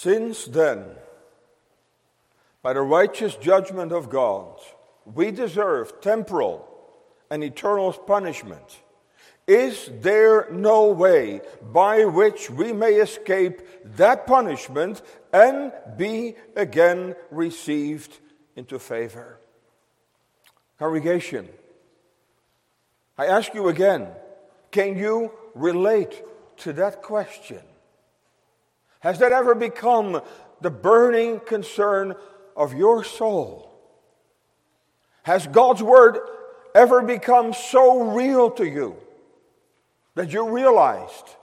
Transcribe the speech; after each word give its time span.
Since 0.00 0.44
then, 0.44 0.84
by 2.62 2.72
the 2.72 2.82
righteous 2.82 3.34
judgment 3.34 3.90
of 3.90 4.08
God, 4.08 4.60
we 5.04 5.32
deserve 5.32 6.00
temporal 6.00 6.68
and 7.32 7.42
eternal 7.42 7.92
punishment. 7.92 8.78
Is 9.48 9.90
there 9.92 10.46
no 10.52 10.92
way 10.92 11.40
by 11.72 12.04
which 12.04 12.48
we 12.48 12.72
may 12.72 12.92
escape 12.92 13.60
that 13.96 14.24
punishment 14.24 15.02
and 15.32 15.72
be 15.96 16.36
again 16.54 17.16
received 17.32 18.20
into 18.54 18.78
favor? 18.78 19.40
Congregation, 20.78 21.48
I 23.18 23.26
ask 23.26 23.52
you 23.52 23.66
again 23.66 24.06
can 24.70 24.96
you 24.96 25.32
relate 25.56 26.22
to 26.58 26.72
that 26.74 27.02
question? 27.02 27.62
Has 29.00 29.18
that 29.20 29.32
ever 29.32 29.54
become 29.54 30.20
the 30.60 30.70
burning 30.70 31.40
concern 31.40 32.14
of 32.56 32.74
your 32.74 33.04
soul? 33.04 33.70
Has 35.22 35.46
God's 35.46 35.82
Word 35.82 36.18
ever 36.74 37.02
become 37.02 37.52
so 37.52 38.12
real 38.12 38.50
to 38.52 38.66
you 38.66 38.96
that 40.14 40.32
you 40.32 40.48
realized 40.48 41.36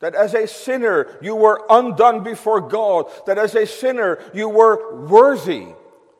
that 0.00 0.14
as 0.14 0.32
a 0.32 0.46
sinner 0.46 1.18
you 1.20 1.34
were 1.34 1.64
undone 1.68 2.22
before 2.22 2.60
God, 2.60 3.10
that 3.26 3.36
as 3.36 3.54
a 3.54 3.66
sinner 3.66 4.18
you 4.32 4.48
were 4.48 5.06
worthy, 5.06 5.66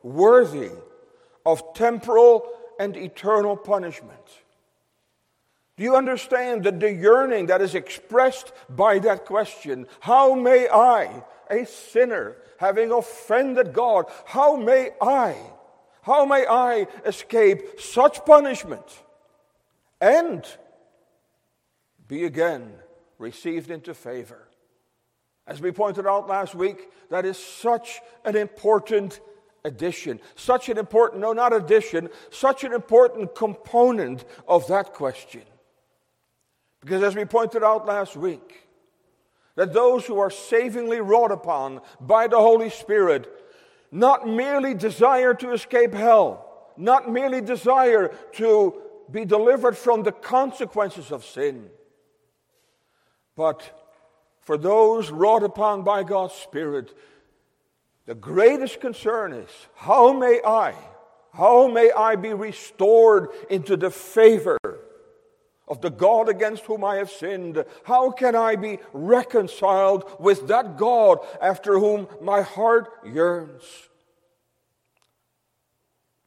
worthy 0.03 0.71
of 1.45 1.73
temporal 1.73 2.47
and 2.79 2.95
eternal 2.95 3.57
punishment? 3.57 4.13
Do 5.77 5.83
you 5.83 5.95
understand 5.95 6.63
that 6.65 6.79
the 6.79 6.91
yearning 6.91 7.47
that 7.47 7.61
is 7.61 7.75
expressed 7.75 8.51
by 8.69 8.99
that 8.99 9.25
question? 9.25 9.87
How 9.99 10.35
may 10.35 10.67
I, 10.69 11.23
a 11.49 11.65
sinner, 11.65 12.37
having 12.59 12.91
offended 12.91 13.73
God, 13.73 14.05
how 14.25 14.55
may 14.55 14.91
I, 15.01 15.35
how 16.03 16.25
may 16.25 16.45
I 16.45 16.87
escape 17.05 17.79
such 17.79 18.23
punishment 18.25 18.85
and 19.99 20.45
be 22.07 22.25
again 22.25 22.73
received 23.17 23.71
into 23.71 23.93
favor? 23.93 24.47
As 25.47 25.59
we 25.59 25.71
pointed 25.71 26.05
out 26.05 26.27
last 26.27 26.53
week, 26.53 26.89
that 27.09 27.25
is 27.25 27.37
such 27.37 27.99
an 28.23 28.35
important 28.35 29.19
addition, 29.63 30.19
such 30.35 30.69
an 30.69 30.77
important, 30.77 31.21
no, 31.21 31.33
not 31.33 31.53
addition, 31.53 32.09
such 32.29 32.63
an 32.63 32.73
important 32.73 33.35
component 33.35 34.23
of 34.47 34.67
that 34.67 34.93
question. 34.93 35.41
Because 36.81 37.03
as 37.03 37.15
we 37.15 37.25
pointed 37.25 37.63
out 37.63 37.85
last 37.85 38.17
week, 38.17 38.67
that 39.55 39.73
those 39.73 40.05
who 40.05 40.19
are 40.19 40.31
savingly 40.31 40.99
wrought 40.99 41.31
upon 41.31 41.81
by 41.99 42.27
the 42.27 42.37
Holy 42.39 42.69
Spirit 42.69 43.29
not 43.91 44.27
merely 44.27 44.73
desire 44.73 45.33
to 45.35 45.51
escape 45.51 45.93
hell, 45.93 46.71
not 46.77 47.11
merely 47.11 47.41
desire 47.41 48.07
to 48.33 48.81
be 49.11 49.25
delivered 49.25 49.77
from 49.77 50.03
the 50.03 50.11
consequences 50.11 51.11
of 51.11 51.25
sin, 51.25 51.69
but 53.35 53.77
for 54.39 54.57
those 54.57 55.11
wrought 55.11 55.43
upon 55.43 55.83
by 55.83 56.03
God's 56.03 56.33
Spirit, 56.33 56.97
the 58.05 58.15
greatest 58.15 58.81
concern 58.81 59.33
is 59.33 59.49
how 59.75 60.13
may 60.13 60.41
I, 60.45 60.73
how 61.33 61.67
may 61.67 61.91
I 61.91 62.15
be 62.15 62.33
restored 62.33 63.29
into 63.49 63.77
the 63.77 63.91
favor 63.91 64.57
of 65.71 65.79
the 65.79 65.89
God 65.89 66.27
against 66.27 66.65
whom 66.65 66.83
I 66.83 66.97
have 66.97 67.09
sinned? 67.09 67.63
How 67.85 68.11
can 68.11 68.35
I 68.35 68.57
be 68.57 68.79
reconciled 68.91 70.03
with 70.19 70.49
that 70.49 70.77
God 70.77 71.19
after 71.41 71.79
whom 71.79 72.09
my 72.19 72.41
heart 72.41 72.91
yearns? 73.05 73.63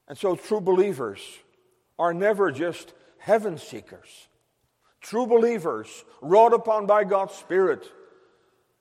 And 0.08 0.16
so, 0.16 0.34
true 0.34 0.62
believers 0.62 1.20
are 1.98 2.14
never 2.14 2.50
just 2.50 2.94
heaven 3.18 3.58
seekers. 3.58 4.28
True 5.02 5.26
believers, 5.26 6.04
wrought 6.22 6.54
upon 6.54 6.86
by 6.86 7.04
God's 7.04 7.34
Spirit, 7.34 7.86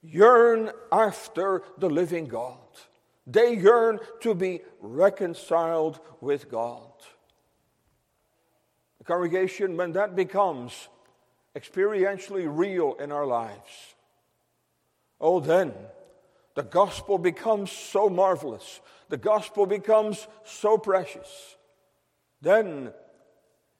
yearn 0.01 0.71
after 0.93 1.61
the 1.77 1.89
living 1.89 2.27
God. 2.27 2.57
They 3.27 3.57
yearn 3.57 3.99
to 4.21 4.33
be 4.33 4.61
reconciled 4.79 5.99
with 6.21 6.49
God 6.49 6.92
congregation, 9.03 9.77
when 9.77 9.93
that 9.93 10.15
becomes 10.15 10.89
experientially 11.55 12.45
real 12.47 12.95
in 12.95 13.11
our 13.11 13.25
lives, 13.25 13.95
oh, 15.19 15.39
then 15.39 15.73
the 16.55 16.63
gospel 16.63 17.17
becomes 17.17 17.71
so 17.71 18.09
marvelous. 18.09 18.81
The 19.09 19.17
gospel 19.17 19.65
becomes 19.65 20.27
so 20.43 20.77
precious. 20.77 21.55
Then 22.41 22.93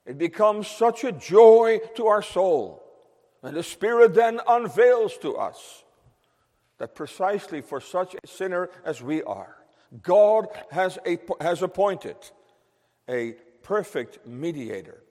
it 0.06 0.18
becomes 0.18 0.68
such 0.68 1.04
a 1.04 1.12
joy 1.12 1.80
to 1.96 2.08
our 2.08 2.22
soul. 2.22 2.84
And 3.42 3.56
the 3.56 3.64
Spirit 3.64 4.14
then 4.14 4.40
unveils 4.48 5.18
to 5.18 5.36
us 5.36 5.84
that 6.78 6.96
precisely 6.96 7.62
for 7.62 7.80
such 7.80 8.16
a 8.16 8.28
sinner 8.28 8.70
as 8.86 9.02
we 9.02 9.22
are, 9.24 9.58
God 10.02 10.48
has, 10.72 10.98
a, 11.06 11.20
has 11.40 11.62
appointed 11.62 12.16
a 13.08 13.34
perfect 13.62 14.26
mediator 14.26 15.03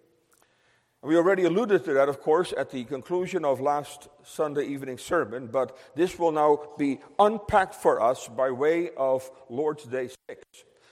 we 1.02 1.16
already 1.16 1.44
alluded 1.44 1.84
to 1.84 1.94
that, 1.94 2.08
of 2.08 2.20
course, 2.20 2.54
at 2.56 2.70
the 2.70 2.84
conclusion 2.84 3.44
of 3.44 3.60
last 3.60 4.08
Sunday 4.22 4.66
evening 4.66 4.98
sermon, 4.98 5.48
but 5.48 5.76
this 5.96 6.16
will 6.16 6.30
now 6.30 6.60
be 6.78 7.00
unpacked 7.18 7.74
for 7.74 8.00
us 8.00 8.28
by 8.28 8.50
way 8.50 8.90
of 8.96 9.28
Lord's 9.48 9.82
Day 9.84 10.10
6. 10.28 10.44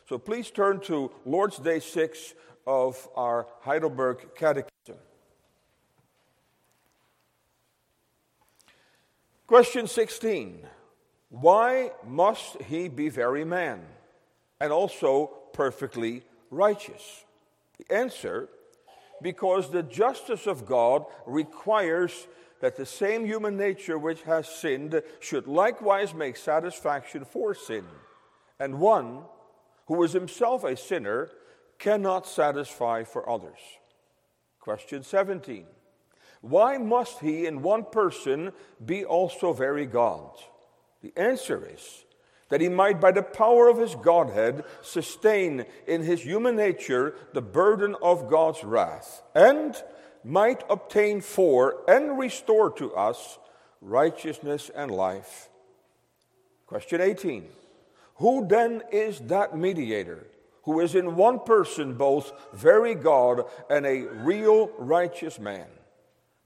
So 0.09 0.19
please 0.19 0.51
turn 0.51 0.81
to 0.81 1.13
Lord's 1.25 1.59
Day 1.59 1.79
6 1.79 2.35
of 2.67 3.09
our 3.15 3.47
Heidelberg 3.61 4.35
Catechism. 4.35 4.99
Question 9.47 9.87
16 9.87 10.67
Why 11.29 11.93
must 12.05 12.61
he 12.63 12.89
be 12.89 13.09
very 13.11 13.45
man 13.45 13.81
and 14.61 14.73
also 14.73 15.31
perfectly 15.53 16.25
righteous? 16.51 17.25
The 17.79 17.95
answer 17.95 18.49
because 19.23 19.71
the 19.71 19.83
justice 19.83 20.47
of 20.47 20.67
God 20.67 21.05
requires 21.27 22.27
that 22.61 22.77
the 22.77 22.87
same 22.87 23.25
human 23.25 23.57
nature 23.57 23.99
which 23.99 24.23
has 24.23 24.49
sinned 24.49 25.03
should 25.19 25.47
likewise 25.47 26.15
make 26.15 26.37
satisfaction 26.37 27.25
for 27.25 27.55
sin. 27.55 27.85
And 28.59 28.79
one 28.79 29.23
who 29.87 30.03
is 30.03 30.13
himself 30.13 30.63
a 30.65 30.77
sinner 30.77 31.31
cannot 31.79 32.27
satisfy 32.27 33.03
for 33.05 33.29
others. 33.29 33.59
Question 34.61 35.03
17 35.03 35.65
Why 36.43 36.77
must 36.77 37.21
he 37.21 37.47
in 37.47 37.63
one 37.63 37.85
person 37.91 38.53
be 38.85 39.05
also 39.05 39.53
very 39.53 39.87
God? 39.87 40.31
The 41.03 41.13
answer 41.17 41.67
is 41.67 42.05
that 42.51 42.61
he 42.61 42.69
might, 42.69 43.01
by 43.01 43.13
the 43.13 43.23
power 43.23 43.69
of 43.69 43.79
his 43.79 43.95
Godhead, 43.95 44.65
sustain 44.83 45.65
in 45.87 46.03
his 46.03 46.23
human 46.23 46.57
nature 46.57 47.15
the 47.33 47.43
burden 47.43 47.97
of 48.03 48.29
God's 48.29 48.63
wrath, 48.63 49.23
and 49.35 49.75
might 50.23 50.63
obtain 50.69 51.21
for 51.21 51.83
and 51.89 52.19
restore 52.19 52.71
to 52.73 52.95
us 52.95 53.39
righteousness 53.81 54.71
and 54.75 54.91
life. 54.91 55.49
Question 56.67 57.01
18 57.01 57.49
Who 58.17 58.47
then 58.47 58.83
is 58.93 59.21
that 59.21 59.57
mediator 59.57 60.27
who 60.65 60.81
is 60.81 60.95
in 60.95 61.17
one 61.17 61.41
person 61.41 61.95
both 61.95 62.33
very 62.53 62.95
God 62.95 63.45
and 63.69 63.87
a 63.87 64.03
real 64.03 64.71
righteous 64.79 65.39
man? 65.39 65.67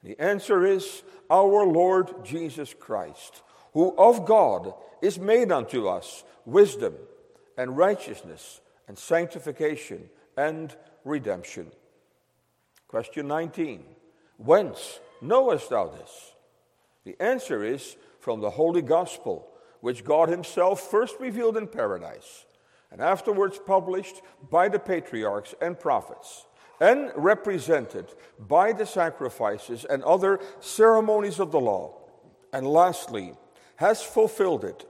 The 0.02 0.18
answer 0.20 0.64
is 0.64 1.02
our 1.30 1.66
Lord 1.66 2.24
Jesus 2.24 2.74
Christ, 2.74 3.42
who 3.74 3.94
of 3.98 4.24
God 4.24 4.72
is 5.02 5.18
made 5.18 5.52
unto 5.52 5.86
us 5.86 6.24
wisdom 6.46 6.94
and 7.58 7.76
righteousness 7.76 8.60
and 8.88 8.98
sanctification 8.98 10.08
and 10.36 10.74
redemption. 11.04 11.70
Question 12.88 13.28
19 13.28 13.84
Whence 14.38 15.00
knowest 15.20 15.70
thou 15.70 15.88
this? 15.88 16.32
The 17.04 17.20
answer 17.20 17.62
is 17.62 17.96
from 18.20 18.40
the 18.40 18.50
Holy 18.50 18.82
Gospel, 18.82 19.46
which 19.80 20.04
God 20.04 20.28
Himself 20.28 20.80
first 20.90 21.16
revealed 21.20 21.56
in 21.56 21.66
paradise 21.66 22.46
and 22.90 23.00
afterwards 23.00 23.58
published 23.58 24.22
by 24.50 24.68
the 24.68 24.78
patriarchs 24.78 25.54
and 25.60 25.78
prophets 25.78 26.46
and 26.80 27.10
represented 27.16 28.06
by 28.38 28.72
the 28.72 28.86
sacrifices 28.86 29.84
and 29.84 30.02
other 30.04 30.40
ceremonies 30.60 31.38
of 31.38 31.50
the 31.50 31.60
law, 31.60 31.94
and 32.52 32.66
lastly, 32.66 33.34
has 33.76 34.02
fulfilled 34.02 34.64
it 34.64 34.86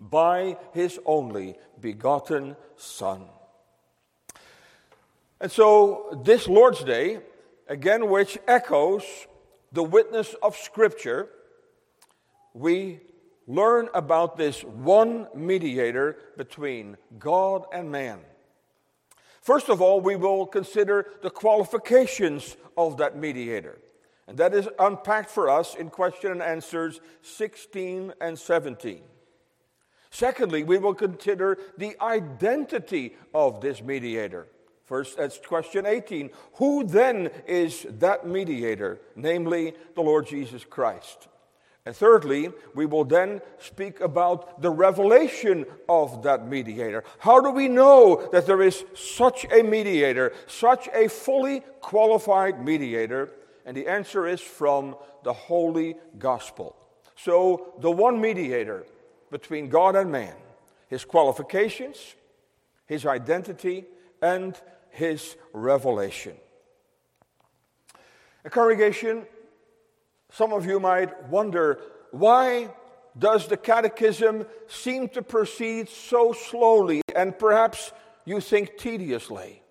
by 0.00 0.56
his 0.72 0.98
only 1.06 1.56
begotten 1.80 2.56
Son. 2.76 3.24
And 5.40 5.50
so, 5.50 6.20
this 6.24 6.48
Lord's 6.48 6.82
Day, 6.82 7.20
again, 7.68 8.08
which 8.08 8.38
echoes 8.46 9.04
the 9.72 9.82
witness 9.82 10.34
of 10.42 10.56
Scripture, 10.56 11.28
we 12.54 13.00
learn 13.46 13.88
about 13.94 14.36
this 14.36 14.62
one 14.64 15.26
mediator 15.34 16.16
between 16.36 16.96
God 17.18 17.64
and 17.72 17.90
man. 17.90 18.20
First 19.42 19.68
of 19.68 19.82
all, 19.82 20.00
we 20.00 20.16
will 20.16 20.46
consider 20.46 21.06
the 21.22 21.30
qualifications 21.30 22.56
of 22.76 22.96
that 22.96 23.16
mediator. 23.16 23.78
And 24.26 24.38
that 24.38 24.54
is 24.54 24.68
unpacked 24.78 25.30
for 25.30 25.50
us 25.50 25.74
in 25.74 25.90
question 25.90 26.32
and 26.32 26.42
answers 26.42 27.00
16 27.22 28.14
and 28.20 28.38
17. 28.38 29.02
Secondly, 30.10 30.62
we 30.62 30.78
will 30.78 30.94
consider 30.94 31.58
the 31.76 31.96
identity 32.00 33.16
of 33.34 33.60
this 33.60 33.82
mediator. 33.82 34.46
First, 34.84 35.16
that's 35.16 35.38
question 35.38 35.86
18. 35.86 36.30
Who 36.54 36.84
then 36.84 37.30
is 37.46 37.86
that 37.98 38.26
mediator? 38.26 39.00
Namely, 39.16 39.74
the 39.94 40.02
Lord 40.02 40.26
Jesus 40.26 40.64
Christ. 40.64 41.28
And 41.86 41.94
thirdly, 41.94 42.50
we 42.74 42.86
will 42.86 43.04
then 43.04 43.42
speak 43.58 44.00
about 44.00 44.62
the 44.62 44.70
revelation 44.70 45.66
of 45.88 46.22
that 46.22 46.48
mediator. 46.48 47.04
How 47.18 47.40
do 47.40 47.50
we 47.50 47.68
know 47.68 48.28
that 48.32 48.46
there 48.46 48.62
is 48.62 48.84
such 48.94 49.44
a 49.52 49.62
mediator, 49.62 50.32
such 50.46 50.88
a 50.94 51.08
fully 51.08 51.60
qualified 51.80 52.64
mediator? 52.64 53.30
And 53.64 53.76
the 53.76 53.88
answer 53.88 54.26
is 54.26 54.40
from 54.40 54.96
the 55.22 55.32
Holy 55.32 55.96
Gospel. 56.18 56.76
So, 57.16 57.74
the 57.80 57.90
one 57.90 58.20
mediator 58.20 58.84
between 59.30 59.68
God 59.68 59.96
and 59.96 60.12
man, 60.12 60.34
his 60.88 61.04
qualifications, 61.04 62.14
his 62.86 63.06
identity, 63.06 63.84
and 64.20 64.58
his 64.90 65.36
revelation. 65.52 66.36
A 68.44 68.50
congregation, 68.50 69.26
some 70.30 70.52
of 70.52 70.66
you 70.66 70.78
might 70.78 71.28
wonder 71.28 71.80
why 72.10 72.68
does 73.18 73.48
the 73.48 73.56
catechism 73.56 74.46
seem 74.68 75.08
to 75.10 75.22
proceed 75.22 75.88
so 75.88 76.32
slowly 76.32 77.02
and 77.14 77.38
perhaps 77.38 77.92
you 78.24 78.40
think 78.40 78.76
tediously? 78.76 79.63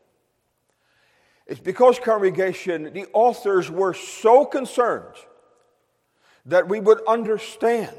It's 1.45 1.59
because, 1.59 1.99
congregation, 1.99 2.93
the 2.93 3.07
authors 3.13 3.69
were 3.69 3.93
so 3.93 4.45
concerned 4.45 5.15
that 6.45 6.69
we 6.69 6.79
would 6.79 7.01
understand 7.07 7.97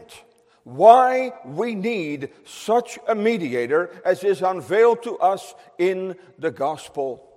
why 0.65 1.33
we 1.45 1.75
need 1.75 2.31
such 2.45 2.99
a 3.07 3.15
mediator 3.15 3.91
as 4.05 4.25
is 4.25 4.41
unveiled 4.41 5.03
to 5.03 5.19
us 5.19 5.55
in 5.79 6.17
the 6.39 6.51
gospel. 6.51 7.29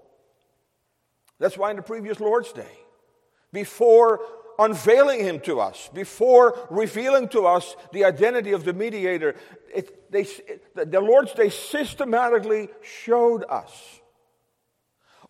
That's 1.39 1.57
why 1.57 1.71
in 1.71 1.75
the 1.75 1.83
previous 1.83 2.19
Lord's 2.19 2.53
Day, 2.53 2.77
before 3.51 4.21
unveiling 4.57 5.19
him 5.19 5.39
to 5.41 5.59
us, 5.59 5.89
before 5.93 6.57
revealing 6.69 7.27
to 7.29 7.45
us 7.45 7.75
the 7.91 8.05
identity 8.05 8.53
of 8.53 8.63
the 8.63 8.73
mediator, 8.73 9.35
it, 9.73 10.11
they, 10.11 10.21
it, 10.21 10.91
the 10.91 11.01
Lord's 11.01 11.33
Day 11.33 11.49
systematically 11.49 12.69
showed 12.81 13.43
us 13.49 13.99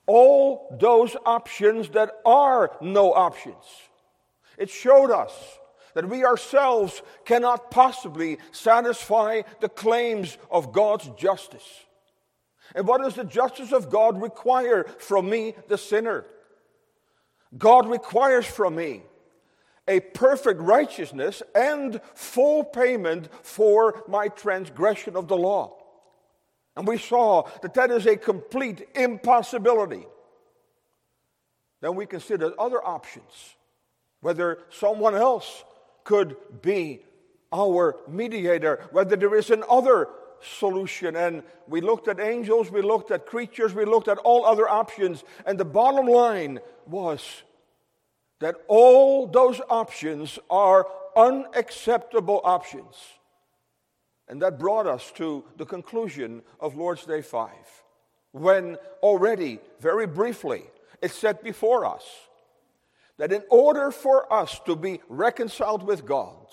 all 0.07 0.75
those 0.80 1.15
options 1.25 1.89
that 1.89 2.12
are 2.25 2.71
no 2.81 3.13
options. 3.13 3.63
It 4.57 4.69
showed 4.69 5.12
us 5.12 5.31
that 5.94 6.09
we 6.09 6.25
ourselves 6.25 7.01
cannot 7.25 7.69
possibly 7.69 8.38
satisfy 8.51 9.42
the 9.62 9.69
claims 9.69 10.38
of 10.50 10.71
God's 10.71 11.09
justice. 11.18 11.86
And 12.75 12.88
what 12.88 13.01
does 13.01 13.15
the 13.15 13.24
justice 13.24 13.71
of 13.71 13.89
God 13.89 14.21
require 14.21 14.83
from 15.00 15.30
me, 15.30 15.56
the 15.68 15.77
sinner? 15.77 16.25
God 17.57 17.88
requires 17.88 18.45
from 18.45 18.75
me 18.75 19.03
a 19.88 20.00
perfect 20.01 20.60
righteousness 20.60 21.42
and 21.56 22.01
full 22.13 22.63
payment 22.63 23.30
for 23.42 24.03
my 24.07 24.27
transgression 24.27 25.15
of 25.15 25.27
the 25.27 25.38
law. 25.38 25.77
And 26.77 26.88
we 26.88 27.00
saw 27.00 27.50
that 27.63 27.74
that 27.74 27.89
is 27.89 28.06
a 28.06 28.15
complete 28.15 28.88
impossibility. 28.94 30.06
Then 31.81 31.95
we 31.95 32.06
considered 32.06 32.53
other 32.59 32.85
options, 32.85 33.56
whether 34.21 34.59
someone 34.69 35.15
else 35.15 35.63
could 36.03 36.38
be 36.62 37.01
our 37.51 37.97
mediator, 38.07 38.88
whether 38.91 39.15
there 39.15 39.35
is 39.35 39.50
another 39.50 40.07
solution. 40.39 41.15
And 41.15 41.41
we 41.68 41.81
looked 41.81 42.07
at 42.07 42.19
angels, 42.19 42.69
we 42.69 42.83
looked 42.83 43.09
at 43.09 43.25
creatures, 43.25 43.74
we 43.74 43.85
looked 43.85 44.07
at 44.07 44.19
all 44.19 44.45
other 44.45 44.69
options. 44.69 45.24
And 45.47 45.57
the 45.57 45.65
bottom 45.65 46.06
line 46.06 46.59
was 46.85 47.41
that 48.39 48.56
all 48.68 49.25
those 49.25 49.59
options 49.68 50.38
are 50.47 50.85
unacceptable 51.15 52.39
options. 52.44 53.17
And 54.27 54.41
that 54.41 54.59
brought 54.59 54.88
us 54.88 55.12
to 55.15 55.44
the 55.56 55.65
conclusion 55.65 56.41
of 56.59 56.75
Lord's 56.75 57.06
Day 57.06 57.21
5, 57.21 57.50
when 58.31 58.77
already, 59.01 59.59
very 59.79 60.06
briefly, 60.06 60.63
it 61.01 61.12
set 61.12 61.44
before 61.44 61.85
us 61.85 62.03
that 63.18 63.31
in 63.31 63.44
order 63.50 63.89
for 63.91 64.31
us 64.31 64.59
to 64.65 64.75
be 64.75 65.01
reconciled 65.09 65.83
with 65.83 66.06
God, 66.06 66.45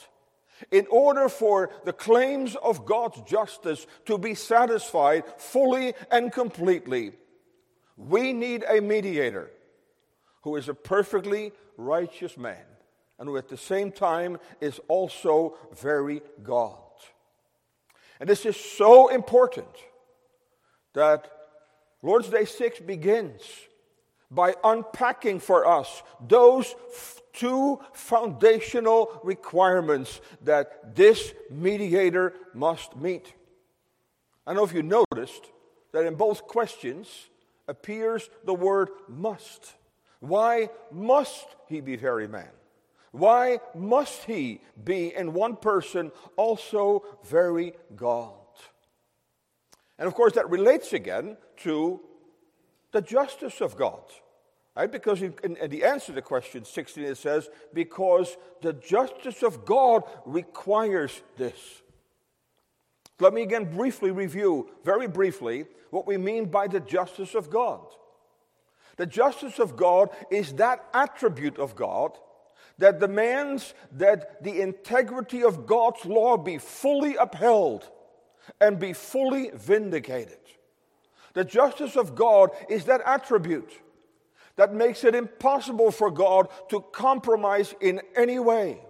in 0.70 0.86
order 0.90 1.28
for 1.28 1.70
the 1.84 1.92
claims 1.92 2.56
of 2.56 2.86
God's 2.86 3.20
justice 3.22 3.86
to 4.06 4.18
be 4.18 4.34
satisfied 4.34 5.24
fully 5.36 5.94
and 6.10 6.32
completely, 6.32 7.12
we 7.96 8.32
need 8.32 8.64
a 8.68 8.80
mediator 8.80 9.50
who 10.42 10.56
is 10.56 10.68
a 10.68 10.74
perfectly 10.74 11.52
righteous 11.76 12.36
man 12.36 12.64
and 13.18 13.28
who 13.28 13.36
at 13.36 13.48
the 13.48 13.56
same 13.56 13.90
time 13.92 14.38
is 14.60 14.80
also 14.88 15.56
very 15.80 16.22
God. 16.42 16.83
And 18.20 18.28
this 18.28 18.46
is 18.46 18.56
so 18.56 19.08
important 19.08 19.68
that 20.94 21.30
Lord's 22.02 22.28
Day 22.28 22.44
6 22.44 22.80
begins 22.80 23.42
by 24.30 24.54
unpacking 24.64 25.40
for 25.40 25.66
us 25.66 26.02
those 26.26 26.74
two 27.32 27.80
foundational 27.92 29.20
requirements 29.24 30.20
that 30.42 30.94
this 30.94 31.32
mediator 31.50 32.34
must 32.54 32.96
meet. 32.96 33.32
I 34.46 34.54
know 34.54 34.64
if 34.64 34.72
you 34.72 34.82
noticed 34.82 35.50
that 35.92 36.06
in 36.06 36.14
both 36.14 36.46
questions 36.46 37.08
appears 37.66 38.28
the 38.44 38.54
word 38.54 38.90
must. 39.08 39.74
Why 40.20 40.70
must 40.92 41.46
he 41.68 41.80
be 41.80 41.96
very 41.96 42.28
man? 42.28 42.50
Why 43.14 43.60
must 43.76 44.24
he 44.24 44.60
be 44.82 45.14
in 45.14 45.34
one 45.34 45.54
person 45.54 46.10
also 46.34 47.04
very 47.22 47.74
God? 47.94 48.32
And 50.00 50.08
of 50.08 50.14
course, 50.14 50.32
that 50.32 50.50
relates 50.50 50.92
again 50.92 51.36
to 51.58 52.00
the 52.90 53.00
justice 53.00 53.60
of 53.60 53.76
God. 53.76 54.02
Right? 54.76 54.90
Because 54.90 55.22
in, 55.22 55.32
in, 55.44 55.70
the 55.70 55.84
answer 55.84 56.12
to 56.12 56.22
question 56.22 56.64
16, 56.64 57.04
it 57.04 57.16
says, 57.16 57.48
because 57.72 58.36
the 58.62 58.72
justice 58.72 59.44
of 59.44 59.64
God 59.64 60.02
requires 60.26 61.22
this. 61.36 61.82
Let 63.20 63.32
me 63.32 63.42
again 63.42 63.76
briefly 63.76 64.10
review, 64.10 64.70
very 64.82 65.06
briefly, 65.06 65.66
what 65.90 66.08
we 66.08 66.16
mean 66.16 66.46
by 66.46 66.66
the 66.66 66.80
justice 66.80 67.36
of 67.36 67.48
God. 67.48 67.86
The 68.96 69.06
justice 69.06 69.60
of 69.60 69.76
God 69.76 70.08
is 70.32 70.54
that 70.54 70.84
attribute 70.92 71.60
of 71.60 71.76
God 71.76 72.18
that 72.78 73.00
demands 73.00 73.74
that 73.92 74.42
the 74.42 74.60
integrity 74.60 75.42
of 75.42 75.66
God's 75.66 76.04
law 76.04 76.36
be 76.36 76.58
fully 76.58 77.16
upheld 77.16 77.88
and 78.60 78.78
be 78.78 78.92
fully 78.92 79.50
vindicated. 79.54 80.38
The 81.34 81.44
justice 81.44 81.96
of 81.96 82.14
God 82.14 82.50
is 82.68 82.84
that 82.84 83.00
attribute 83.04 83.72
that 84.56 84.72
makes 84.72 85.02
it 85.04 85.14
impossible 85.14 85.90
for 85.90 86.10
God 86.10 86.48
to 86.70 86.80
compromise 86.92 87.74
in 87.80 88.00
any 88.16 88.38
way. 88.38 88.80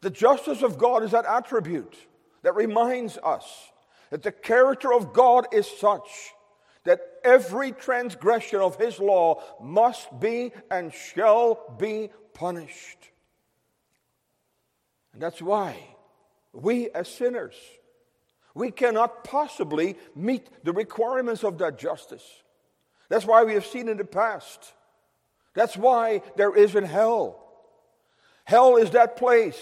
The 0.00 0.10
justice 0.10 0.62
of 0.62 0.78
God 0.78 1.02
is 1.02 1.10
that 1.12 1.26
attribute 1.26 1.96
that 2.42 2.54
reminds 2.54 3.18
us 3.18 3.70
that 4.10 4.22
the 4.22 4.32
character 4.32 4.92
of 4.92 5.12
God 5.12 5.46
is 5.52 5.66
such 5.66 6.32
that 6.84 7.00
every 7.24 7.72
transgression 7.72 8.60
of 8.60 8.76
His 8.76 8.98
law 8.98 9.42
must 9.60 10.08
be 10.20 10.52
and 10.70 10.92
shall 10.92 11.76
be 11.78 12.10
punished. 12.34 13.10
And 15.12 15.22
that's 15.22 15.42
why 15.42 15.76
we 16.52 16.90
as 16.90 17.08
sinners, 17.08 17.54
we 18.54 18.70
cannot 18.70 19.24
possibly 19.24 19.96
meet 20.14 20.46
the 20.64 20.72
requirements 20.72 21.44
of 21.44 21.58
that 21.58 21.78
justice. 21.78 22.24
That's 23.08 23.26
why 23.26 23.44
we 23.44 23.54
have 23.54 23.66
seen 23.66 23.88
in 23.88 23.96
the 23.96 24.04
past. 24.04 24.72
That's 25.54 25.76
why 25.76 26.22
there 26.36 26.54
is 26.54 26.74
in 26.74 26.84
hell. 26.84 27.38
Hell 28.44 28.76
is 28.76 28.90
that 28.90 29.16
place 29.16 29.60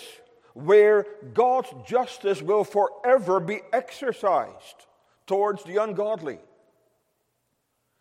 where 0.55 1.07
God's 1.33 1.69
justice 1.87 2.43
will 2.43 2.65
forever 2.65 3.41
be 3.41 3.61
exercised 3.73 4.87
towards 5.27 5.63
the 5.65 5.77
ungodly. 5.77 6.39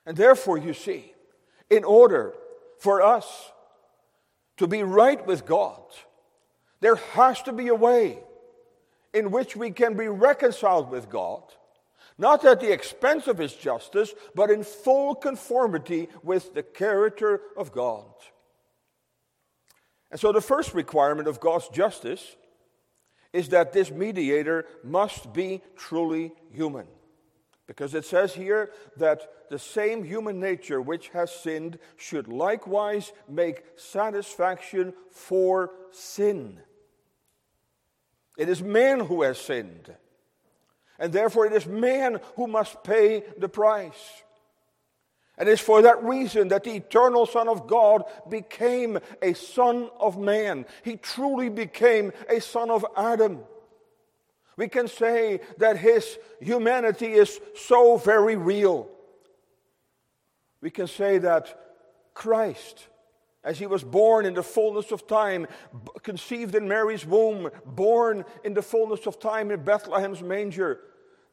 And 0.06 0.18
therefore, 0.18 0.58
you 0.58 0.74
see, 0.74 1.14
in 1.70 1.84
order 1.84 2.34
for 2.80 3.02
us 3.02 3.52
to 4.60 4.68
be 4.68 4.84
right 4.84 5.26
with 5.26 5.46
God, 5.46 5.82
there 6.82 6.96
has 6.96 7.42
to 7.44 7.54
be 7.54 7.70
a 7.70 7.76
way 7.76 8.20
in 9.14 9.32
which 9.32 9.56
we 9.56 9.72
can 9.72 9.96
be 9.96 10.08
reconciled 10.08 10.92
with 10.92 11.10
God, 11.10 11.44
not 12.18 12.44
at 12.46 12.60
the 12.60 12.72
expense 12.72 13.28
of 13.28 13.38
his 13.38 13.54
justice, 13.54 14.14
but 14.36 14.52
in 14.52 14.64
full 14.64 15.16
conformity 15.16 16.10
with 16.24 16.54
the 16.54 16.64
character 16.64 17.42
of 17.58 17.72
God. 17.72 18.04
And 20.12 20.20
so 20.20 20.34
the 20.34 20.42
first 20.42 20.74
requirement 20.74 21.30
of 21.30 21.40
God's 21.40 21.70
justice 21.70 22.36
is 23.32 23.50
that 23.50 23.72
this 23.72 23.90
mediator 23.90 24.66
must 24.84 25.32
be 25.32 25.62
truly 25.78 26.34
human. 26.52 26.88
Because 27.70 27.94
it 27.94 28.04
says 28.04 28.34
here 28.34 28.72
that 28.98 29.32
the 29.52 29.60
same 29.60 30.04
human 30.04 30.40
nature 30.40 30.82
which 30.82 31.10
has 31.10 31.32
sinned 31.32 31.78
should 31.98 32.28
likewise 32.28 33.14
make 33.30 33.64
satisfaction 33.76 34.92
for 35.12 35.70
sin. 35.92 36.60
It 38.40 38.50
is 38.50 38.64
man 38.64 39.02
who 39.02 39.22
has 39.22 39.38
sinned. 39.38 39.94
And 40.98 41.14
therefore, 41.14 41.46
it 41.46 41.54
is 41.54 41.68
man 41.68 42.20
who 42.38 42.48
must 42.48 42.84
pay 42.84 43.24
the 43.38 43.48
price. 43.48 44.24
And 45.38 45.48
it's 45.48 45.62
for 45.62 45.84
that 45.84 46.04
reason 46.04 46.48
that 46.48 46.64
the 46.64 46.76
eternal 46.76 47.28
Son 47.28 47.48
of 47.48 47.68
God 47.68 48.02
became 48.28 48.98
a 49.22 49.34
Son 49.34 49.92
of 50.00 50.18
Man. 50.18 50.66
He 50.84 50.98
truly 50.98 51.50
became 51.50 52.14
a 52.28 52.42
Son 52.42 52.72
of 52.72 52.84
Adam. 52.98 53.42
We 54.60 54.68
can 54.68 54.90
say 54.90 55.40
that 55.60 55.78
his 55.78 56.18
humanity 56.42 57.14
is 57.14 57.40
so 57.56 57.96
very 57.96 58.36
real. 58.36 58.90
We 60.60 60.70
can 60.70 60.88
say 60.88 61.18
that 61.20 61.58
Christ, 62.14 62.90
as 63.42 63.58
he 63.58 63.68
was 63.68 63.86
born 63.86 64.26
in 64.26 64.34
the 64.34 64.44
fullness 64.44 64.92
of 64.92 65.08
time, 65.08 65.48
conceived 66.04 66.56
in 66.56 66.68
Mary's 66.68 67.06
womb, 67.06 67.50
born 67.66 68.26
in 68.44 68.54
the 68.54 68.62
fullness 68.62 69.08
of 69.08 69.18
time 69.18 69.50
in 69.50 69.64
Bethlehem's 69.64 70.22
manger, 70.22 70.82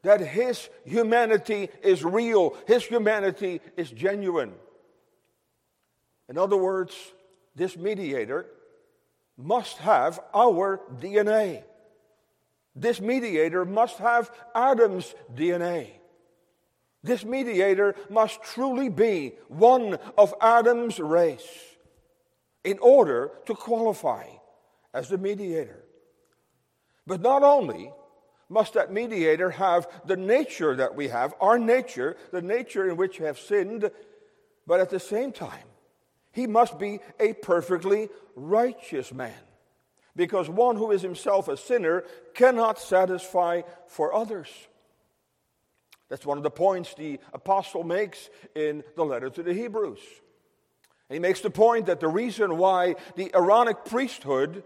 that 0.03 0.21
his 0.21 0.69
humanity 0.85 1.67
is 1.83 2.05
real, 2.05 2.55
his 2.65 2.85
humanity 2.85 3.59
is 3.75 3.91
genuine. 3.91 4.53
In 6.29 6.37
other 6.37 6.55
words, 6.55 6.95
this 7.57 7.75
mediator 7.75 8.45
must 9.35 9.79
have 9.79 10.17
our 10.33 10.79
DNA. 10.95 11.63
This 12.79 13.01
mediator 13.01 13.65
must 13.65 13.97
have 13.97 14.31
Adam's 14.53 15.15
DNA. 15.33 15.89
This 17.01 17.25
mediator 17.25 17.95
must 18.09 18.43
truly 18.43 18.89
be 18.89 19.33
one 19.47 19.97
of 20.15 20.33
Adam's 20.39 20.99
race 20.99 21.47
in 22.63 22.77
order 22.79 23.31
to 23.47 23.55
qualify 23.55 24.27
as 24.93 25.09
the 25.09 25.17
mediator. 25.17 25.83
But 27.07 27.21
not 27.21 27.41
only 27.41 27.91
must 28.47 28.75
that 28.75 28.93
mediator 28.93 29.49
have 29.49 29.87
the 30.05 30.17
nature 30.17 30.75
that 30.75 30.93
we 30.93 31.07
have, 31.07 31.33
our 31.41 31.57
nature, 31.57 32.15
the 32.31 32.43
nature 32.43 32.87
in 32.87 32.95
which 32.95 33.19
we 33.19 33.25
have 33.25 33.39
sinned, 33.39 33.89
but 34.67 34.79
at 34.79 34.91
the 34.91 34.99
same 34.99 35.31
time, 35.31 35.65
he 36.31 36.45
must 36.45 36.77
be 36.77 36.99
a 37.19 37.33
perfectly 37.33 38.09
righteous 38.35 39.11
man 39.11 39.46
because 40.17 40.49
one 40.49 40.75
who 40.75 40.91
is 40.91 41.01
himself 41.01 41.47
a 41.47 41.55
sinner 41.55 42.03
cannot 42.33 42.79
satisfy 42.79 43.61
for 43.85 44.13
others. 44.13 44.49
That's 46.09 46.25
one 46.25 46.37
of 46.37 46.43
the 46.43 46.49
points 46.49 46.93
the 46.95 47.19
apostle 47.33 47.83
makes 47.83 48.29
in 48.55 48.83
the 48.95 49.05
letter 49.05 49.29
to 49.29 49.43
the 49.43 49.53
Hebrews. 49.53 49.99
He 51.09 51.19
makes 51.19 51.39
the 51.39 51.49
point 51.49 51.85
that 51.85 51.99
the 51.99 52.07
reason 52.07 52.57
why 52.57 52.95
the 53.15 53.31
Aaronic 53.33 53.85
priesthood 53.85 54.63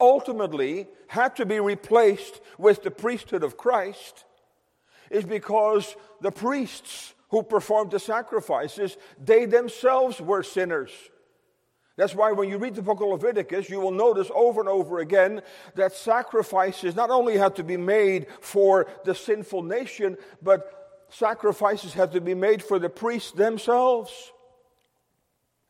ultimately 0.00 0.86
had 1.06 1.36
to 1.36 1.46
be 1.46 1.60
replaced 1.60 2.40
with 2.58 2.82
the 2.82 2.90
priesthood 2.90 3.42
of 3.42 3.56
Christ 3.56 4.24
is 5.10 5.24
because 5.24 5.96
the 6.20 6.30
priests 6.30 7.14
who 7.30 7.42
performed 7.42 7.90
the 7.90 8.00
sacrifices, 8.00 8.96
they 9.22 9.44
themselves 9.44 10.20
were 10.20 10.42
sinners. 10.42 10.90
That's 11.98 12.14
why 12.14 12.30
when 12.30 12.48
you 12.48 12.58
read 12.58 12.76
the 12.76 12.82
book 12.82 13.00
of 13.00 13.08
Leviticus, 13.08 13.68
you 13.68 13.80
will 13.80 13.90
notice 13.90 14.30
over 14.32 14.60
and 14.60 14.68
over 14.68 15.00
again 15.00 15.42
that 15.74 15.92
sacrifices 15.92 16.94
not 16.94 17.10
only 17.10 17.36
had 17.36 17.56
to 17.56 17.64
be 17.64 17.76
made 17.76 18.28
for 18.40 18.86
the 19.04 19.16
sinful 19.16 19.64
nation, 19.64 20.16
but 20.40 21.06
sacrifices 21.10 21.94
had 21.94 22.12
to 22.12 22.20
be 22.20 22.34
made 22.34 22.62
for 22.62 22.78
the 22.78 22.88
priests 22.88 23.32
themselves. 23.32 24.30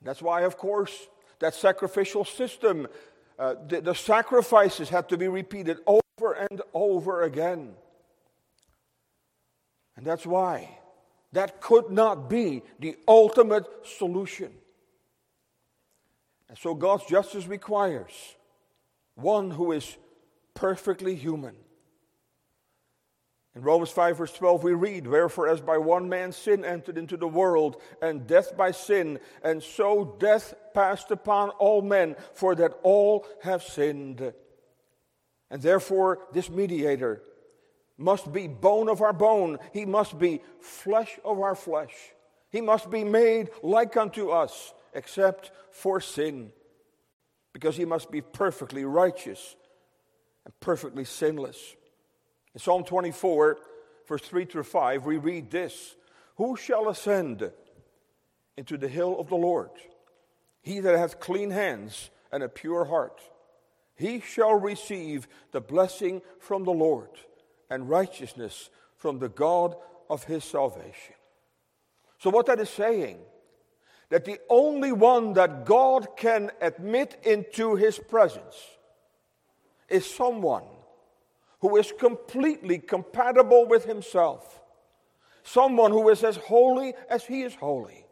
That's 0.03 0.21
why, 0.21 0.43
of 0.43 0.59
course, 0.59 1.09
that 1.39 1.55
sacrificial 1.55 2.27
system, 2.27 2.89
uh, 3.39 3.55
the, 3.67 3.81
the 3.81 3.95
sacrifices 3.95 4.91
had 4.91 5.09
to 5.09 5.17
be 5.17 5.29
repeated 5.29 5.79
over 5.87 6.33
and 6.51 6.61
over 6.75 7.23
again. 7.23 7.73
And 9.97 10.05
that's 10.05 10.27
why 10.27 10.77
that 11.33 11.63
could 11.63 11.91
not 11.91 12.29
be 12.29 12.61
the 12.81 12.97
ultimate 13.09 13.65
solution. 13.87 14.53
And 16.49 16.57
so 16.57 16.75
God's 16.75 17.05
justice 17.07 17.47
requires 17.47 18.13
one 19.15 19.51
who 19.51 19.73
is 19.73 19.97
perfectly 20.55 21.15
human. 21.15 21.55
In 23.55 23.63
Romans 23.63 23.91
5, 23.91 24.19
verse 24.19 24.33
12, 24.35 24.63
we 24.63 24.73
read, 24.73 25.07
Wherefore, 25.07 25.49
as 25.49 25.61
by 25.61 25.79
one 25.79 26.09
man 26.09 26.31
sin 26.33 26.65
entered 26.65 26.97
into 26.97 27.17
the 27.17 27.27
world, 27.27 27.83
and 28.01 28.27
death 28.27 28.57
by 28.57 28.71
sin, 28.71 29.19
and 29.43 29.63
so 29.63 30.17
death 30.21 30.55
passed 30.75 31.11
upon 31.11 31.51
all 31.51 31.83
men, 31.83 32.15
for 32.35 32.55
that 32.55 32.79
all 32.83 33.27
have 33.43 33.63
sinned. 33.65 34.33
And 35.51 35.63
therefore, 35.63 36.21
this 36.33 36.49
mediator 36.49 37.23
must 37.97 38.33
be 38.33 38.47
bone 38.47 38.89
of 38.89 39.03
our 39.03 39.13
bone, 39.13 39.59
he 39.73 39.85
must 39.85 40.19
be 40.19 40.41
flesh 40.61 41.19
of 41.25 41.41
our 41.41 41.57
flesh, 41.57 41.95
he 42.51 42.61
must 42.61 42.91
be 42.91 43.03
made 43.03 43.51
like 43.63 43.97
unto 43.97 44.31
us 44.31 44.73
except 44.95 45.51
for 45.71 46.01
sin, 46.01 46.53
because 47.53 47.77
he 47.77 47.85
must 47.85 48.11
be 48.11 48.21
perfectly 48.21 48.85
righteous 48.85 49.57
and 50.45 50.59
perfectly 50.61 51.05
sinless. 51.05 51.77
In 52.55 52.61
Psalm 52.61 52.85
24, 52.85 53.59
verse 54.07 54.23
3 54.23 54.45
through 54.45 54.65
5, 54.65 55.05
we 55.05 55.19
read 55.19 55.51
this 55.51 55.97
Who 56.37 56.57
shall 56.57 56.89
ascend 56.89 57.51
into 58.57 58.77
the 58.77 58.89
hill 58.89 59.19
of 59.19 59.29
the 59.29 59.37
Lord? 59.37 59.71
He 60.63 60.81
that 60.81 60.99
hath 60.99 61.21
clean 61.21 61.51
hands 61.51 62.11
and 62.33 62.43
a 62.43 62.49
pure 62.49 62.85
heart. 62.87 63.21
He 63.95 64.21
shall 64.21 64.55
receive 64.55 65.27
the 65.53 65.61
blessing 65.61 66.23
from 66.39 66.65
the 66.65 66.73
Lord 66.73 67.11
and 67.71 67.89
righteousness 67.89 68.71
from 68.97 69.19
the 69.19 69.29
God 69.29 69.75
of 70.09 70.25
his 70.25 70.45
salvation. 70.45 71.15
So, 72.19 72.31
what 72.31 72.47
that 72.47 72.61
is 72.61 72.71
saying 72.71 73.19
that 74.11 74.25
the 74.25 74.39
only 74.49 74.93
one 74.93 75.35
that 75.35 75.65
God 75.65 76.17
can 76.17 76.51
admit 76.61 77.19
into 77.25 77.75
his 77.75 77.99
presence 77.99 78.57
is 79.89 80.07
someone 80.07 80.65
who 81.61 81.77
is 81.77 81.93
completely 81.99 82.79
compatible 82.79 83.67
with 83.67 83.85
himself, 83.85 84.63
someone 85.43 85.91
who 85.91 86.09
is 86.09 86.25
as 86.25 86.37
holy 86.37 86.95
as 87.11 87.25
he 87.25 87.43
is 87.43 87.55
holy, 87.55 88.07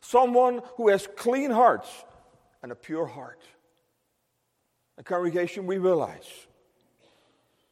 someone 0.00 0.62
who 0.76 0.88
has 0.88 1.08
clean 1.16 1.50
hearts 1.50 1.88
and 2.62 2.72
a 2.72 2.74
pure 2.74 3.06
heart. 3.06 3.42
A 4.96 5.02
congregation, 5.02 5.66
we 5.66 5.78
realize 5.78 6.46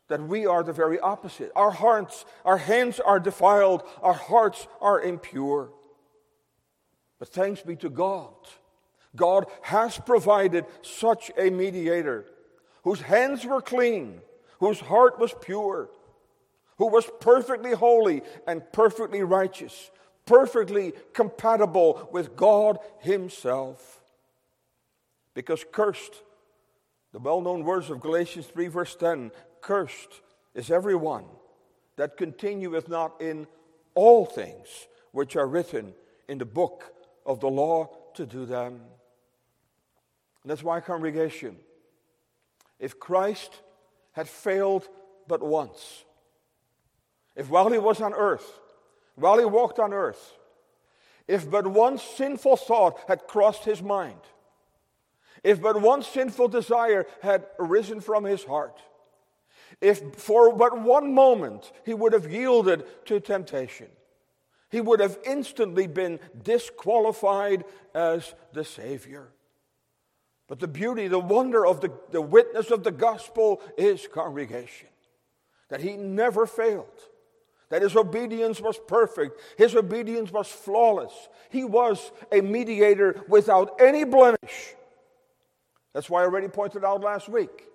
that 0.08 0.20
we 0.20 0.44
are 0.44 0.62
the 0.62 0.72
very 0.72 0.98
opposite. 0.98 1.52
Our 1.54 1.70
hearts, 1.70 2.24
our 2.44 2.58
hands 2.58 3.00
are 3.00 3.20
defiled, 3.20 3.82
our 4.02 4.12
hearts 4.12 4.66
are 4.80 5.00
impure. 5.00 5.70
But 7.22 7.28
thanks 7.28 7.62
be 7.62 7.76
to 7.76 7.88
God. 7.88 8.34
God 9.14 9.46
has 9.60 9.96
provided 9.96 10.66
such 10.82 11.30
a 11.38 11.50
mediator 11.50 12.24
whose 12.82 13.00
hands 13.00 13.46
were 13.46 13.62
clean, 13.62 14.20
whose 14.58 14.80
heart 14.80 15.20
was 15.20 15.32
pure, 15.40 15.88
who 16.78 16.88
was 16.88 17.08
perfectly 17.20 17.74
holy 17.74 18.22
and 18.44 18.60
perfectly 18.72 19.22
righteous, 19.22 19.92
perfectly 20.26 20.94
compatible 21.12 22.08
with 22.10 22.34
God 22.34 22.80
Himself. 22.98 24.02
Because 25.32 25.64
cursed, 25.70 26.24
the 27.12 27.20
well 27.20 27.40
known 27.40 27.62
words 27.62 27.88
of 27.88 28.00
Galatians 28.00 28.46
3, 28.46 28.66
verse 28.66 28.96
10 28.96 29.30
cursed 29.60 30.22
is 30.56 30.72
everyone 30.72 31.26
that 31.94 32.16
continueth 32.16 32.88
not 32.88 33.22
in 33.22 33.46
all 33.94 34.26
things 34.26 34.66
which 35.12 35.36
are 35.36 35.46
written 35.46 35.94
in 36.26 36.38
the 36.38 36.44
book 36.44 36.92
of 37.24 37.40
the 37.40 37.48
law 37.48 37.90
to 38.14 38.26
do 38.26 38.44
them. 38.44 38.80
And 40.42 40.50
that's 40.50 40.62
why, 40.62 40.80
congregation, 40.80 41.56
if 42.78 42.98
Christ 42.98 43.52
had 44.12 44.28
failed 44.28 44.88
but 45.28 45.42
once, 45.42 46.04
if 47.36 47.48
while 47.48 47.70
he 47.70 47.78
was 47.78 48.00
on 48.00 48.12
earth, 48.12 48.60
while 49.14 49.38
he 49.38 49.44
walked 49.44 49.78
on 49.78 49.92
earth, 49.92 50.34
if 51.28 51.48
but 51.48 51.66
one 51.66 51.98
sinful 51.98 52.56
thought 52.56 52.98
had 53.06 53.26
crossed 53.26 53.64
his 53.64 53.80
mind, 53.82 54.20
if 55.44 55.60
but 55.60 55.80
one 55.80 56.02
sinful 56.02 56.48
desire 56.48 57.06
had 57.22 57.46
arisen 57.58 58.00
from 58.00 58.24
his 58.24 58.44
heart, 58.44 58.80
if 59.80 60.14
for 60.16 60.54
but 60.54 60.80
one 60.80 61.14
moment 61.14 61.72
he 61.84 61.94
would 61.94 62.12
have 62.12 62.30
yielded 62.30 62.84
to 63.06 63.20
temptation, 63.20 63.88
he 64.72 64.80
would 64.80 65.00
have 65.00 65.18
instantly 65.24 65.86
been 65.86 66.18
disqualified 66.42 67.64
as 67.94 68.34
the 68.54 68.64
Savior. 68.64 69.28
But 70.48 70.60
the 70.60 70.66
beauty, 70.66 71.08
the 71.08 71.18
wonder 71.18 71.64
of 71.66 71.82
the, 71.82 71.92
the 72.10 72.22
witness 72.22 72.70
of 72.70 72.82
the 72.82 72.90
gospel 72.90 73.60
is 73.76 74.08
congregation. 74.10 74.88
That 75.68 75.82
he 75.82 75.92
never 75.92 76.46
failed. 76.46 76.86
That 77.68 77.82
his 77.82 77.94
obedience 77.96 78.62
was 78.62 78.78
perfect. 78.88 79.38
His 79.58 79.76
obedience 79.76 80.32
was 80.32 80.48
flawless. 80.48 81.12
He 81.50 81.64
was 81.64 82.10
a 82.32 82.40
mediator 82.40 83.22
without 83.28 83.78
any 83.78 84.04
blemish. 84.04 84.74
That's 85.92 86.08
why 86.08 86.22
I 86.22 86.24
already 86.24 86.48
pointed 86.48 86.82
out 86.82 87.02
last 87.02 87.28
week. 87.28 87.66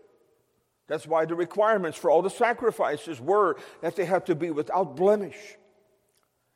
That's 0.87 1.05
why 1.05 1.25
the 1.25 1.35
requirements 1.35 1.97
for 1.97 2.09
all 2.09 2.23
the 2.23 2.29
sacrifices 2.29 3.21
were 3.21 3.57
that 3.81 3.95
they 3.95 4.05
had 4.05 4.25
to 4.27 4.35
be 4.35 4.49
without 4.49 4.95
blemish. 4.95 5.57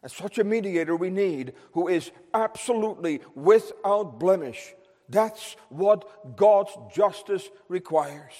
And 0.03 0.11
such 0.11 0.39
a 0.39 0.43
mediator 0.43 0.95
we 0.95 1.09
need 1.09 1.53
who 1.73 1.87
is 1.87 2.11
absolutely 2.33 3.21
without 3.35 4.19
blemish 4.19 4.73
that's 5.11 5.57
what 5.69 6.37
God's 6.37 6.71
justice 6.95 7.49
requires, 7.67 8.33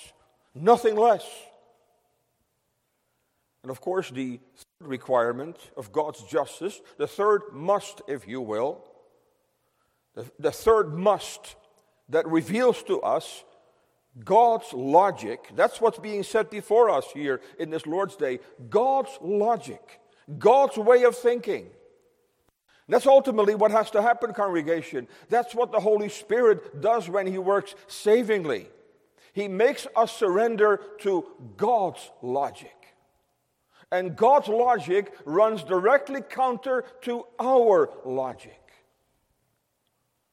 nothing 0.56 0.96
less. 0.96 1.28
And 3.64 3.70
of 3.70 3.82
course, 3.82 4.10
the 4.10 4.40
third 4.56 4.88
requirement 4.88 5.58
of 5.76 5.92
God's 5.92 6.24
justice, 6.24 6.82
the 6.98 7.08
third 7.08 7.42
must, 7.52 8.02
if 8.08 8.28
you 8.28 8.42
will, 8.42 8.84
the, 10.16 10.26
the 10.40 10.52
third 10.52 10.98
must 10.98 11.58
that 12.10 12.26
reveals 12.28 12.82
to 12.84 13.02
us 13.02 13.44
God's 14.24 14.74
logic. 14.74 15.52
That's 15.56 15.80
what's 15.80 16.00
being 16.00 16.24
said 16.24 16.50
before 16.50 16.90
us 16.90 17.06
here 17.14 17.42
in 17.60 17.70
this 17.70 17.86
Lord's 17.86 18.16
Day. 18.16 18.40
God's 18.70 19.12
logic, 19.22 20.00
God's 20.38 20.78
way 20.78 21.04
of 21.04 21.16
thinking. 21.16 21.68
That's 22.88 23.08
ultimately 23.08 23.56
what 23.56 23.72
has 23.72 23.92
to 23.92 24.02
happen, 24.02 24.34
congregation. 24.34 25.08
That's 25.30 25.56
what 25.56 25.72
the 25.72 25.80
Holy 25.80 26.10
Spirit 26.10 26.82
does 26.82 27.08
when 27.08 27.26
He 27.26 27.38
works 27.38 27.74
savingly. 27.88 28.68
He 29.34 29.48
makes 29.48 29.88
us 29.96 30.12
surrender 30.12 30.82
to 31.00 31.26
God's 31.56 32.12
logic. 32.22 32.76
And 33.92 34.16
God's 34.16 34.48
logic 34.48 35.14
runs 35.26 35.64
directly 35.64 36.22
counter 36.22 36.86
to 37.02 37.26
our 37.40 37.90
logic. 38.06 38.61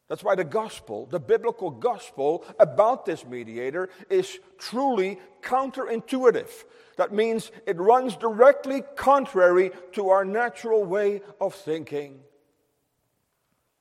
That's 0.08 0.24
why 0.24 0.34
the 0.34 0.44
gospel, 0.44 1.06
the 1.06 1.20
biblical 1.20 1.70
gospel 1.70 2.44
about 2.58 3.04
this 3.04 3.26
mediator, 3.26 3.90
is 4.08 4.38
truly 4.58 5.18
counterintuitive. 5.42 6.48
That 6.96 7.12
means 7.12 7.52
it 7.66 7.78
runs 7.78 8.16
directly 8.16 8.82
contrary 8.96 9.70
to 9.92 10.08
our 10.08 10.24
natural 10.24 10.84
way 10.84 11.20
of 11.40 11.54
thinking. 11.54 12.20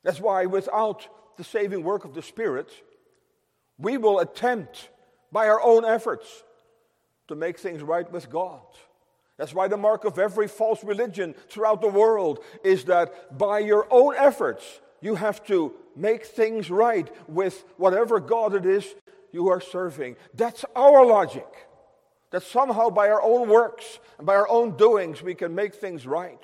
That's 0.04 0.20
why, 0.20 0.46
without 0.46 1.08
the 1.38 1.44
saving 1.44 1.84
work 1.84 2.04
of 2.04 2.14
the 2.14 2.22
Spirit, 2.22 2.72
we 3.78 3.98
will 3.98 4.20
attempt 4.20 4.90
by 5.32 5.48
our 5.48 5.62
own 5.62 5.86
efforts 5.86 6.44
to 7.28 7.36
make 7.36 7.58
things 7.58 7.82
right 7.82 8.10
with 8.12 8.30
God. 8.30 8.62
That's 9.38 9.54
why 9.54 9.68
the 9.68 9.78
mark 9.78 10.04
of 10.04 10.18
every 10.20 10.48
false 10.48 10.84
religion 10.84 11.36
throughout 11.50 11.82
the 11.82 11.88
world 11.88 12.40
is 12.64 12.86
that 12.86 13.38
by 13.38 13.60
your 13.60 13.88
own 13.92 14.16
efforts, 14.18 14.82
you 15.02 15.16
have 15.16 15.44
to 15.46 15.74
make 15.96 16.26
things 16.26 16.70
right 16.70 17.10
with 17.30 17.64
whatever 17.78 18.20
God 18.20 18.56
it 18.56 18.66
is 18.66 18.96
you 19.32 19.50
are 19.50 19.62
serving. 19.62 20.16
That's 20.34 20.66
our 20.76 21.06
logic. 21.06 21.48
That 22.32 22.44
somehow 22.44 22.90
by 22.90 23.10
our 23.10 23.22
own 23.22 23.48
works 23.50 24.00
and 24.18 24.26
by 24.26 24.36
our 24.36 24.50
own 24.50 24.76
doings, 24.76 25.22
we 25.22 25.36
can 25.36 25.56
make 25.56 25.76
things 25.76 26.06
right. 26.06 26.44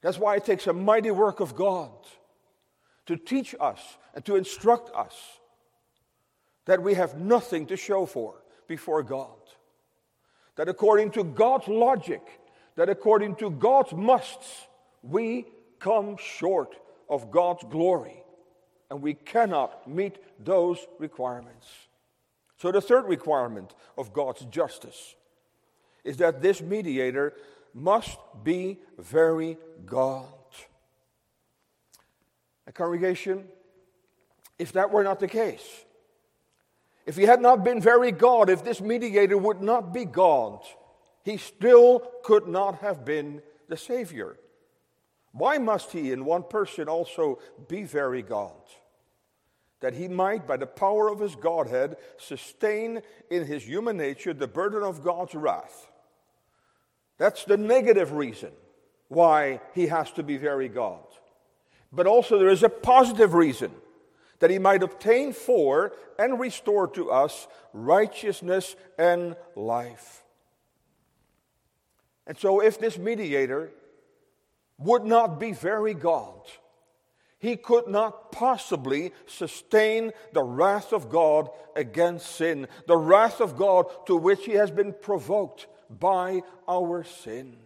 That's 0.00 0.18
why 0.18 0.36
it 0.36 0.44
takes 0.44 0.66
a 0.66 0.72
mighty 0.72 1.10
work 1.10 1.40
of 1.40 1.54
God 1.54 1.92
to 3.06 3.16
teach 3.16 3.54
us 3.60 3.80
and 4.14 4.24
to 4.24 4.36
instruct 4.36 4.94
us 4.94 5.14
that 6.66 6.82
we 6.82 6.94
have 6.94 7.18
nothing 7.18 7.66
to 7.66 7.76
show 7.76 8.06
for 8.06 8.34
before 8.66 9.02
God. 9.02 9.28
That 10.56 10.68
according 10.68 11.12
to 11.12 11.24
God's 11.24 11.68
logic, 11.68 12.22
that 12.76 12.88
according 12.88 13.36
to 13.36 13.50
God's 13.50 13.92
musts, 13.92 14.66
we 15.02 15.46
come 15.82 16.16
short 16.16 16.76
of 17.08 17.30
God's 17.30 17.64
glory 17.64 18.22
and 18.90 19.02
we 19.02 19.14
cannot 19.14 19.88
meet 19.88 20.18
those 20.38 20.78
requirements. 20.98 21.66
So, 22.58 22.70
the 22.70 22.80
third 22.80 23.06
requirement 23.06 23.74
of 23.96 24.12
God's 24.12 24.44
justice 24.44 25.16
is 26.04 26.18
that 26.18 26.42
this 26.42 26.60
mediator 26.60 27.32
must 27.74 28.18
be 28.44 28.78
very 28.98 29.56
God. 29.86 30.26
A 32.66 32.72
congregation, 32.72 33.48
if 34.58 34.72
that 34.72 34.90
were 34.90 35.02
not 35.02 35.20
the 35.20 35.28
case, 35.28 35.66
if 37.06 37.16
he 37.16 37.24
had 37.24 37.40
not 37.40 37.64
been 37.64 37.80
very 37.80 38.12
God, 38.12 38.50
if 38.50 38.62
this 38.62 38.80
mediator 38.80 39.38
would 39.38 39.62
not 39.62 39.92
be 39.92 40.04
God, 40.04 40.60
he 41.24 41.38
still 41.38 42.06
could 42.22 42.46
not 42.46 42.80
have 42.80 43.04
been 43.04 43.42
the 43.68 43.76
Savior. 43.76 44.36
Why 45.32 45.58
must 45.58 45.92
he 45.92 46.12
in 46.12 46.24
one 46.24 46.42
person 46.42 46.88
also 46.88 47.38
be 47.68 47.84
very 47.84 48.22
God? 48.22 48.52
That 49.80 49.94
he 49.94 50.06
might, 50.06 50.46
by 50.46 50.58
the 50.58 50.66
power 50.66 51.08
of 51.08 51.20
his 51.20 51.34
Godhead, 51.34 51.96
sustain 52.18 53.02
in 53.30 53.46
his 53.46 53.66
human 53.66 53.96
nature 53.96 54.32
the 54.32 54.46
burden 54.46 54.82
of 54.82 55.02
God's 55.02 55.34
wrath 55.34 55.88
that's 57.22 57.44
the 57.44 57.56
negative 57.56 58.10
reason 58.14 58.50
why 59.06 59.60
he 59.76 59.86
has 59.86 60.10
to 60.12 60.24
be 60.24 60.38
very 60.38 60.68
God. 60.68 61.06
But 61.92 62.08
also, 62.08 62.36
there 62.36 62.48
is 62.48 62.64
a 62.64 62.68
positive 62.68 63.32
reason 63.32 63.70
that 64.40 64.50
he 64.50 64.58
might 64.58 64.82
obtain 64.82 65.32
for 65.32 65.92
and 66.18 66.40
restore 66.40 66.88
to 66.88 67.12
us 67.12 67.46
righteousness 67.72 68.74
and 68.98 69.36
life. 69.54 70.24
And 72.26 72.36
so, 72.36 72.60
if 72.60 72.80
this 72.80 72.98
mediator 72.98 73.70
would 74.84 75.04
not 75.04 75.38
be 75.40 75.52
very 75.52 75.94
God, 75.94 76.40
he 77.38 77.56
could 77.56 77.88
not 77.88 78.30
possibly 78.30 79.12
sustain 79.26 80.12
the 80.32 80.44
wrath 80.44 80.92
of 80.92 81.10
God 81.10 81.50
against 81.74 82.36
sin, 82.36 82.68
the 82.86 82.96
wrath 82.96 83.40
of 83.40 83.56
God 83.56 83.86
to 84.06 84.16
which 84.16 84.44
he 84.44 84.52
has 84.52 84.70
been 84.70 84.92
provoked 84.92 85.66
by 85.90 86.42
our 86.68 87.02
sin. 87.02 87.56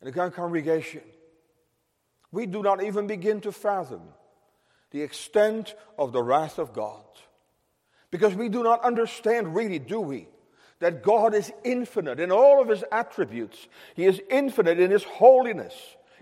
And 0.00 0.08
again, 0.08 0.30
congregation, 0.30 1.02
we 2.30 2.46
do 2.46 2.62
not 2.62 2.82
even 2.82 3.06
begin 3.06 3.40
to 3.42 3.52
fathom 3.52 4.02
the 4.90 5.00
extent 5.00 5.74
of 5.98 6.12
the 6.12 6.22
wrath 6.22 6.58
of 6.58 6.72
God. 6.72 7.04
Because 8.10 8.34
we 8.34 8.48
do 8.50 8.62
not 8.62 8.84
understand, 8.84 9.54
really, 9.54 9.78
do 9.78 10.00
we? 10.00 10.28
That 10.82 11.04
God 11.04 11.32
is 11.32 11.52
infinite 11.62 12.18
in 12.18 12.32
all 12.32 12.60
of 12.60 12.68
his 12.68 12.82
attributes. 12.90 13.68
He 13.94 14.04
is 14.04 14.20
infinite 14.28 14.80
in 14.80 14.90
his 14.90 15.04
holiness, 15.04 15.74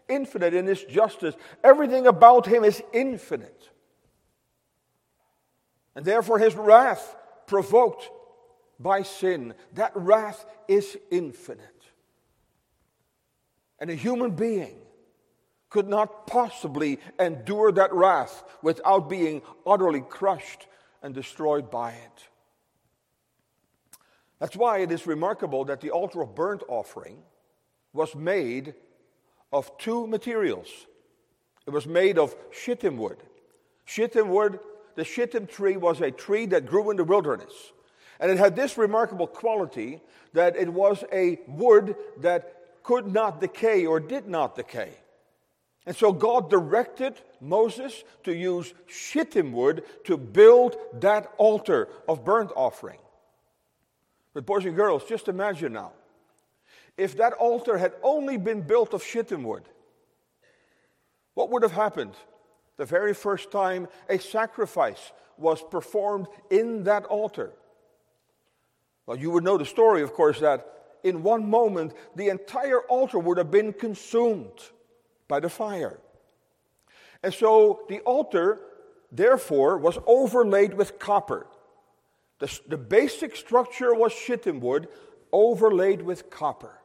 infinite 0.06 0.52
in 0.52 0.66
his 0.66 0.84
justice. 0.84 1.34
Everything 1.64 2.06
about 2.06 2.44
him 2.44 2.62
is 2.62 2.82
infinite. 2.92 3.70
And 5.96 6.04
therefore, 6.04 6.38
his 6.38 6.54
wrath 6.54 7.16
provoked 7.46 8.10
by 8.78 9.02
sin. 9.02 9.54
That 9.76 9.92
wrath 9.94 10.44
is 10.68 10.94
infinite. 11.10 11.64
And 13.78 13.88
a 13.88 13.94
human 13.94 14.32
being 14.32 14.76
could 15.70 15.88
not 15.88 16.26
possibly 16.26 16.98
endure 17.18 17.72
that 17.72 17.94
wrath 17.94 18.44
without 18.60 19.08
being 19.08 19.40
utterly 19.66 20.02
crushed 20.02 20.66
and 21.02 21.14
destroyed 21.14 21.70
by 21.70 21.92
it. 21.92 22.29
That's 24.40 24.56
why 24.56 24.78
it 24.78 24.90
is 24.90 25.06
remarkable 25.06 25.66
that 25.66 25.80
the 25.80 25.90
altar 25.90 26.22
of 26.22 26.34
burnt 26.34 26.62
offering 26.66 27.18
was 27.92 28.14
made 28.14 28.74
of 29.52 29.76
two 29.78 30.06
materials. 30.06 30.68
It 31.66 31.70
was 31.70 31.86
made 31.86 32.18
of 32.18 32.34
shittim 32.50 32.96
wood. 32.96 33.18
Shittim 33.84 34.28
wood, 34.28 34.58
the 34.96 35.04
shittim 35.04 35.46
tree 35.46 35.76
was 35.76 36.00
a 36.00 36.10
tree 36.10 36.46
that 36.46 36.66
grew 36.66 36.90
in 36.90 36.96
the 36.96 37.04
wilderness. 37.04 37.52
And 38.18 38.30
it 38.30 38.38
had 38.38 38.56
this 38.56 38.78
remarkable 38.78 39.26
quality 39.26 40.00
that 40.32 40.56
it 40.56 40.72
was 40.72 41.04
a 41.12 41.38
wood 41.46 41.94
that 42.18 42.82
could 42.82 43.12
not 43.12 43.40
decay 43.40 43.86
or 43.86 44.00
did 44.00 44.26
not 44.26 44.56
decay. 44.56 44.90
And 45.86 45.96
so 45.96 46.12
God 46.12 46.50
directed 46.50 47.20
Moses 47.40 48.04
to 48.24 48.34
use 48.34 48.72
shittim 48.86 49.52
wood 49.52 49.84
to 50.04 50.16
build 50.16 50.76
that 51.00 51.32
altar 51.36 51.88
of 52.08 52.24
burnt 52.24 52.52
offering. 52.54 52.98
But, 54.32 54.46
boys 54.46 54.64
and 54.64 54.76
girls, 54.76 55.04
just 55.04 55.28
imagine 55.28 55.72
now 55.72 55.92
if 56.96 57.16
that 57.16 57.32
altar 57.34 57.78
had 57.78 57.94
only 58.02 58.36
been 58.36 58.60
built 58.60 58.92
of 58.92 59.02
shittim 59.02 59.42
wood, 59.42 59.64
what 61.34 61.50
would 61.50 61.62
have 61.62 61.72
happened 61.72 62.14
the 62.76 62.84
very 62.84 63.14
first 63.14 63.50
time 63.50 63.88
a 64.08 64.18
sacrifice 64.18 65.12
was 65.38 65.62
performed 65.62 66.26
in 66.50 66.84
that 66.84 67.06
altar? 67.06 67.52
Well, 69.06 69.16
you 69.16 69.30
would 69.30 69.44
know 69.44 69.56
the 69.56 69.64
story, 69.64 70.02
of 70.02 70.12
course, 70.12 70.40
that 70.40 70.66
in 71.02 71.22
one 71.22 71.48
moment 71.48 71.94
the 72.14 72.28
entire 72.28 72.80
altar 72.82 73.18
would 73.18 73.38
have 73.38 73.50
been 73.50 73.72
consumed 73.72 74.60
by 75.26 75.40
the 75.40 75.48
fire. 75.48 75.98
And 77.22 77.32
so 77.32 77.80
the 77.88 78.00
altar, 78.00 78.60
therefore, 79.10 79.78
was 79.78 79.98
overlaid 80.06 80.74
with 80.74 80.98
copper. 80.98 81.46
The, 82.40 82.60
the 82.66 82.78
basic 82.78 83.36
structure 83.36 83.94
was 83.94 84.12
shittim 84.12 84.60
wood 84.60 84.88
overlaid 85.32 86.02
with 86.02 86.30
copper. 86.30 86.80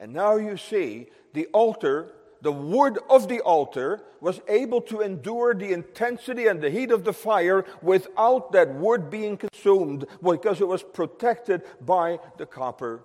And 0.00 0.12
now 0.12 0.36
you 0.36 0.56
see 0.56 1.08
the 1.34 1.46
altar, 1.46 2.12
the 2.40 2.52
wood 2.52 2.98
of 3.10 3.28
the 3.28 3.40
altar, 3.40 4.00
was 4.20 4.40
able 4.48 4.80
to 4.82 5.00
endure 5.00 5.52
the 5.54 5.72
intensity 5.72 6.46
and 6.46 6.60
the 6.60 6.70
heat 6.70 6.92
of 6.92 7.04
the 7.04 7.12
fire 7.12 7.64
without 7.82 8.52
that 8.52 8.72
wood 8.74 9.10
being 9.10 9.36
consumed 9.36 10.06
because 10.22 10.60
it 10.60 10.68
was 10.68 10.84
protected 10.84 11.62
by 11.80 12.20
the 12.36 12.46
copper. 12.46 13.02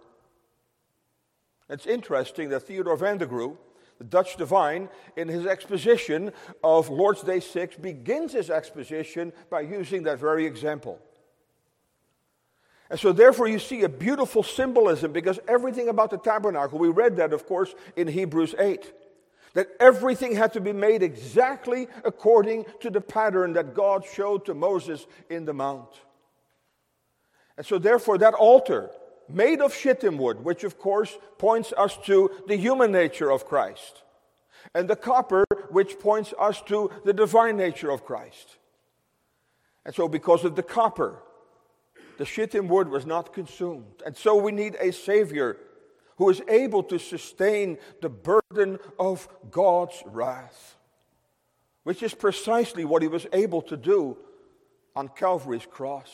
It's 1.69 1.87
interesting 1.87 2.49
that 2.49 2.61
Theodore 2.61 2.97
van 2.97 3.17
der 3.17 3.25
Groe, 3.25 3.57
the 3.97 4.03
Dutch 4.03 4.37
divine, 4.37 4.89
in 5.15 5.27
his 5.27 5.47
exposition 5.47 6.31
of 6.63 6.89
Lord's 6.89 7.23
Day 7.23 7.39
6, 7.39 7.77
begins 7.77 8.33
his 8.33 8.51
exposition 8.51 9.33
by 9.49 9.61
using 9.61 10.03
that 10.03 10.19
very 10.19 10.45
example. 10.45 10.99
And 12.93 12.99
so, 12.99 13.11
therefore, 13.11 13.47
you 13.47 13.57
see 13.57 13.81
a 13.81 13.89
beautiful 13.89 14.43
symbolism 14.43 15.13
because 15.13 15.39
everything 15.47 15.89
about 15.89 16.11
the 16.11 16.17
tabernacle, 16.19 16.77
we 16.77 16.89
read 16.89 17.15
that, 17.15 17.33
of 17.33 17.47
course, 17.47 17.73
in 17.95 18.07
Hebrews 18.07 18.53
8, 18.59 18.93
that 19.55 19.69
everything 19.79 20.35
had 20.35 20.53
to 20.53 20.61
be 20.61 20.73
made 20.73 21.01
exactly 21.01 21.87
according 22.05 22.65
to 22.81 22.91
the 22.91 23.01
pattern 23.01 23.53
that 23.53 23.73
God 23.73 24.05
showed 24.05 24.45
to 24.45 24.53
Moses 24.53 25.07
in 25.27 25.45
the 25.45 25.55
mount. 25.55 25.89
And 27.57 27.65
so, 27.65 27.79
therefore, 27.79 28.19
that 28.19 28.35
altar, 28.35 28.91
made 29.27 29.59
of 29.59 29.73
shittim 29.73 30.19
wood, 30.19 30.43
which 30.43 30.63
of 30.63 30.77
course 30.77 31.17
points 31.39 31.73
us 31.75 31.97
to 32.05 32.29
the 32.47 32.57
human 32.57 32.91
nature 32.91 33.31
of 33.31 33.47
Christ, 33.47 34.03
and 34.75 34.87
the 34.87 34.95
copper, 34.95 35.45
which 35.71 35.97
points 35.97 36.31
us 36.37 36.61
to 36.67 36.91
the 37.05 37.13
divine 37.13 37.57
nature 37.57 37.89
of 37.89 38.05
Christ. 38.05 38.57
And 39.83 39.95
so, 39.95 40.07
because 40.07 40.45
of 40.45 40.55
the 40.55 40.61
copper, 40.61 41.23
the 42.17 42.25
shittim 42.25 42.67
wood 42.67 42.89
was 42.89 43.05
not 43.05 43.33
consumed. 43.33 44.01
And 44.05 44.15
so 44.15 44.35
we 44.35 44.51
need 44.51 44.75
a 44.79 44.91
Savior 44.91 45.57
who 46.17 46.29
is 46.29 46.41
able 46.47 46.83
to 46.83 46.99
sustain 46.99 47.77
the 48.01 48.09
burden 48.09 48.79
of 48.99 49.27
God's 49.49 50.01
wrath, 50.05 50.77
which 51.83 52.03
is 52.03 52.13
precisely 52.13 52.85
what 52.85 53.01
he 53.01 53.07
was 53.07 53.25
able 53.33 53.61
to 53.63 53.77
do 53.77 54.17
on 54.95 55.09
Calvary's 55.09 55.65
cross. 55.69 56.11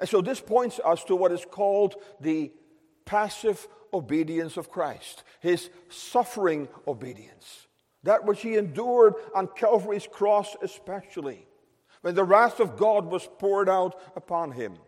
And 0.00 0.08
so 0.08 0.20
this 0.20 0.40
points 0.40 0.80
us 0.84 1.04
to 1.04 1.16
what 1.16 1.32
is 1.32 1.44
called 1.48 1.96
the 2.20 2.52
passive 3.04 3.66
obedience 3.92 4.56
of 4.56 4.70
Christ, 4.70 5.24
his 5.40 5.70
suffering 5.88 6.68
obedience, 6.86 7.66
that 8.02 8.24
which 8.24 8.42
he 8.42 8.56
endured 8.56 9.14
on 9.34 9.48
Calvary's 9.48 10.06
cross, 10.06 10.56
especially 10.62 11.47
when 12.08 12.14
the 12.14 12.24
wrath 12.24 12.58
of 12.58 12.78
God 12.78 13.04
was 13.04 13.28
poured 13.38 13.68
out 13.68 14.00
upon 14.16 14.52
him. 14.52 14.78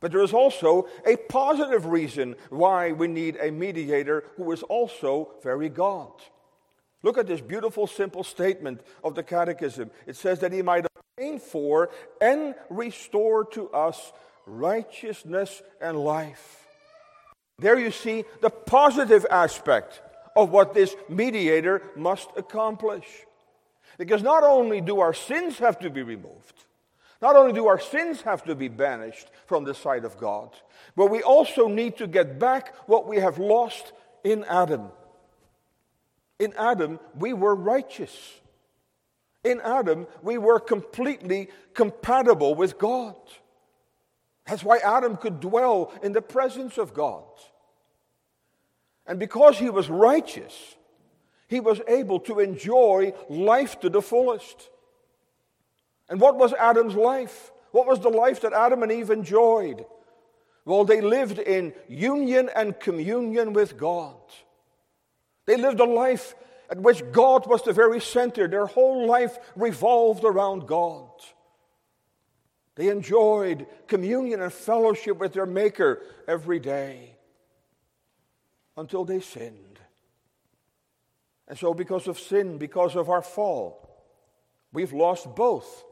But 0.00 0.10
there 0.10 0.22
is 0.22 0.32
also 0.32 0.88
a 1.04 1.18
positive 1.18 1.84
reason 1.84 2.34
why 2.48 2.92
we 2.92 3.08
need 3.08 3.36
a 3.36 3.50
mediator 3.50 4.24
who 4.38 4.50
is 4.52 4.62
also 4.62 5.32
very 5.42 5.68
God. 5.68 6.12
Look 7.02 7.18
at 7.18 7.26
this 7.26 7.42
beautiful, 7.42 7.86
simple 7.86 8.24
statement 8.24 8.80
of 9.04 9.14
the 9.14 9.22
Catechism. 9.22 9.90
It 10.06 10.16
says 10.16 10.38
that 10.38 10.54
he 10.54 10.62
might 10.62 10.86
obtain 10.86 11.38
for 11.38 11.90
and 12.22 12.54
restore 12.70 13.44
to 13.48 13.68
us 13.68 14.14
righteousness 14.46 15.60
and 15.78 15.98
life. 15.98 16.66
There 17.58 17.78
you 17.78 17.90
see 17.90 18.24
the 18.40 18.48
positive 18.48 19.26
aspect 19.30 20.00
of 20.34 20.48
what 20.48 20.72
this 20.72 20.96
mediator 21.10 21.82
must 21.96 22.30
accomplish. 22.34 23.04
Because 24.02 24.24
not 24.24 24.42
only 24.42 24.80
do 24.80 24.98
our 24.98 25.14
sins 25.14 25.60
have 25.60 25.78
to 25.78 25.88
be 25.88 26.02
removed, 26.02 26.64
not 27.20 27.36
only 27.36 27.52
do 27.52 27.68
our 27.68 27.78
sins 27.78 28.22
have 28.22 28.42
to 28.46 28.56
be 28.56 28.66
banished 28.66 29.28
from 29.46 29.62
the 29.62 29.74
sight 29.74 30.04
of 30.04 30.18
God, 30.18 30.50
but 30.96 31.06
we 31.06 31.22
also 31.22 31.68
need 31.68 31.98
to 31.98 32.08
get 32.08 32.36
back 32.36 32.74
what 32.88 33.06
we 33.06 33.18
have 33.18 33.38
lost 33.38 33.92
in 34.24 34.42
Adam. 34.48 34.88
In 36.40 36.52
Adam, 36.58 36.98
we 37.14 37.32
were 37.32 37.54
righteous. 37.54 38.40
In 39.44 39.60
Adam, 39.60 40.08
we 40.20 40.36
were 40.36 40.58
completely 40.58 41.50
compatible 41.72 42.56
with 42.56 42.78
God. 42.78 43.14
That's 44.46 44.64
why 44.64 44.78
Adam 44.78 45.16
could 45.16 45.38
dwell 45.38 45.92
in 46.02 46.10
the 46.10 46.22
presence 46.22 46.76
of 46.76 46.92
God. 46.92 47.22
And 49.06 49.20
because 49.20 49.60
he 49.60 49.70
was 49.70 49.88
righteous, 49.88 50.74
he 51.52 51.60
was 51.60 51.82
able 51.86 52.18
to 52.18 52.40
enjoy 52.40 53.12
life 53.28 53.78
to 53.80 53.90
the 53.90 54.00
fullest. 54.00 54.70
And 56.08 56.18
what 56.18 56.38
was 56.38 56.54
Adam's 56.54 56.94
life? 56.94 57.52
What 57.72 57.86
was 57.86 58.00
the 58.00 58.08
life 58.08 58.40
that 58.40 58.54
Adam 58.54 58.82
and 58.82 58.90
Eve 58.90 59.10
enjoyed? 59.10 59.84
Well, 60.64 60.84
they 60.84 61.02
lived 61.02 61.38
in 61.38 61.74
union 61.88 62.48
and 62.56 62.80
communion 62.80 63.52
with 63.52 63.76
God. 63.76 64.16
They 65.44 65.56
lived 65.56 65.80
a 65.80 65.84
life 65.84 66.34
at 66.70 66.80
which 66.80 67.02
God 67.12 67.46
was 67.46 67.62
the 67.62 67.74
very 67.74 68.00
center. 68.00 68.48
Their 68.48 68.66
whole 68.66 69.06
life 69.06 69.38
revolved 69.54 70.24
around 70.24 70.66
God. 70.66 71.10
They 72.76 72.88
enjoyed 72.88 73.66
communion 73.88 74.40
and 74.40 74.52
fellowship 74.52 75.18
with 75.18 75.34
their 75.34 75.44
Maker 75.44 76.00
every 76.26 76.60
day 76.60 77.16
until 78.74 79.04
they 79.04 79.20
sinned. 79.20 79.71
And 81.52 81.58
so, 81.58 81.74
because 81.74 82.08
of 82.08 82.18
sin, 82.18 82.56
because 82.56 82.96
of 82.96 83.10
our 83.10 83.20
fall, 83.20 84.06
we've 84.72 84.94
lost 84.94 85.34
both. 85.36 85.84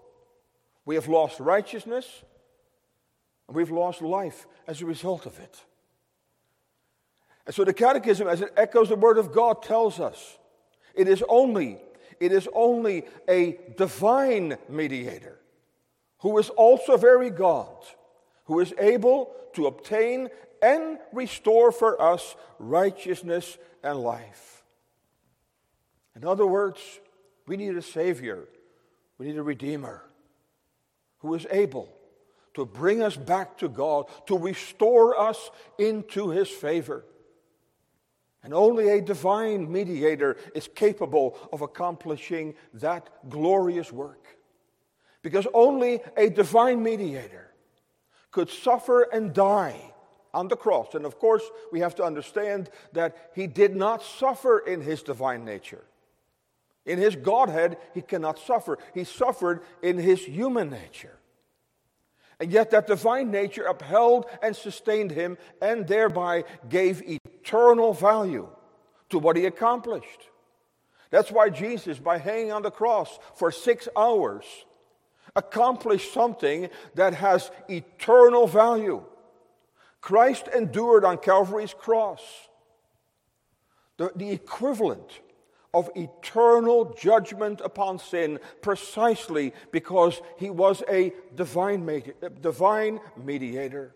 We 0.87 0.95
have 0.95 1.07
lost 1.07 1.39
righteousness, 1.39 2.07
and 3.47 3.55
we've 3.55 3.71
lost 3.71 4.01
life 4.01 4.47
as 4.67 4.81
a 4.81 4.87
result 4.87 5.27
of 5.27 5.39
it. 5.39 5.63
And 7.45 7.55
so, 7.55 7.67
the 7.67 7.75
Catechism, 7.75 8.27
as 8.27 8.41
it 8.41 8.55
echoes 8.57 8.89
the 8.89 8.97
Word 8.97 9.19
of 9.19 9.33
God, 9.33 9.63
tells 9.63 10.01
us 10.01 10.39
it 10.95 11.09
is 11.09 11.23
only, 11.29 11.77
it 12.21 12.33
is 12.33 12.49
only 12.55 13.05
a 13.29 13.59
divine 13.77 14.57
mediator 14.71 15.39
who 16.21 16.39
is 16.39 16.49
also 16.49 16.97
very 16.97 17.29
God, 17.29 17.85
who 18.47 18.61
is 18.61 18.73
able 18.79 19.31
to 19.53 19.67
obtain 19.67 20.31
and 20.63 20.99
restore 21.13 21.71
for 21.71 22.01
us 22.01 22.35
righteousness 22.59 23.59
and 23.85 23.99
life. 23.99 24.60
In 26.17 26.25
other 26.25 26.47
words, 26.47 26.81
we 27.47 27.57
need 27.57 27.77
a 27.77 27.83
Savior, 27.83 28.49
we 29.19 29.27
need 29.27 29.39
a 29.39 29.43
Redeemer 29.43 30.03
who 31.19 31.35
is 31.35 31.47
able 31.51 31.89
to 32.55 32.65
bring 32.65 33.03
us 33.03 33.17
back 33.17 33.59
to 33.59 33.69
God, 33.69 34.07
to 34.27 34.37
restore 34.37 35.19
us 35.19 35.51
into 35.79 36.31
His 36.31 36.49
favor. 36.49 37.05
And 38.43 38.55
only 38.55 38.89
a 38.89 39.03
divine 39.03 39.71
mediator 39.71 40.37
is 40.55 40.69
capable 40.75 41.37
of 41.53 41.61
accomplishing 41.61 42.55
that 42.75 43.09
glorious 43.29 43.93
work. 43.93 44.27
Because 45.23 45.47
only 45.53 46.01
a 46.17 46.31
divine 46.31 46.83
mediator 46.83 47.51
could 48.31 48.49
suffer 48.49 49.03
and 49.03 49.35
die 49.35 49.93
on 50.33 50.49
the 50.49 50.57
cross. 50.57 50.95
And 50.95 51.05
of 51.05 51.19
course, 51.19 51.43
we 51.71 51.81
have 51.81 51.95
to 51.97 52.05
understand 52.05 52.71
that 52.93 53.31
he 53.35 53.47
did 53.47 53.77
not 53.77 54.03
suffer 54.03 54.61
in 54.61 54.81
his 54.81 55.03
divine 55.03 55.45
nature. 55.45 55.85
In 56.87 56.99
his 56.99 57.17
Godhead, 57.17 57.77
he 57.95 58.03
cannot 58.03 58.39
suffer. 58.39 58.79
He 58.95 59.05
suffered 59.05 59.63
in 59.83 59.99
his 59.99 60.25
human 60.25 60.71
nature. 60.71 61.17
And 62.39 62.51
yet, 62.51 62.71
that 62.71 62.87
divine 62.87 63.31
nature 63.31 63.65
upheld 63.65 64.25
and 64.43 64.57
sustained 64.57 65.11
him 65.11 65.37
and 65.61 65.87
thereby 65.87 66.45
gave 66.69 67.03
eternal 67.03 67.93
value 67.93 68.49
to 69.11 69.19
what 69.19 69.37
he 69.37 69.45
accomplished. 69.45 70.31
That's 71.11 71.31
why 71.31 71.51
Jesus, 71.51 71.99
by 71.99 72.19
hanging 72.19 72.53
on 72.53 72.63
the 72.63 72.71
cross 72.71 73.19
for 73.35 73.53
six 73.53 73.89
hours, 73.97 74.45
accomplished 75.37 76.15
something 76.15 76.71
that 76.95 77.15
has 77.15 77.51
eternal 77.69 78.47
value. 78.47 79.05
Christ 80.01 80.49
endured 80.49 81.05
on 81.05 81.19
Calvary's 81.19 81.75
cross 81.75 82.23
the, 83.99 84.11
the 84.17 84.31
equivalent 84.31 85.21
of 85.73 85.91
eternal 85.95 86.95
judgment 86.95 87.61
upon 87.65 87.99
sin 87.99 88.39
precisely 88.61 89.53
because 89.71 90.21
he 90.37 90.51
was 90.51 90.83
a 90.89 91.13
divine, 91.37 91.89
uh, 92.23 92.29
divine 92.41 93.01
mediator. 93.17 93.95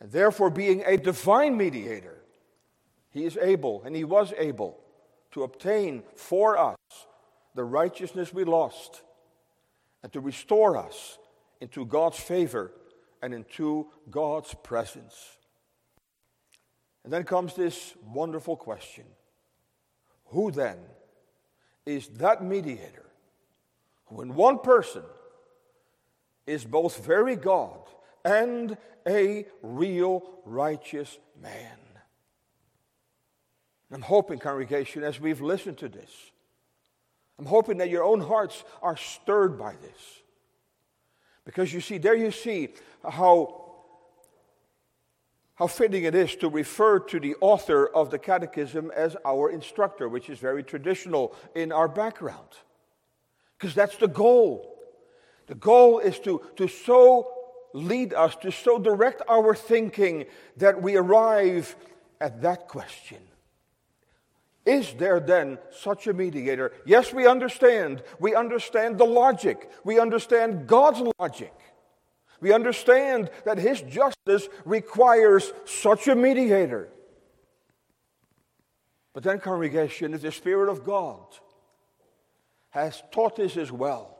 And 0.00 0.12
therefore, 0.12 0.50
being 0.50 0.84
a 0.86 0.96
divine 0.96 1.56
mediator, 1.56 2.22
he 3.10 3.24
is 3.24 3.36
able, 3.36 3.82
and 3.84 3.96
he 3.96 4.04
was 4.04 4.32
able, 4.38 4.78
to 5.32 5.42
obtain 5.42 6.04
for 6.14 6.56
us 6.56 6.76
the 7.54 7.64
righteousness 7.64 8.32
we 8.32 8.44
lost 8.44 9.02
and 10.02 10.12
to 10.12 10.20
restore 10.20 10.76
us 10.76 11.18
into 11.60 11.84
God's 11.84 12.18
favor 12.18 12.72
and 13.20 13.34
into 13.34 13.88
God's 14.10 14.54
presence. 14.62 15.16
And 17.02 17.12
then 17.12 17.24
comes 17.24 17.54
this 17.54 17.94
wonderful 18.04 18.56
question 18.56 19.04
Who 20.30 20.50
then 20.50 20.78
is 21.86 22.08
that 22.18 22.42
mediator 22.42 23.06
who, 24.06 24.20
in 24.20 24.34
one 24.34 24.58
person, 24.58 25.02
is 26.46 26.64
both 26.64 27.04
very 27.04 27.36
God 27.36 27.80
and 28.24 28.76
a 29.06 29.46
real 29.62 30.22
righteous 30.44 31.18
man? 31.40 31.78
I'm 33.90 34.02
hoping, 34.02 34.38
congregation, 34.38 35.02
as 35.02 35.18
we've 35.18 35.40
listened 35.40 35.78
to 35.78 35.88
this, 35.88 36.10
I'm 37.38 37.46
hoping 37.46 37.78
that 37.78 37.88
your 37.88 38.04
own 38.04 38.20
hearts 38.20 38.64
are 38.82 38.96
stirred 38.96 39.58
by 39.58 39.72
this. 39.80 40.22
Because 41.44 41.72
you 41.72 41.80
see, 41.80 41.96
there 41.96 42.14
you 42.14 42.30
see 42.30 42.74
how 43.02 43.67
how 45.58 45.66
fitting 45.66 46.04
it 46.04 46.14
is 46.14 46.36
to 46.36 46.48
refer 46.48 47.00
to 47.00 47.18
the 47.18 47.34
author 47.40 47.88
of 47.88 48.10
the 48.10 48.18
catechism 48.18 48.92
as 48.94 49.16
our 49.24 49.50
instructor, 49.50 50.08
which 50.08 50.30
is 50.30 50.38
very 50.38 50.62
traditional 50.62 51.34
in 51.56 51.72
our 51.72 51.88
background. 51.88 52.48
Because 53.58 53.74
that's 53.74 53.96
the 53.96 54.06
goal. 54.06 54.78
The 55.48 55.56
goal 55.56 55.98
is 55.98 56.20
to, 56.20 56.42
to 56.56 56.68
so 56.68 57.32
lead 57.72 58.14
us, 58.14 58.36
to 58.36 58.52
so 58.52 58.78
direct 58.78 59.22
our 59.28 59.52
thinking 59.52 60.26
that 60.58 60.80
we 60.80 60.94
arrive 60.94 61.74
at 62.20 62.42
that 62.42 62.68
question. 62.68 63.18
Is 64.64 64.94
there 64.94 65.18
then 65.18 65.58
such 65.72 66.06
a 66.06 66.12
mediator? 66.12 66.70
Yes, 66.86 67.12
we 67.12 67.26
understand. 67.26 68.04
We 68.20 68.36
understand 68.36 68.96
the 68.96 69.06
logic. 69.06 69.68
We 69.82 69.98
understand 69.98 70.68
God's 70.68 71.02
logic. 71.18 71.52
We 72.40 72.52
understand 72.52 73.30
that 73.44 73.58
His 73.58 73.80
justice 73.82 74.48
requires 74.64 75.52
such 75.64 76.08
a 76.08 76.14
mediator. 76.14 76.88
But 79.12 79.22
then, 79.24 79.40
congregation, 79.40 80.14
if 80.14 80.22
the 80.22 80.30
Spirit 80.32 80.70
of 80.70 80.84
God 80.84 81.24
has 82.70 83.02
taught 83.10 83.38
us 83.40 83.56
as 83.56 83.72
well, 83.72 84.18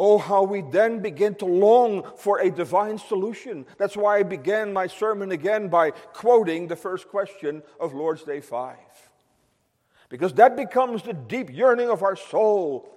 Oh, 0.00 0.18
how 0.18 0.44
we 0.44 0.60
then 0.60 1.00
begin 1.00 1.34
to 1.36 1.44
long 1.44 2.08
for 2.16 2.38
a 2.38 2.50
divine 2.50 2.98
solution. 2.98 3.66
That's 3.78 3.96
why 3.96 4.18
I 4.18 4.22
began 4.22 4.72
my 4.72 4.86
sermon 4.86 5.32
again 5.32 5.68
by 5.68 5.90
quoting 5.90 6.68
the 6.68 6.76
first 6.76 7.08
question 7.08 7.64
of 7.80 7.94
Lord's 7.94 8.22
Day 8.22 8.40
5. 8.40 8.76
Because 10.08 10.32
that 10.34 10.56
becomes 10.56 11.02
the 11.02 11.14
deep 11.14 11.50
yearning 11.50 11.90
of 11.90 12.04
our 12.04 12.14
soul 12.14 12.88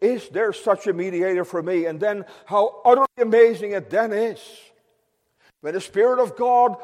is 0.00 0.28
there 0.28 0.52
such 0.52 0.86
a 0.86 0.92
mediator 0.92 1.44
for 1.44 1.62
me? 1.62 1.86
And 1.86 1.98
then 1.98 2.24
how 2.44 2.80
utterly 2.84 3.06
amazing 3.18 3.72
it 3.72 3.90
then 3.90 4.12
is 4.12 4.40
when 5.60 5.74
the 5.74 5.80
Spirit 5.80 6.20
of 6.20 6.36
God 6.36 6.76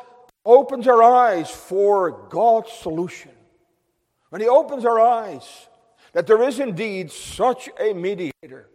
opens 0.44 0.88
our 0.88 1.02
eyes 1.02 1.50
for 1.50 2.26
God's 2.28 2.72
solution. 2.72 3.30
When 4.30 4.40
He 4.40 4.48
opens 4.48 4.84
our 4.84 4.98
eyes 4.98 5.68
that 6.12 6.26
there 6.26 6.42
is 6.42 6.58
indeed 6.60 7.10
such 7.10 7.68
a 7.78 7.92
mediator 7.92 8.68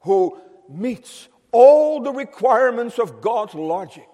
who 0.00 0.38
meets 0.68 1.28
all 1.52 2.00
the 2.00 2.12
requirements 2.12 2.98
of 2.98 3.20
God's 3.20 3.54
logic. 3.54 4.08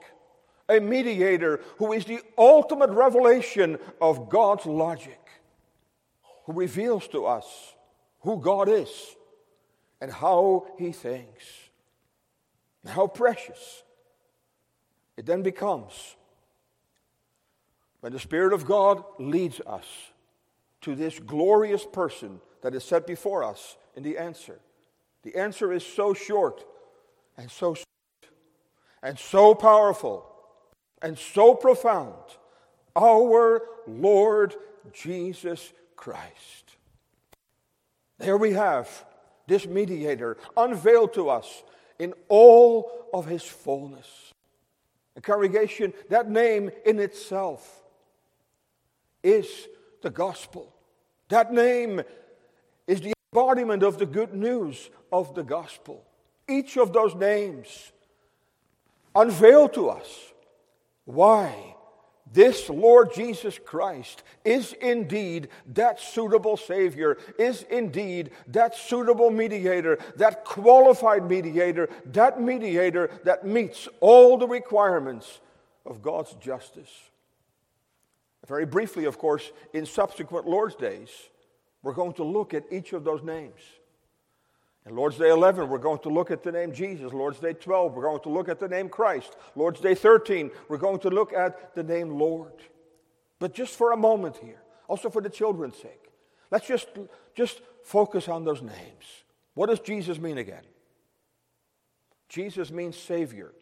A 0.69 0.81
mediator 0.81 1.61
who 1.79 1.93
is 1.93 2.07
the 2.07 2.21
ultimate 2.39 2.91
revelation 2.91 3.79
of 4.01 4.31
God's 4.31 4.65
logic, 4.65 5.21
who 6.45 6.55
reveals 6.55 7.07
to 7.09 7.27
us 7.27 7.75
who 8.21 8.41
God 8.41 8.69
is 8.69 8.89
and 10.05 10.13
how 10.13 10.67
he 10.77 10.93
thinks. 10.93 11.45
And 12.83 12.93
how 12.93 13.07
precious 13.07 13.83
it 15.17 15.25
then 15.25 15.43
becomes 15.43 16.17
when 18.01 18.13
the 18.13 18.19
Spirit 18.19 18.53
of 18.53 18.67
God 18.67 19.03
leads 19.19 19.63
us 19.67 19.87
to 20.83 20.95
this 20.95 21.19
glorious 21.19 21.87
person 21.91 22.43
that 22.61 22.75
is 22.75 22.85
set 22.85 23.07
before 23.07 23.45
us 23.45 23.79
in 23.97 24.03
the 24.03 24.19
answer. 24.19 24.61
The 25.23 25.37
answer 25.37 25.73
is 25.73 25.87
so 25.87 26.13
short 26.13 26.63
and 27.39 27.51
so 27.51 27.73
sweet 27.73 28.31
and 29.03 29.19
so 29.19 29.55
powerful 29.55 30.27
and 31.01 31.19
so 31.19 31.55
profound. 31.55 32.25
Our 32.95 33.63
Lord 33.87 34.55
Jesus 34.93 35.73
Christ. 35.97 36.77
There 38.19 38.37
we 38.37 38.53
have 38.53 39.07
this 39.47 39.67
mediator, 39.67 40.37
unveiled 40.57 41.15
to 41.15 41.29
us 41.29 41.63
in 41.99 42.15
all 42.29 42.91
of 43.13 43.27
his 43.27 43.43
fullness. 43.43 44.33
A 45.17 45.21
congregation, 45.21 45.93
that 46.11 46.29
name 46.29 46.71
in 46.85 46.99
itself 46.99 47.83
is 49.23 49.69
the 50.03 50.11
gospel. 50.11 50.75
That 51.29 51.53
name 51.53 52.03
is 52.87 53.01
the 53.01 53.13
embodiment 53.33 53.83
of 53.83 53.99
the 53.99 54.07
good 54.07 54.35
news 54.35 54.91
of 55.13 55.35
the 55.35 55.43
gospel. 55.43 56.05
Each 56.49 56.77
of 56.77 56.93
those 56.93 57.15
names 57.15 57.93
unveiled 59.15 59.73
to 59.75 59.89
us. 59.89 60.33
Why? 61.05 61.74
This 62.35 62.69
Lord 62.69 63.15
Jesus 63.15 63.61
Christ 63.65 64.25
is 64.45 64.73
indeed 64.73 65.49
that 65.75 66.01
suitable 66.01 66.57
Savior, 66.57 67.17
is 67.39 67.63
indeed 67.71 68.33
that 68.49 68.75
suitable 68.75 69.31
mediator, 69.31 70.01
that 70.17 70.45
qualified 70.45 71.31
mediator, 71.31 71.89
that 72.07 72.41
mediator 72.41 73.09
that 73.23 73.47
meets 73.47 73.87
all 74.01 74.37
the 74.37 74.49
requirements 74.49 75.39
of 75.87 76.03
God's 76.03 76.35
justice. 76.35 76.91
Very 78.49 78.67
briefly, 78.67 79.05
of 79.05 79.17
course, 79.17 79.53
in 79.73 79.87
subsequent 79.87 80.45
Lord's 80.45 80.75
days, 80.75 81.11
we're 81.85 81.93
going 81.93 82.15
to 82.15 82.25
look 82.25 82.53
at 82.53 82.65
each 82.73 82.93
of 82.95 83.05
those 83.05 83.23
names. 83.23 83.61
In 84.87 84.97
Lord's 84.97 85.17
Day 85.17 85.31
11, 85.31 85.71
we're 85.71 85.79
going 85.79 86.01
to 86.01 86.11
look 86.11 86.31
at 86.31 86.43
the 86.43 86.53
name 86.53 86.73
Jesus. 86.73 87.13
Lord's 87.13 87.41
Day 87.41 87.55
12, 87.55 87.95
we're 87.95 88.03
going 88.03 88.21
to 88.21 88.29
look 88.29 88.51
at 88.51 88.61
the 88.61 88.69
name 88.69 88.91
Christ. 88.91 89.35
Lord's 89.57 89.81
Day 89.81 89.95
13, 89.95 90.51
we're 90.69 90.77
going 90.77 90.99
to 91.01 91.09
look 91.09 91.33
at 91.33 91.75
the 91.75 91.83
name 91.83 92.11
Lord. 92.11 92.53
But 93.39 93.55
just 93.55 93.77
for 93.77 93.93
a 93.93 93.97
moment 93.97 94.37
here, 94.37 94.61
also 94.87 95.09
for 95.09 95.23
the 95.23 95.31
children's 95.31 95.77
sake, 95.77 96.11
let's 96.51 96.67
just, 96.67 96.89
just 97.35 97.63
focus 97.83 98.29
on 98.29 98.45
those 98.45 98.61
names. 98.61 99.25
What 99.55 99.71
does 99.71 99.81
Jesus 99.81 100.19
mean 100.19 100.37
again? 100.37 100.65
Jesus 102.29 102.71
means 102.71 102.97
Savior. 102.97 103.53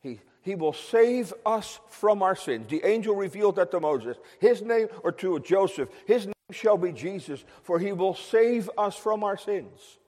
He, 0.00 0.20
he 0.40 0.54
will 0.54 0.72
save 0.72 1.34
us 1.44 1.80
from 1.90 2.22
our 2.22 2.36
sins. 2.36 2.66
The 2.70 2.82
angel 2.86 3.14
revealed 3.14 3.56
that 3.56 3.70
to 3.72 3.80
Moses. 3.80 4.16
His 4.38 4.62
name, 4.62 4.88
or 5.02 5.12
to 5.12 5.38
Joseph, 5.40 5.90
his 6.06 6.24
name 6.24 6.34
shall 6.50 6.78
be 6.78 6.92
Jesus, 6.92 7.44
for 7.62 7.78
he 7.78 7.92
will 7.92 8.14
save 8.14 8.70
us 8.78 8.96
from 8.96 9.22
our 9.22 9.36
sins. 9.36 9.98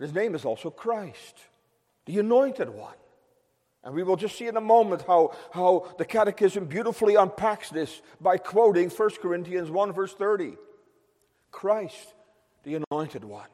But 0.00 0.06
his 0.06 0.14
name 0.14 0.34
is 0.34 0.46
also 0.46 0.70
Christ, 0.70 1.38
the 2.06 2.20
anointed 2.20 2.70
one. 2.70 2.94
And 3.84 3.94
we 3.94 4.02
will 4.02 4.16
just 4.16 4.38
see 4.38 4.46
in 4.46 4.56
a 4.56 4.60
moment 4.60 5.02
how, 5.06 5.36
how 5.52 5.92
the 5.98 6.06
Catechism 6.06 6.64
beautifully 6.64 7.16
unpacks 7.16 7.68
this 7.68 8.00
by 8.18 8.38
quoting 8.38 8.88
1 8.88 9.10
Corinthians 9.20 9.70
1, 9.70 9.92
verse 9.92 10.14
30. 10.14 10.54
Christ, 11.50 12.14
the 12.64 12.82
anointed 12.90 13.24
one. 13.24 13.48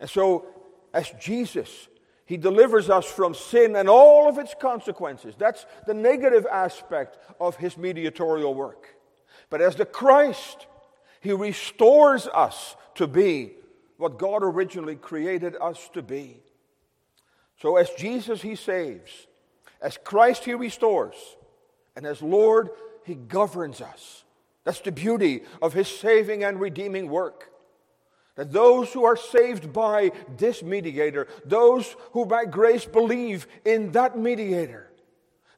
And 0.00 0.08
so, 0.08 0.46
as 0.94 1.10
Jesus, 1.20 1.88
he 2.24 2.38
delivers 2.38 2.88
us 2.88 3.04
from 3.04 3.34
sin 3.34 3.76
and 3.76 3.86
all 3.86 4.30
of 4.30 4.38
its 4.38 4.54
consequences. 4.58 5.34
That's 5.36 5.66
the 5.86 5.94
negative 5.94 6.46
aspect 6.50 7.18
of 7.38 7.56
his 7.56 7.76
mediatorial 7.76 8.54
work. 8.54 8.96
But 9.50 9.60
as 9.60 9.76
the 9.76 9.84
Christ, 9.84 10.66
he 11.20 11.32
restores 11.32 12.26
us 12.28 12.76
to 12.94 13.06
be 13.06 13.57
what 13.98 14.18
God 14.18 14.42
originally 14.42 14.96
created 14.96 15.56
us 15.60 15.90
to 15.92 16.02
be. 16.02 16.40
So, 17.60 17.76
as 17.76 17.90
Jesus, 17.90 18.40
He 18.40 18.54
saves, 18.54 19.26
as 19.82 19.98
Christ, 20.02 20.44
He 20.44 20.54
restores, 20.54 21.16
and 21.94 22.06
as 22.06 22.22
Lord, 22.22 22.70
He 23.04 23.14
governs 23.14 23.80
us. 23.80 24.24
That's 24.64 24.80
the 24.80 24.92
beauty 24.92 25.42
of 25.60 25.74
His 25.74 25.88
saving 25.88 26.44
and 26.44 26.60
redeeming 26.60 27.10
work. 27.10 27.50
That 28.36 28.52
those 28.52 28.92
who 28.92 29.04
are 29.04 29.16
saved 29.16 29.72
by 29.72 30.12
this 30.36 30.62
mediator, 30.62 31.26
those 31.44 31.96
who 32.12 32.24
by 32.24 32.44
grace 32.44 32.84
believe 32.84 33.48
in 33.64 33.90
that 33.92 34.16
mediator, 34.16 34.88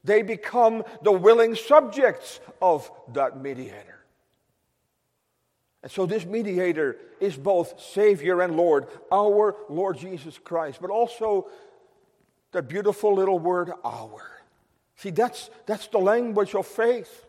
they 0.03 0.23
become 0.23 0.83
the 1.03 1.11
willing 1.11 1.53
subjects 1.53 2.39
of 2.59 2.89
that 3.13 3.39
mediator. 3.39 4.00
And 5.83 5.91
so 5.91 6.05
this 6.05 6.25
mediator 6.25 6.97
is 7.19 7.35
both 7.35 7.81
Savior 7.81 8.41
and 8.41 8.55
Lord, 8.55 8.87
our 9.11 9.55
Lord 9.69 9.97
Jesus 9.97 10.37
Christ, 10.37 10.79
but 10.79 10.91
also 10.91 11.47
the 12.51 12.61
beautiful 12.61 13.15
little 13.15 13.39
word 13.39 13.71
our. 13.83 14.21
See, 14.95 15.09
that's, 15.09 15.49
that's 15.65 15.87
the 15.87 15.97
language 15.97 16.53
of 16.53 16.67
faith. 16.67 17.25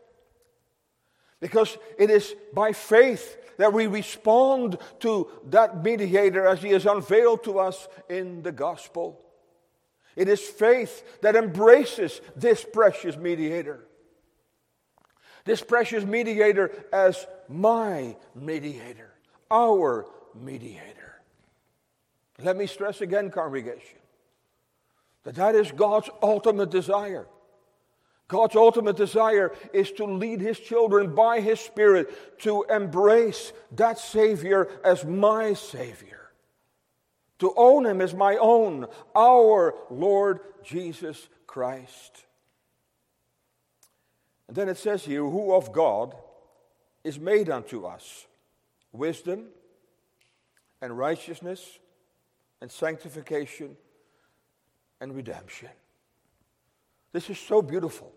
Because 1.40 1.76
it 1.98 2.10
is 2.10 2.34
by 2.52 2.72
faith 2.72 3.38
that 3.56 3.72
we 3.72 3.86
respond 3.86 4.78
to 5.00 5.28
that 5.46 5.82
mediator 5.82 6.46
as 6.46 6.62
he 6.62 6.70
is 6.70 6.86
unveiled 6.86 7.44
to 7.44 7.58
us 7.58 7.88
in 8.08 8.42
the 8.42 8.52
gospel. 8.52 9.20
It 10.14 10.28
is 10.28 10.40
faith 10.40 11.20
that 11.22 11.36
embraces 11.36 12.20
this 12.36 12.64
precious 12.64 13.16
mediator. 13.16 13.86
This 15.44 15.62
precious 15.62 16.04
mediator 16.04 16.70
as 16.92 17.26
my 17.48 18.16
mediator, 18.34 19.12
our 19.50 20.06
mediator. 20.34 21.20
Let 22.38 22.56
me 22.56 22.66
stress 22.66 23.00
again, 23.00 23.30
congregation, 23.30 23.98
that 25.24 25.34
that 25.36 25.54
is 25.54 25.70
God's 25.72 26.10
ultimate 26.22 26.70
desire. 26.70 27.26
God's 28.28 28.56
ultimate 28.56 28.96
desire 28.96 29.52
is 29.74 29.92
to 29.92 30.06
lead 30.06 30.40
his 30.40 30.58
children 30.58 31.14
by 31.14 31.40
his 31.40 31.60
Spirit 31.60 32.40
to 32.40 32.64
embrace 32.70 33.52
that 33.72 33.98
Savior 33.98 34.68
as 34.84 35.04
my 35.04 35.52
Savior, 35.52 36.30
to 37.40 37.52
own 37.56 37.84
him 37.84 38.00
as 38.00 38.14
my 38.14 38.36
own, 38.36 38.86
our 39.14 39.74
Lord 39.90 40.40
Jesus 40.64 41.28
Christ. 41.46 42.24
And 44.52 44.56
then 44.58 44.68
it 44.68 44.76
says 44.76 45.02
here, 45.02 45.22
who 45.22 45.54
of 45.54 45.72
God 45.72 46.14
is 47.02 47.18
made 47.18 47.48
unto 47.48 47.86
us 47.86 48.26
wisdom 48.92 49.46
and 50.82 50.98
righteousness 50.98 51.78
and 52.60 52.70
sanctification 52.70 53.78
and 55.00 55.16
redemption. 55.16 55.70
This 57.14 57.30
is 57.30 57.38
so 57.38 57.62
beautiful. 57.62 58.12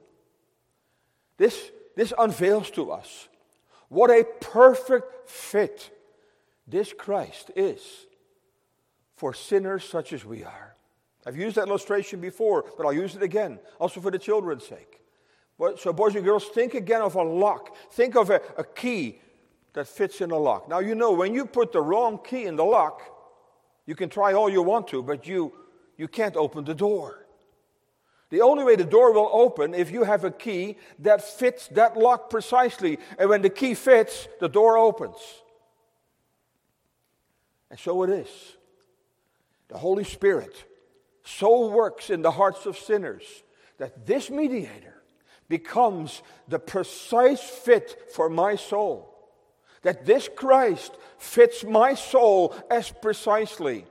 This, 1.38 1.72
this 1.96 2.12
unveils 2.20 2.70
to 2.72 2.92
us 2.92 3.30
what 3.88 4.10
a 4.10 4.26
perfect 4.42 5.30
fit 5.30 5.90
this 6.68 6.92
Christ 6.92 7.50
is 7.56 7.80
for 9.16 9.34
sinners 9.34 9.86
such 9.86 10.12
as 10.12 10.26
we 10.26 10.44
are. 10.44 10.76
I've 11.26 11.38
used 11.38 11.56
that 11.56 11.70
illustration 11.70 12.20
before, 12.20 12.66
but 12.76 12.86
I'll 12.86 12.92
use 12.92 13.16
it 13.16 13.24
again, 13.24 13.58
also 13.80 14.02
for 14.02 14.12
the 14.12 14.20
children's 14.20 14.68
sake. 14.68 15.00
So, 15.78 15.94
boys 15.94 16.16
and 16.16 16.26
girls, 16.26 16.46
think 16.46 16.74
again 16.74 17.02
of 17.02 17.16
a 17.16 17.24
lock. 17.24 17.76
Think 17.92 18.16
of 18.16 18.30
a, 18.30 18.42
a 18.58 18.64
key 18.64 19.20
that 19.74 19.88
fits 19.88 20.22
in 20.22 20.32
a 20.32 20.38
lock. 20.38 20.68
Now, 20.68 20.80
you 20.80 20.96
know, 20.96 21.12
when 21.12 21.34
you 21.34 21.46
put 21.46 21.72
the 21.72 21.82
wrong 21.82 22.20
key 22.24 22.46
in 22.46 22.56
the 22.56 22.66
lock, 22.66 23.02
you 23.86 23.96
can 23.96 24.10
try 24.10 24.34
all 24.34 24.50
you 24.50 24.62
want 24.62 24.88
to, 24.90 25.02
but 25.02 25.28
you, 25.28 25.54
you 25.98 26.08
can't 26.08 26.36
open 26.36 26.66
the 26.66 26.74
door. 26.74 27.26
The 28.32 28.42
only 28.42 28.64
way 28.64 28.76
the 28.76 28.84
door 28.84 29.14
will 29.14 29.30
open 29.32 29.74
if 29.74 29.92
you 29.92 30.04
have 30.04 30.24
a 30.24 30.32
key 30.32 30.78
that 31.00 31.22
fits 31.22 31.68
that 31.70 31.96
lock 31.96 32.30
precisely. 32.30 32.98
And 33.18 33.30
when 33.30 33.42
the 33.42 33.50
key 33.50 33.76
fits, 33.76 34.28
the 34.40 34.50
door 34.50 34.78
opens. 34.78 35.18
And 37.70 37.80
so 37.80 38.04
it 38.04 38.10
is. 38.10 38.28
The 39.68 39.78
Holy 39.78 40.04
Spirit 40.04 40.66
so 41.24 41.70
works 41.70 42.10
in 42.10 42.22
the 42.22 42.32
hearts 42.32 42.66
of 42.66 42.78
sinners 42.78 43.24
that 43.78 44.06
this 44.06 44.30
mediator 44.30 44.95
becomes 45.48 46.22
the 46.48 46.60
precise 46.60 47.42
fit 47.42 48.12
for 48.14 48.30
my 48.30 48.56
soul 48.56 49.16
that 49.86 50.04
this 50.04 50.28
Christ 50.36 50.98
fits 51.20 51.64
my 51.64 51.94
soul 51.94 52.56
as 52.72 52.92
precisely 52.92 53.86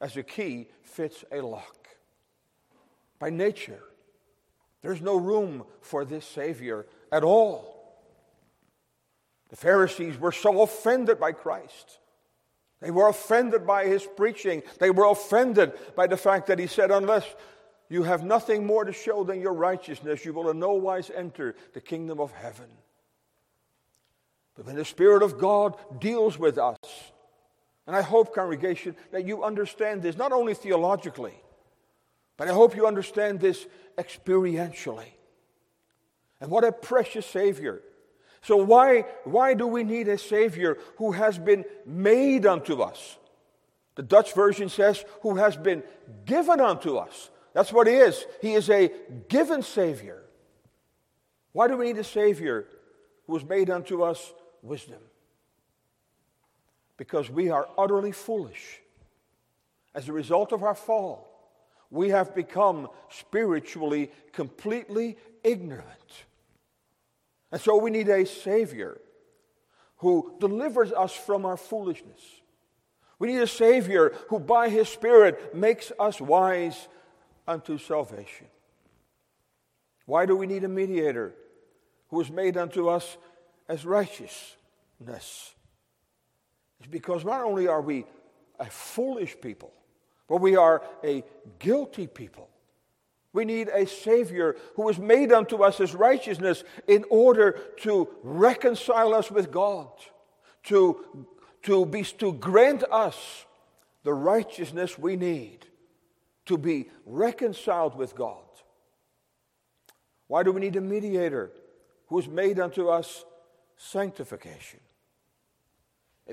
as 0.00 0.16
a 0.16 0.24
key 0.24 0.66
fits 0.82 1.24
a 1.30 1.40
lock. 1.40 1.86
By 3.20 3.30
nature, 3.30 3.84
there's 4.82 5.00
no 5.00 5.14
room 5.14 5.64
for 5.80 6.04
this 6.04 6.26
Savior 6.26 6.86
at 7.12 7.22
all. 7.22 7.94
The 9.50 9.56
Pharisees 9.56 10.18
were 10.18 10.32
so 10.32 10.62
offended 10.62 11.20
by 11.20 11.30
Christ. 11.30 12.00
They 12.80 12.90
were 12.90 13.08
offended 13.08 13.64
by 13.64 13.86
his 13.86 14.04
preaching. 14.16 14.64
They 14.80 14.90
were 14.90 15.08
offended 15.08 15.72
by 15.94 16.08
the 16.08 16.16
fact 16.16 16.48
that 16.48 16.58
he 16.58 16.66
said, 16.66 16.90
Unless 16.90 17.26
you 17.92 18.04
have 18.04 18.24
nothing 18.24 18.66
more 18.66 18.84
to 18.84 18.92
show 18.92 19.24
than 19.24 19.40
your 19.40 19.52
righteousness, 19.52 20.24
you 20.24 20.32
will 20.32 20.50
in 20.50 20.58
no 20.58 20.72
wise 20.72 21.10
enter 21.14 21.54
the 21.74 21.80
kingdom 21.80 22.20
of 22.20 22.32
heaven. 22.32 22.66
But 24.54 24.66
when 24.66 24.76
the 24.76 24.84
Spirit 24.84 25.22
of 25.22 25.38
God 25.38 25.76
deals 25.98 26.38
with 26.38 26.58
us, 26.58 26.76
and 27.86 27.96
I 27.96 28.02
hope, 28.02 28.34
congregation, 28.34 28.96
that 29.10 29.26
you 29.26 29.42
understand 29.42 30.02
this 30.02 30.16
not 30.16 30.32
only 30.32 30.54
theologically, 30.54 31.34
but 32.36 32.48
I 32.48 32.52
hope 32.52 32.76
you 32.76 32.86
understand 32.86 33.40
this 33.40 33.66
experientially. 33.98 35.12
And 36.40 36.50
what 36.50 36.64
a 36.64 36.72
precious 36.72 37.26
Savior. 37.26 37.82
So, 38.42 38.56
why, 38.56 39.02
why 39.24 39.54
do 39.54 39.66
we 39.66 39.84
need 39.84 40.08
a 40.08 40.18
Savior 40.18 40.78
who 40.96 41.12
has 41.12 41.38
been 41.38 41.64
made 41.86 42.46
unto 42.46 42.82
us? 42.82 43.18
The 43.94 44.02
Dutch 44.02 44.34
version 44.34 44.68
says, 44.68 45.04
who 45.20 45.36
has 45.36 45.56
been 45.56 45.82
given 46.24 46.60
unto 46.60 46.96
us. 46.96 47.30
That's 47.54 47.72
what 47.72 47.86
He 47.86 47.94
is. 47.94 48.24
He 48.40 48.54
is 48.54 48.70
a 48.70 48.90
given 49.28 49.62
Savior. 49.62 50.22
Why 51.52 51.68
do 51.68 51.76
we 51.76 51.86
need 51.86 51.98
a 51.98 52.04
Savior 52.04 52.66
who 53.26 53.32
was 53.32 53.44
made 53.44 53.70
unto 53.70 54.02
us 54.02 54.32
wisdom. 54.62 55.00
Because 56.96 57.28
we 57.28 57.50
are 57.50 57.68
utterly 57.76 58.12
foolish. 58.12 58.80
As 59.94 60.08
a 60.08 60.12
result 60.12 60.52
of 60.52 60.62
our 60.62 60.74
fall, 60.74 61.28
we 61.90 62.10
have 62.10 62.34
become 62.34 62.88
spiritually 63.10 64.10
completely 64.32 65.18
ignorant. 65.44 65.86
And 67.50 67.60
so 67.60 67.76
we 67.76 67.90
need 67.90 68.08
a 68.08 68.24
Savior 68.24 68.98
who 69.98 70.34
delivers 70.40 70.92
us 70.92 71.12
from 71.12 71.44
our 71.44 71.56
foolishness. 71.56 72.20
We 73.18 73.28
need 73.28 73.42
a 73.42 73.46
Savior 73.46 74.14
who, 74.28 74.40
by 74.40 74.68
His 74.68 74.88
Spirit, 74.88 75.54
makes 75.54 75.92
us 75.98 76.20
wise 76.20 76.88
unto 77.46 77.78
salvation. 77.78 78.46
Why 80.06 80.26
do 80.26 80.36
we 80.36 80.46
need 80.46 80.64
a 80.64 80.68
mediator 80.68 81.34
who 82.12 82.20
is 82.20 82.30
made 82.30 82.58
unto 82.58 82.88
us 82.88 83.16
as 83.68 83.86
righteousness. 83.86 85.54
It's 86.78 86.90
because 86.90 87.24
not 87.24 87.42
only 87.42 87.68
are 87.68 87.80
we 87.80 88.04
a 88.60 88.66
foolish 88.66 89.34
people, 89.40 89.72
but 90.28 90.42
we 90.42 90.54
are 90.54 90.82
a 91.02 91.24
guilty 91.58 92.06
people. 92.06 92.50
We 93.32 93.46
need 93.46 93.68
a 93.68 93.86
Savior 93.86 94.56
who 94.76 94.82
was 94.82 94.98
made 94.98 95.32
unto 95.32 95.62
us 95.62 95.80
as 95.80 95.94
righteousness 95.94 96.64
in 96.86 97.06
order 97.08 97.58
to 97.78 98.08
reconcile 98.22 99.14
us 99.14 99.30
with 99.30 99.50
God, 99.50 99.88
to, 100.64 101.26
to, 101.62 101.86
be, 101.86 102.02
to 102.02 102.34
grant 102.34 102.84
us 102.84 103.46
the 104.02 104.12
righteousness 104.12 104.98
we 104.98 105.16
need 105.16 105.66
to 106.46 106.58
be 106.58 106.88
reconciled 107.06 107.96
with 107.96 108.14
God. 108.14 108.38
Why 110.26 110.42
do 110.42 110.52
we 110.52 110.60
need 110.60 110.76
a 110.76 110.80
mediator 110.80 111.50
who 112.06 112.18
is 112.18 112.28
made 112.28 112.60
unto 112.60 112.88
us 112.88 113.24
sanctification. 113.82 114.80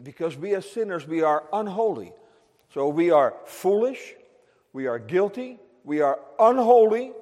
Because 0.04 0.38
we 0.38 0.54
as 0.56 0.70
sinners, 0.70 1.08
we 1.08 1.22
are 1.22 1.44
unholy. 1.52 2.14
So 2.74 2.88
we 2.90 3.12
are 3.12 3.34
foolish, 3.46 4.14
we 4.72 4.88
are 4.88 5.00
guilty, 5.00 5.58
we 5.84 6.02
are 6.02 6.20
unholy, 6.40 7.14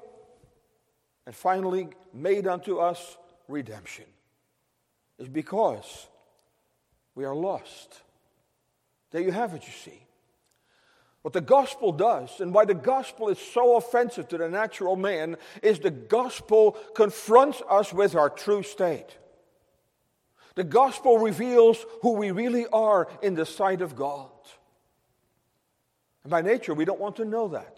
and 1.25 1.33
finally 1.33 1.89
made 2.13 2.47
unto 2.47 2.79
us 2.79 3.17
redemption. 3.47 4.05
Is 5.17 5.29
because 5.29 6.07
we 7.15 7.23
are 7.25 7.35
lost. 7.35 8.01
There 9.11 9.21
you 9.21 9.31
have 9.31 9.53
it, 9.53 9.65
you 9.65 9.73
see. 9.73 10.06
What 11.27 11.33
the 11.33 11.41
gospel 11.41 11.91
does, 11.91 12.39
and 12.39 12.53
why 12.53 12.63
the 12.63 12.73
gospel 12.73 13.27
is 13.27 13.37
so 13.37 13.75
offensive 13.75 14.29
to 14.29 14.37
the 14.37 14.47
natural 14.47 14.95
man, 14.95 15.35
is 15.61 15.77
the 15.77 15.91
gospel 15.91 16.77
confronts 16.95 17.61
us 17.69 17.91
with 17.91 18.15
our 18.15 18.29
true 18.29 18.63
state. 18.63 19.17
The 20.55 20.63
gospel 20.63 21.17
reveals 21.17 21.85
who 22.01 22.13
we 22.13 22.31
really 22.31 22.65
are 22.67 23.09
in 23.21 23.35
the 23.35 23.45
sight 23.45 23.81
of 23.81 23.93
God. 23.93 24.29
And 26.23 26.31
by 26.31 26.41
nature, 26.41 26.73
we 26.73 26.85
don't 26.85 27.01
want 27.01 27.17
to 27.17 27.25
know 27.25 27.49
that. 27.49 27.77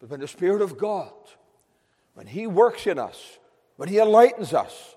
But 0.00 0.10
when 0.10 0.18
the 0.18 0.26
Spirit 0.26 0.62
of 0.62 0.76
God, 0.76 1.14
when 2.14 2.26
He 2.26 2.48
works 2.48 2.88
in 2.88 2.98
us, 2.98 3.38
when 3.76 3.88
He 3.88 4.00
enlightens 4.00 4.52
us, 4.52 4.96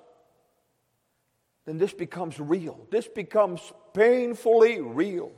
then 1.68 1.78
this 1.78 1.94
becomes 1.94 2.40
real. 2.40 2.88
This 2.90 3.08
becomes 3.08 3.62
painfully 3.94 4.82
real. 4.82 5.34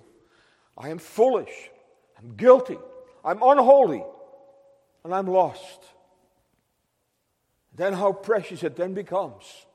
I 0.78 0.90
am 0.90 0.98
foolish. 0.98 1.72
I'm 2.18 2.36
guilty. 2.36 2.78
I'm 3.24 3.42
unholy. 3.42 4.04
And 5.04 5.14
I'm 5.14 5.28
lost. 5.28 5.84
Then 7.76 7.94
how 7.94 8.14
precious 8.14 8.64
it 8.64 8.76
then 8.76 8.94
becomes 8.94 9.66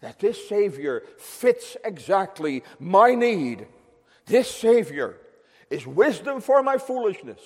that 0.00 0.18
this 0.18 0.48
Savior 0.48 1.02
fits 1.18 1.76
exactly 1.84 2.62
my 2.78 3.14
need. 3.14 3.66
This 4.26 4.50
Savior 4.50 5.16
is 5.68 5.86
wisdom 5.86 6.40
for 6.40 6.62
my 6.62 6.78
foolishness, 6.78 7.40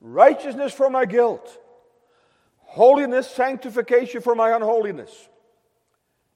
righteousness 0.00 0.72
for 0.72 0.90
my 0.90 1.04
guilt, 1.04 1.58
holiness, 2.58 3.30
sanctification 3.30 4.20
for 4.20 4.34
my 4.34 4.54
unholiness, 4.56 5.28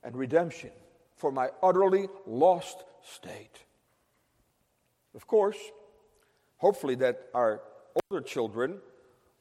and 0.03 0.17
redemption 0.17 0.71
for 1.17 1.33
my 1.33 1.49
utterly 1.63 2.09
lost 2.27 2.85
state. 3.03 3.65
Of 5.15 5.27
course, 5.27 5.57
hopefully, 6.65 6.95
that 6.95 7.29
our 7.35 7.61
older 8.11 8.25
children 8.25 8.79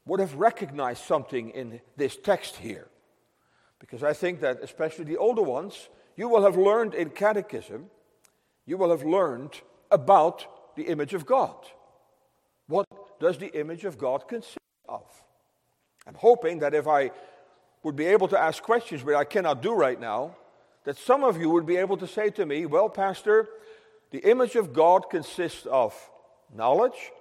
would 0.04 0.20
have 0.20 0.34
recognized 0.34 1.02
something 1.04 1.48
in 1.60 1.80
this 1.96 2.18
text 2.18 2.56
here. 2.56 2.86
Because 3.78 4.02
I 4.02 4.12
think 4.12 4.42
that, 4.42 4.58
especially 4.62 5.06
the 5.06 5.16
older 5.16 5.40
ones, 5.40 5.88
you 6.16 6.28
will 6.28 6.42
have 6.42 6.58
learned 6.58 6.92
in 6.92 7.08
catechism, 7.08 7.86
you 8.66 8.76
will 8.76 8.90
have 8.90 9.04
learned 9.04 9.62
about 9.90 10.76
the 10.76 10.82
image 10.82 11.14
of 11.14 11.24
God. 11.24 11.56
What 12.66 12.84
does 13.18 13.38
the 13.38 13.58
image 13.58 13.86
of 13.86 13.96
God 13.96 14.28
consist 14.28 14.58
of? 14.86 15.06
I'm 16.06 16.20
hoping 16.28 16.58
that 16.58 16.74
if 16.74 16.86
I 16.86 17.10
would 17.82 17.96
be 17.96 18.04
able 18.04 18.28
to 18.28 18.38
ask 18.38 18.62
questions, 18.62 19.02
which 19.02 19.16
I 19.16 19.24
cannot 19.24 19.62
do 19.62 19.72
right 19.72 19.98
now, 19.98 20.36
that 20.84 20.98
some 20.98 21.24
of 21.24 21.40
you 21.40 21.48
would 21.48 21.64
be 21.64 21.76
able 21.76 21.96
to 21.96 22.06
say 22.06 22.28
to 22.30 22.44
me, 22.44 22.66
Well, 22.66 22.90
Pastor, 22.90 23.48
the 24.10 24.18
image 24.30 24.56
of 24.56 24.74
God 24.74 25.08
consists 25.08 25.64
of 25.64 25.94
knowledge, 26.52 27.12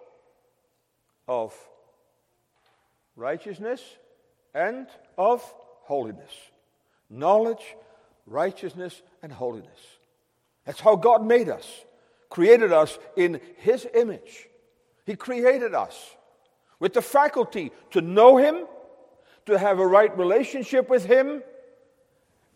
of 1.28 1.54
righteousness, 3.16 3.82
and 4.54 4.88
of 5.18 5.42
holiness. 5.84 6.32
Knowledge, 7.10 7.76
righteousness, 8.26 9.02
and 9.22 9.32
holiness. 9.32 9.80
That's 10.66 10.80
how 10.80 10.96
God 10.96 11.26
made 11.26 11.50
us, 11.50 11.68
created 12.30 12.72
us 12.72 12.98
in 13.16 13.40
His 13.58 13.88
image. 13.94 14.48
He 15.06 15.16
created 15.16 15.74
us 15.74 16.16
with 16.80 16.94
the 16.94 17.02
faculty 17.02 17.72
to 17.92 18.02
know 18.02 18.38
Him, 18.38 18.66
to 19.46 19.58
have 19.58 19.80
a 19.80 19.88
right 19.88 20.16
relationship 20.18 20.90
with 20.90 21.06
Him, 21.06 21.44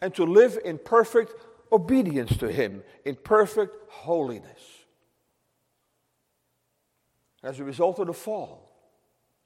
and 0.02 0.14
to 0.16 0.26
live 0.26 0.58
in 0.64 0.78
perfect 0.78 1.34
obedience 1.72 2.38
to 2.38 2.52
Him, 2.52 2.84
in 3.04 3.16
perfect 3.16 3.76
holiness. 3.90 4.77
As 7.48 7.62
a 7.62 7.64
result 7.64 8.00
of 8.00 8.08
the 8.08 8.14
fall, 8.14 8.70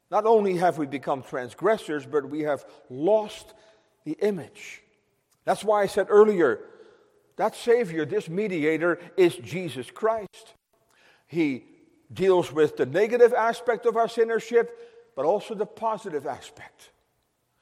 not 0.09 0.25
only 0.25 0.57
have 0.57 0.79
we 0.79 0.87
become 0.87 1.21
transgressors, 1.21 2.03
but 2.03 2.27
we 2.27 2.41
have 2.41 2.65
lost 2.89 3.53
the 4.05 4.17
image. 4.21 4.81
That's 5.45 5.63
why 5.63 5.83
I 5.83 5.85
said 5.85 6.07
earlier 6.09 6.61
that 7.35 7.55
Savior, 7.55 8.05
this 8.05 8.27
mediator, 8.27 8.97
is 9.17 9.35
Jesus 9.35 9.91
Christ. 9.91 10.55
He 11.27 11.63
deals 12.11 12.51
with 12.51 12.75
the 12.75 12.87
negative 12.87 13.35
aspect 13.35 13.85
of 13.85 13.95
our 13.95 14.07
sinnership, 14.07 14.69
but 15.15 15.25
also 15.25 15.53
the 15.53 15.67
positive 15.67 16.25
aspect. 16.25 16.89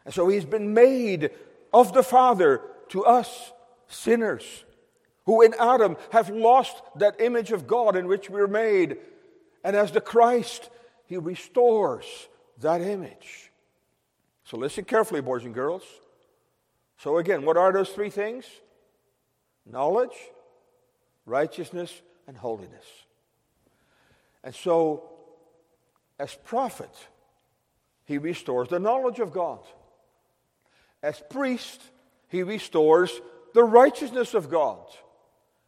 And 0.05 0.13
so 0.13 0.29
he's 0.29 0.45
been 0.45 0.73
made 0.73 1.31
of 1.73 1.91
the 1.91 2.01
Father 2.01 2.61
to 2.89 3.03
us, 3.03 3.51
sinners, 3.87 4.63
who 5.25 5.41
in 5.41 5.53
Adam 5.59 5.97
have 6.13 6.29
lost 6.29 6.81
that 6.95 7.19
image 7.19 7.51
of 7.51 7.67
God 7.67 7.97
in 7.97 8.07
which 8.07 8.29
we 8.29 8.39
were 8.39 8.47
made. 8.47 8.99
And 9.63 9.75
as 9.75 9.91
the 9.91 10.01
Christ, 10.01 10.69
he 11.05 11.17
restores 11.17 12.05
that 12.59 12.81
image. 12.81 13.51
So 14.43 14.57
listen 14.57 14.85
carefully, 14.85 15.21
boys 15.21 15.45
and 15.45 15.53
girls. 15.53 15.83
So, 16.97 17.17
again, 17.17 17.45
what 17.45 17.55
are 17.55 17.71
those 17.71 17.89
three 17.89 18.09
things? 18.09 18.45
Knowledge, 19.65 20.15
righteousness, 21.25 22.01
and 22.27 22.35
holiness. 22.35 22.85
And 24.43 24.53
so, 24.53 25.09
as 26.19 26.35
prophet, 26.35 26.93
he 28.05 28.17
restores 28.17 28.69
the 28.69 28.79
knowledge 28.79 29.19
of 29.19 29.31
God. 29.31 29.59
As 31.01 31.21
priest, 31.29 31.81
he 32.27 32.43
restores 32.43 33.11
the 33.53 33.63
righteousness 33.63 34.33
of 34.33 34.49
God. 34.49 34.85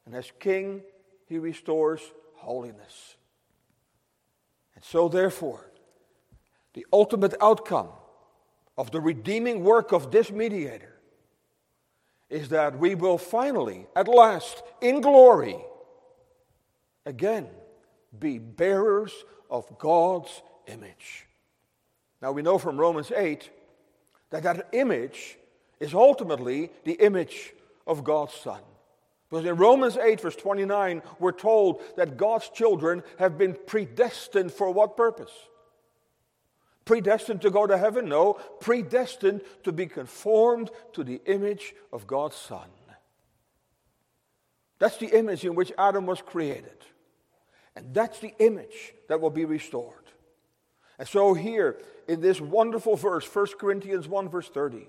And 0.06 0.16
as 0.16 0.32
king, 0.40 0.82
he 1.28 1.38
restores 1.38 2.02
holiness. 2.36 3.16
And 4.82 4.88
so, 4.88 5.10
therefore, 5.10 5.70
the 6.74 6.88
ultimate 6.92 7.36
outcome 7.40 7.90
of 8.80 8.90
the 8.90 9.00
redeeming 9.00 9.64
work 9.64 9.92
of 9.92 10.10
this 10.10 10.32
mediator 10.32 10.98
is 12.32 12.50
that 12.50 12.80
we 12.80 12.96
will 12.96 13.20
finally, 13.20 13.86
at 13.96 14.08
last, 14.08 14.64
in 14.82 15.00
glory, 15.02 15.56
again 17.06 17.48
be 18.18 18.40
bearers 18.40 19.14
of 19.52 19.78
God's 19.78 20.42
image. 20.66 21.28
Now 22.20 22.32
we 22.32 22.42
know 22.42 22.58
from 22.58 22.80
Romans 22.80 23.12
8 23.16 23.52
that 24.32 24.42
that 24.42 24.70
image 24.72 25.38
is 25.80 25.94
ultimately 25.94 26.72
the 26.86 26.94
image 26.94 27.54
of 27.86 28.04
God's 28.04 28.34
Son. 28.34 28.62
Because 29.32 29.46
in 29.46 29.56
Romans 29.56 29.98
8, 29.98 30.20
verse 30.22 30.36
29, 30.36 31.02
we're 31.18 31.32
told 31.32 31.82
that 31.96 32.18
God's 32.18 32.50
children 32.50 33.02
have 33.18 33.38
been 33.38 33.58
predestined 33.66 34.52
for 34.52 34.70
what 34.70 34.98
purpose? 34.98 35.32
Predestined 36.84 37.42
to 37.44 37.50
go 37.50 37.66
to 37.66 37.78
heaven? 37.78 38.10
No. 38.10 38.34
Predestined 38.60 39.42
to 39.64 39.72
be 39.72 39.88
conformed 39.88 40.70
to 40.94 41.06
the 41.06 41.22
image 41.26 41.74
of 41.94 42.06
God's 42.06 42.36
Son. 42.36 42.68
That's 44.80 44.98
the 44.98 45.16
image 45.18 45.46
in 45.46 45.54
which 45.54 45.72
Adam 45.78 46.08
was 46.08 46.22
created. 46.22 46.76
And 47.76 47.94
that's 47.94 48.18
the 48.20 48.34
image 48.40 48.94
that 49.08 49.22
will 49.22 49.30
be 49.30 49.46
restored. 49.46 49.94
And 50.98 51.08
so, 51.08 51.36
here 51.36 51.78
in 52.08 52.20
this 52.20 52.42
wonderful 52.42 52.96
verse, 52.96 53.26
1 53.34 53.46
Corinthians 53.60 54.08
1, 54.08 54.28
verse 54.28 54.50
30, 54.50 54.88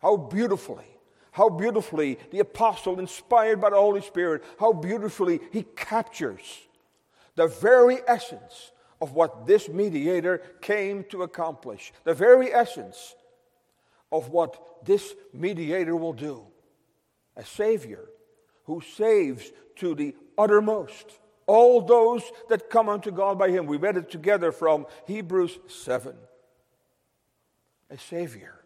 how 0.00 0.16
beautifully, 0.16 0.93
how 1.34 1.48
beautifully 1.48 2.16
the 2.30 2.38
apostle, 2.38 3.00
inspired 3.00 3.60
by 3.60 3.68
the 3.68 3.76
Holy 3.76 4.00
Spirit, 4.00 4.44
how 4.60 4.72
beautifully 4.72 5.40
he 5.50 5.64
captures 5.74 6.60
the 7.34 7.48
very 7.48 7.98
essence 8.06 8.70
of 9.00 9.14
what 9.14 9.44
this 9.44 9.68
mediator 9.68 10.38
came 10.60 11.02
to 11.10 11.24
accomplish, 11.24 11.92
the 12.04 12.14
very 12.14 12.54
essence 12.54 13.16
of 14.12 14.28
what 14.28 14.84
this 14.84 15.12
mediator 15.32 15.96
will 15.96 16.12
do. 16.12 16.40
A 17.36 17.44
Savior 17.44 18.04
who 18.66 18.80
saves 18.96 19.50
to 19.76 19.96
the 19.96 20.14
uttermost 20.38 21.18
all 21.48 21.80
those 21.80 22.22
that 22.48 22.70
come 22.70 22.88
unto 22.88 23.10
God 23.10 23.40
by 23.40 23.50
Him. 23.50 23.66
We 23.66 23.76
read 23.76 23.96
it 23.96 24.08
together 24.08 24.52
from 24.52 24.86
Hebrews 25.08 25.58
7. 25.66 26.14
A 27.90 27.98
Savior 27.98 28.63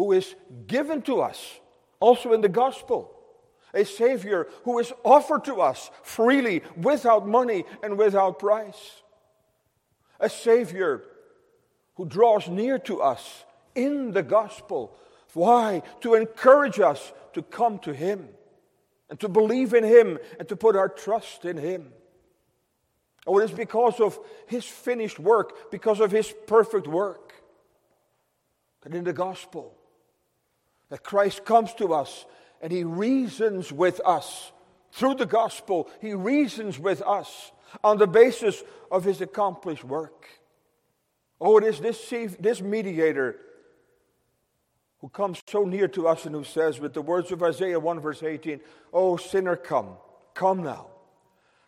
who 0.00 0.12
is 0.12 0.34
given 0.66 1.02
to 1.02 1.20
us 1.20 1.60
also 2.00 2.32
in 2.32 2.40
the 2.40 2.48
gospel. 2.48 3.14
A 3.74 3.84
Savior 3.84 4.48
who 4.64 4.78
is 4.78 4.94
offered 5.04 5.44
to 5.44 5.60
us 5.60 5.90
freely, 6.02 6.62
without 6.74 7.28
money 7.28 7.66
and 7.82 7.98
without 7.98 8.38
price. 8.38 9.02
A 10.18 10.30
Savior 10.30 11.02
who 11.96 12.06
draws 12.06 12.48
near 12.48 12.78
to 12.78 13.02
us 13.02 13.44
in 13.74 14.12
the 14.12 14.22
gospel. 14.22 14.96
Why? 15.34 15.82
To 16.00 16.14
encourage 16.14 16.80
us 16.80 17.12
to 17.34 17.42
come 17.42 17.78
to 17.80 17.92
Him 17.92 18.26
and 19.10 19.20
to 19.20 19.28
believe 19.28 19.74
in 19.74 19.84
Him 19.84 20.18
and 20.38 20.48
to 20.48 20.56
put 20.56 20.76
our 20.76 20.88
trust 20.88 21.44
in 21.44 21.58
Him. 21.58 21.92
Oh, 23.26 23.38
it 23.38 23.50
is 23.50 23.50
because 23.50 24.00
of 24.00 24.18
His 24.46 24.64
finished 24.64 25.18
work, 25.18 25.70
because 25.70 26.00
of 26.00 26.10
His 26.10 26.32
perfect 26.46 26.88
work, 26.88 27.34
that 28.80 28.94
in 28.94 29.04
the 29.04 29.12
gospel, 29.12 29.76
that 30.90 31.02
Christ 31.02 31.44
comes 31.44 31.72
to 31.74 31.94
us 31.94 32.26
and 32.60 32.70
He 32.70 32.84
reasons 32.84 33.72
with 33.72 34.00
us. 34.04 34.52
Through 34.92 35.14
the 35.14 35.26
gospel, 35.26 35.88
He 36.00 36.12
reasons 36.12 36.78
with 36.78 37.00
us 37.02 37.52
on 37.82 37.98
the 37.98 38.06
basis 38.06 38.62
of 38.90 39.04
His 39.04 39.20
accomplished 39.20 39.84
work. 39.84 40.28
Oh, 41.40 41.56
it 41.56 41.64
is 41.64 41.80
this, 41.80 42.12
this 42.38 42.60
mediator 42.60 43.36
who 45.00 45.08
comes 45.08 45.40
so 45.48 45.64
near 45.64 45.88
to 45.88 46.06
us 46.06 46.26
and 46.26 46.34
who 46.34 46.44
says, 46.44 46.78
with 46.78 46.92
the 46.92 47.00
words 47.00 47.32
of 47.32 47.42
Isaiah 47.42 47.80
1, 47.80 48.00
verse 48.00 48.22
18, 48.22 48.60
Oh, 48.92 49.16
sinner, 49.16 49.56
come, 49.56 49.96
come 50.34 50.62
now, 50.62 50.88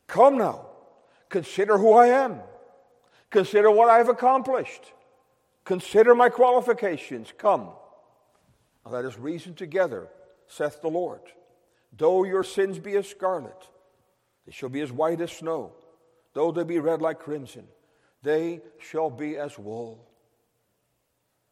come 0.06 0.36
now, 0.36 0.66
consider 1.30 1.78
who 1.78 1.94
I 1.94 2.08
am, 2.08 2.40
consider 3.30 3.70
what 3.70 3.88
I 3.88 3.96
have 3.98 4.10
accomplished, 4.10 4.92
consider 5.64 6.14
my 6.14 6.28
qualifications, 6.28 7.32
come. 7.38 7.70
Let 8.88 9.04
us 9.04 9.18
reason 9.18 9.54
together, 9.54 10.08
saith 10.48 10.80
the 10.82 10.88
Lord. 10.88 11.20
Though 11.96 12.24
your 12.24 12.44
sins 12.44 12.78
be 12.78 12.96
as 12.96 13.08
scarlet, 13.08 13.68
they 14.46 14.52
shall 14.52 14.68
be 14.68 14.80
as 14.80 14.90
white 14.90 15.20
as 15.20 15.30
snow. 15.30 15.72
Though 16.34 16.50
they 16.50 16.64
be 16.64 16.78
red 16.78 17.02
like 17.02 17.20
crimson, 17.20 17.66
they 18.22 18.62
shall 18.78 19.10
be 19.10 19.36
as 19.36 19.58
wool. 19.58 20.04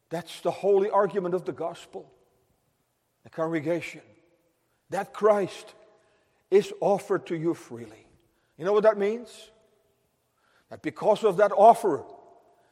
That's 0.09 0.41
the 0.41 0.51
holy 0.51 0.89
argument 0.89 1.35
of 1.35 1.45
the 1.45 1.51
gospel. 1.53 2.11
The 3.23 3.29
congregation, 3.29 4.01
that 4.89 5.13
Christ 5.13 5.73
is 6.49 6.73
offered 6.81 7.27
to 7.27 7.35
you 7.35 7.53
freely. 7.53 8.07
You 8.57 8.65
know 8.65 8.73
what 8.73 8.83
that 8.83 8.97
means? 8.97 9.51
That 10.69 10.81
because 10.81 11.23
of 11.23 11.37
that 11.37 11.51
offer, 11.55 12.03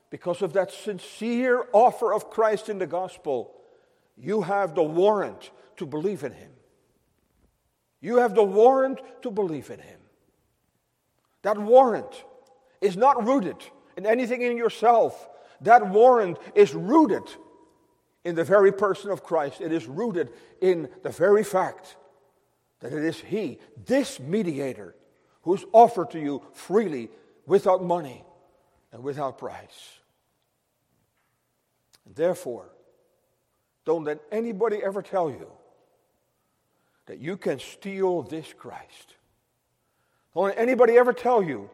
because 0.09 0.41
of 0.41 0.53
that 0.53 0.71
sincere 0.71 1.65
offer 1.71 2.13
of 2.13 2.31
Christ 2.31 2.67
in 2.67 2.79
the 2.79 2.87
gospel, 2.87 3.53
you 4.19 4.41
have 4.41 4.75
the 4.75 4.83
warrant 4.83 5.51
to 5.77 5.85
believe 5.85 6.23
in 6.23 6.33
him. 6.33 6.51
You 8.01 8.17
have 8.17 8.35
the 8.35 8.43
warrant 8.43 8.99
to 9.21 9.31
believe 9.31 9.69
in 9.69 9.79
him. 9.79 9.99
That 11.41 11.57
warrant 11.57 12.23
is 12.81 12.97
not 12.97 13.25
rooted 13.25 13.57
in 13.97 14.05
anything 14.05 14.41
in 14.41 14.57
yourself 14.57 15.29
That 15.61 15.87
warrant 15.89 16.37
is 16.55 16.73
rooted 16.73 17.23
in 18.23 18.35
the 18.35 18.43
very 18.43 18.71
person 18.71 19.11
of 19.11 19.23
Christ. 19.23 19.61
It 19.61 19.71
is 19.71 19.87
rooted 19.87 20.29
in 20.61 20.89
the 21.03 21.09
very 21.09 21.43
fact 21.43 21.95
that 22.79 22.93
it 22.93 23.03
is 23.03 23.19
He, 23.19 23.59
this 23.85 24.19
mediator, 24.19 24.95
who's 25.41 25.65
offered 25.73 26.11
to 26.11 26.19
you 26.19 26.41
freely 26.53 27.09
without 27.45 27.83
money 27.83 28.23
and 28.91 29.03
without 29.03 29.37
price. 29.37 29.99
Therefore, 32.05 32.69
don't 33.89 34.03
let 34.03 34.19
anybody 34.31 34.77
ever 34.83 35.01
tell 35.01 35.31
you 35.31 35.47
that 37.07 37.17
you 37.17 37.37
can 37.37 37.57
steal 37.57 38.21
this 38.21 38.53
Christ. 38.53 39.15
Don't 40.35 40.43
let 40.43 40.59
anybody 40.59 40.95
ever 40.95 41.11
tell 41.11 41.41
you 41.41 41.71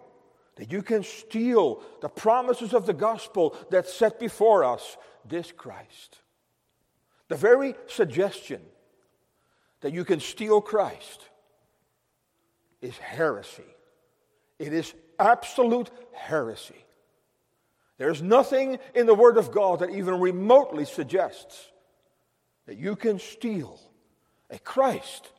that 0.56 0.72
you 0.72 0.82
can 0.82 1.04
steal 1.04 1.84
the 2.00 2.08
promises 2.08 2.74
of 2.74 2.86
the 2.86 2.94
gospel 2.94 3.54
that's 3.70 3.94
set 3.94 4.18
before 4.18 4.64
us, 4.64 4.96
this 5.26 5.52
Christ. 5.52 6.22
The 7.28 7.36
very 7.36 7.76
suggestion 7.88 8.62
that 9.82 9.92
you 9.92 10.06
can 10.06 10.22
steal 10.22 10.62
Christ 10.62 11.28
is 12.82 12.98
heresy. 12.98 13.76
It 14.58 14.72
is 14.72 14.94
absolute 15.20 15.90
heresy. 16.14 16.86
There's 17.98 18.22
nothing 18.22 18.80
in 18.94 19.06
the 19.06 19.14
Word 19.14 19.36
of 19.36 19.52
God 19.52 19.80
that 19.80 19.90
even 19.90 20.22
remotely 20.22 20.86
suggests 20.86 21.72
that 22.66 22.78
you 22.78 22.96
can 22.96 23.20
steal 23.20 23.80
a 24.50 24.60
Christ 24.60 25.30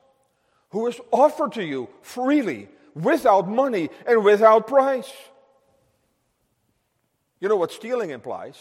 who 0.70 0.87
is 0.87 1.01
offered 1.12 1.53
to 1.53 1.64
you 1.64 1.89
freely, 2.03 2.68
without 2.95 3.49
money, 3.49 3.91
and 4.07 4.24
without 4.24 4.66
price. 4.66 5.12
You 7.41 7.49
know 7.49 7.57
what 7.57 7.72
stealing 7.72 8.11
implies? 8.11 8.57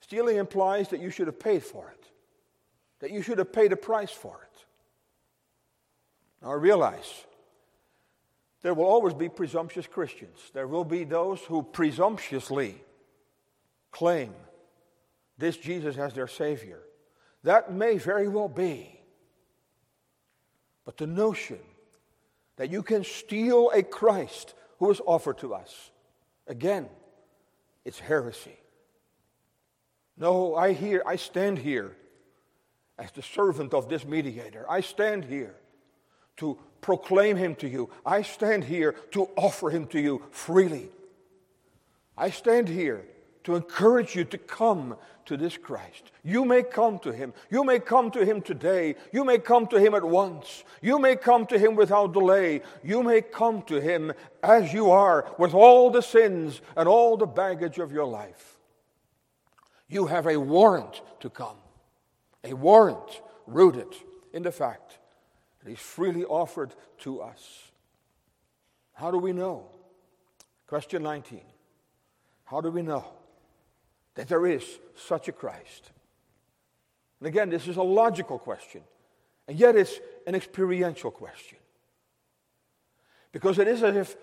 Stealing 0.00 0.36
implies 0.36 0.88
that 0.88 1.00
you 1.00 1.10
should 1.10 1.26
have 1.26 1.40
paid 1.40 1.62
for 1.62 1.90
it, 1.90 2.04
that 3.00 3.10
you 3.10 3.22
should 3.22 3.38
have 3.38 3.52
paid 3.52 3.72
a 3.72 3.76
price 3.76 4.10
for 4.10 4.38
it. 4.42 4.64
Now 6.42 6.50
I 6.50 6.54
realize 6.54 7.24
there 8.62 8.74
will 8.74 8.84
always 8.84 9.14
be 9.14 9.28
presumptuous 9.28 9.86
Christians. 9.86 10.38
There 10.52 10.66
will 10.66 10.84
be 10.84 11.04
those 11.04 11.40
who 11.40 11.62
presumptuously 11.62 12.76
claim 13.90 14.32
this 15.38 15.56
Jesus 15.56 15.96
as 15.98 16.14
their 16.14 16.28
Savior. 16.28 16.80
That 17.42 17.72
may 17.72 17.98
very 17.98 18.28
well 18.28 18.48
be. 18.48 19.00
But 20.84 20.96
the 20.96 21.06
notion 21.06 21.58
that 22.56 22.70
you 22.70 22.82
can 22.82 23.04
steal 23.04 23.70
a 23.74 23.82
Christ 23.82 24.54
who 24.78 24.90
is 24.90 25.00
offered 25.04 25.38
to 25.38 25.54
us, 25.54 25.90
again, 26.46 26.88
it's 27.84 27.98
heresy. 27.98 28.56
No, 30.16 30.54
I 30.54 30.72
hear, 30.72 31.02
I 31.06 31.16
stand 31.16 31.58
here 31.58 31.96
as 32.98 33.10
the 33.12 33.22
servant 33.22 33.74
of 33.74 33.88
this 33.88 34.04
mediator. 34.04 34.64
I 34.68 34.80
stand 34.80 35.24
here 35.24 35.54
to 36.38 36.58
proclaim 36.80 37.36
him 37.36 37.54
to 37.56 37.68
you. 37.68 37.90
I 38.04 38.22
stand 38.22 38.64
here 38.64 38.92
to 39.12 39.28
offer 39.36 39.70
him 39.70 39.86
to 39.88 40.00
you 40.00 40.22
freely. 40.30 40.90
I 42.16 42.30
stand 42.30 42.68
here 42.68 43.04
to 43.46 43.54
encourage 43.54 44.16
you 44.16 44.24
to 44.24 44.38
come 44.38 44.96
to 45.24 45.36
this 45.36 45.56
Christ. 45.56 46.10
You 46.24 46.44
may 46.44 46.64
come 46.64 46.98
to 46.98 47.12
him. 47.12 47.32
You 47.48 47.62
may 47.62 47.78
come 47.78 48.10
to 48.10 48.24
him 48.24 48.42
today. 48.42 48.96
You 49.12 49.24
may 49.24 49.38
come 49.38 49.68
to 49.68 49.78
him 49.78 49.94
at 49.94 50.02
once. 50.02 50.64
You 50.82 50.98
may 50.98 51.14
come 51.14 51.46
to 51.46 51.58
him 51.58 51.76
without 51.76 52.12
delay. 52.12 52.62
You 52.82 53.04
may 53.04 53.20
come 53.20 53.62
to 53.62 53.80
him 53.80 54.12
as 54.42 54.72
you 54.72 54.90
are 54.90 55.32
with 55.38 55.54
all 55.54 55.90
the 55.90 56.02
sins 56.02 56.60
and 56.76 56.88
all 56.88 57.16
the 57.16 57.26
baggage 57.26 57.78
of 57.78 57.92
your 57.92 58.06
life. 58.06 58.58
You 59.88 60.06
have 60.06 60.26
a 60.26 60.38
warrant 60.38 61.00
to 61.20 61.30
come, 61.30 61.58
a 62.42 62.52
warrant 62.52 63.22
rooted 63.46 63.94
in 64.32 64.42
the 64.42 64.50
fact 64.50 64.98
that 65.62 65.70
He's 65.70 65.78
freely 65.78 66.24
offered 66.24 66.74
to 67.02 67.20
us. 67.20 67.70
How 68.94 69.12
do 69.12 69.18
we 69.18 69.32
know? 69.32 69.66
Question 70.66 71.04
19. 71.04 71.42
How 72.46 72.60
do 72.60 72.72
we 72.72 72.82
know 72.82 73.04
that 74.16 74.28
there 74.28 74.46
is 74.46 74.64
such 74.96 75.28
a 75.28 75.32
Christ? 75.32 75.92
And 77.20 77.28
again, 77.28 77.48
this 77.48 77.68
is 77.68 77.76
a 77.76 77.82
logical 77.82 78.38
question, 78.38 78.82
and 79.48 79.58
yet 79.58 79.76
it's 79.76 79.98
an 80.26 80.34
experiential 80.34 81.10
question. 81.10 81.58
Because 83.32 83.58
it 83.58 83.68
is 83.68 83.82
as 83.82 83.96
if, 83.96 84.16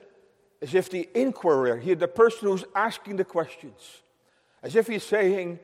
as 0.62 0.76
if 0.76 0.90
the 0.90 1.08
inquirer, 1.16 1.78
here, 1.78 1.96
the 1.96 2.08
person 2.08 2.50
who's 2.50 2.66
asking 2.76 3.16
the 3.16 3.24
questions, 3.24 4.02
as 4.62 4.76
if 4.76 4.88
he's 4.88 5.04
saying, 5.04 5.60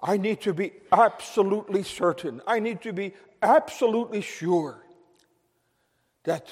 I 0.00 0.16
need 0.16 0.40
to 0.42 0.52
be 0.52 0.72
absolutely 0.92 1.82
certain. 1.82 2.42
I 2.46 2.60
need 2.60 2.82
to 2.82 2.92
be 2.92 3.14
absolutely 3.42 4.20
sure 4.20 4.82
that 6.24 6.48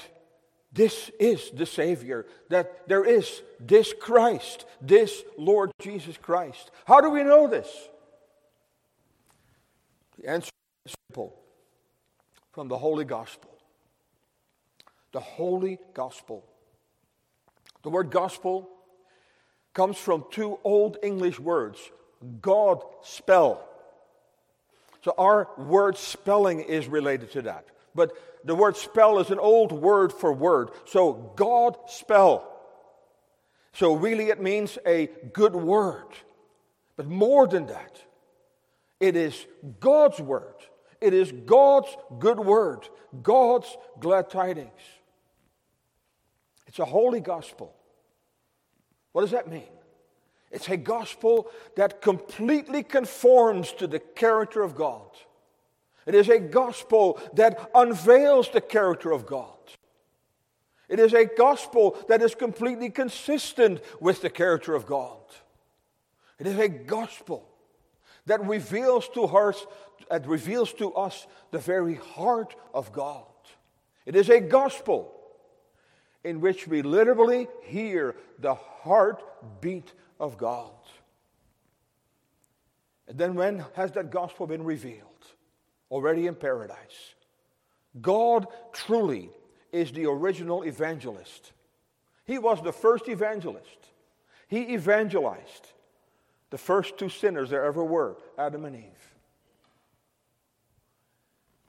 this 0.73 1.11
is 1.19 1.51
the 1.51 1.67
Savior, 1.67 2.25
that 2.49 2.87
there 2.87 3.05
is 3.05 3.43
this 3.59 3.93
Christ, 3.99 4.65
this 4.81 5.23
Lord 5.37 5.71
Jesus 5.79 6.17
Christ. 6.17 6.71
How 6.85 6.99
do 6.99 7.11
we 7.11 7.23
know 7.23 7.47
this? 7.47 7.69
The 10.19 10.29
answer 10.29 10.49
is 10.85 10.95
simple 11.09 11.35
from 12.51 12.69
the 12.69 12.77
Holy 12.77 13.05
Gospel. 13.05 13.51
The 15.11 15.19
Holy 15.19 15.77
Gospel. 15.93 16.43
The 17.83 17.89
word 17.89 18.09
gospel 18.09 18.69
comes 19.73 19.97
from 19.97 20.25
two 20.31 20.57
Old 20.63 20.97
English 21.03 21.39
words 21.39 21.79
God 22.41 22.81
spell. 23.03 23.67
So 25.03 25.13
our 25.17 25.49
word 25.57 25.97
spelling 25.97 26.61
is 26.61 26.87
related 26.87 27.31
to 27.33 27.41
that. 27.43 27.65
But 27.93 28.13
the 28.43 28.55
word 28.55 28.77
spell 28.77 29.19
is 29.19 29.29
an 29.29 29.39
old 29.39 29.71
word 29.71 30.11
for 30.11 30.33
word. 30.33 30.69
So 30.85 31.33
God 31.35 31.77
spell. 31.87 32.49
So 33.73 33.95
really 33.95 34.29
it 34.29 34.41
means 34.41 34.77
a 34.85 35.09
good 35.33 35.55
word. 35.55 36.07
But 36.95 37.07
more 37.07 37.47
than 37.47 37.67
that, 37.67 38.01
it 38.99 39.15
is 39.15 39.45
God's 39.79 40.19
word. 40.19 40.55
It 41.01 41.13
is 41.13 41.31
God's 41.31 41.89
good 42.19 42.39
word, 42.39 42.87
God's 43.21 43.75
glad 43.99 44.29
tidings. 44.29 44.71
It's 46.67 46.79
a 46.79 46.85
holy 46.85 47.19
gospel. 47.19 47.75
What 49.11 49.21
does 49.21 49.31
that 49.31 49.49
mean? 49.49 49.67
It's 50.49 50.69
a 50.69 50.77
gospel 50.77 51.49
that 51.75 52.01
completely 52.01 52.83
conforms 52.83 53.73
to 53.73 53.87
the 53.87 53.99
character 53.99 54.61
of 54.61 54.75
God. 54.75 55.09
It 56.05 56.15
is 56.15 56.29
a 56.29 56.39
gospel 56.39 57.19
that 57.33 57.71
unveils 57.73 58.49
the 58.49 58.61
character 58.61 59.11
of 59.11 59.25
God. 59.25 59.49
It 60.89 60.99
is 60.99 61.13
a 61.13 61.25
gospel 61.25 61.97
that 62.09 62.21
is 62.21 62.35
completely 62.35 62.89
consistent 62.89 63.81
with 63.99 64.21
the 64.21 64.29
character 64.29 64.75
of 64.75 64.85
God. 64.85 65.21
It 66.39 66.47
is 66.47 66.59
a 66.59 66.67
gospel 66.67 67.47
that 68.25 68.45
reveals 68.45 69.07
to 69.09 69.23
us, 69.23 69.65
that 70.09 70.27
reveals 70.27 70.73
to 70.73 70.93
us 70.93 71.25
the 71.51 71.59
very 71.59 71.95
heart 71.95 72.55
of 72.73 72.91
God. 72.91 73.25
It 74.05 74.15
is 74.15 74.29
a 74.29 74.39
gospel 74.39 75.13
in 76.23 76.41
which 76.41 76.67
we 76.67 76.81
literally 76.81 77.47
hear 77.63 78.15
the 78.39 78.55
heartbeat 78.55 79.93
of 80.19 80.37
God. 80.37 80.71
And 83.07 83.17
then 83.17 83.35
when 83.35 83.65
has 83.75 83.91
that 83.93 84.11
gospel 84.11 84.47
been 84.47 84.63
revealed? 84.63 85.12
Already 85.93 86.25
in 86.25 86.33
paradise. 86.33 87.13
God 88.01 88.47
truly 88.73 89.29
is 89.71 89.91
the 89.91 90.07
original 90.07 90.63
evangelist. 90.63 91.51
He 92.25 92.39
was 92.39 92.63
the 92.63 92.73
first 92.73 93.07
evangelist. 93.07 93.91
He 94.47 94.73
evangelized 94.73 95.71
the 96.49 96.57
first 96.57 96.97
two 96.97 97.09
sinners 97.09 97.51
there 97.51 97.63
ever 97.63 97.83
were, 97.83 98.17
Adam 98.39 98.65
and 98.65 98.75
Eve. 98.75 99.15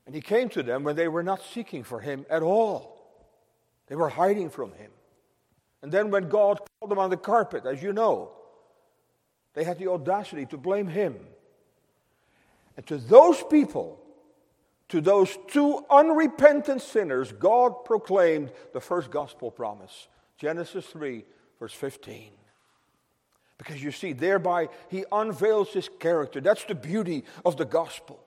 And 0.06 0.14
he 0.14 0.22
came 0.22 0.48
to 0.50 0.62
them 0.62 0.84
when 0.84 0.96
they 0.96 1.08
were 1.08 1.22
not 1.22 1.42
seeking 1.52 1.84
for 1.84 2.00
him 2.00 2.24
at 2.30 2.42
all. 2.42 2.96
They 3.88 3.94
were 3.94 4.08
hiding 4.08 4.48
from 4.48 4.72
him. 4.72 4.90
And 5.82 5.92
then 5.92 6.10
when 6.10 6.30
God 6.30 6.60
called 6.80 6.90
them 6.90 6.98
on 6.98 7.10
the 7.10 7.18
carpet, 7.18 7.66
as 7.66 7.82
you 7.82 7.92
know, 7.92 8.32
they 9.52 9.64
had 9.64 9.78
the 9.78 9.88
audacity 9.88 10.46
to 10.46 10.56
blame 10.56 10.88
him. 10.88 11.14
And 12.78 12.86
to 12.86 12.96
those 12.96 13.42
people, 13.50 14.00
to 14.88 15.00
those 15.00 15.36
two 15.48 15.84
unrepentant 15.90 16.82
sinners, 16.82 17.32
God 17.32 17.84
proclaimed 17.84 18.52
the 18.72 18.80
first 18.80 19.10
gospel 19.10 19.50
promise 19.50 20.08
Genesis 20.38 20.84
3, 20.86 21.24
verse 21.58 21.72
15. 21.72 22.30
Because 23.56 23.82
you 23.82 23.92
see, 23.92 24.12
thereby 24.12 24.68
he 24.88 25.04
unveils 25.12 25.72
his 25.72 25.88
character. 26.00 26.40
That's 26.40 26.64
the 26.64 26.74
beauty 26.74 27.24
of 27.44 27.56
the 27.56 27.64
gospel. 27.64 28.20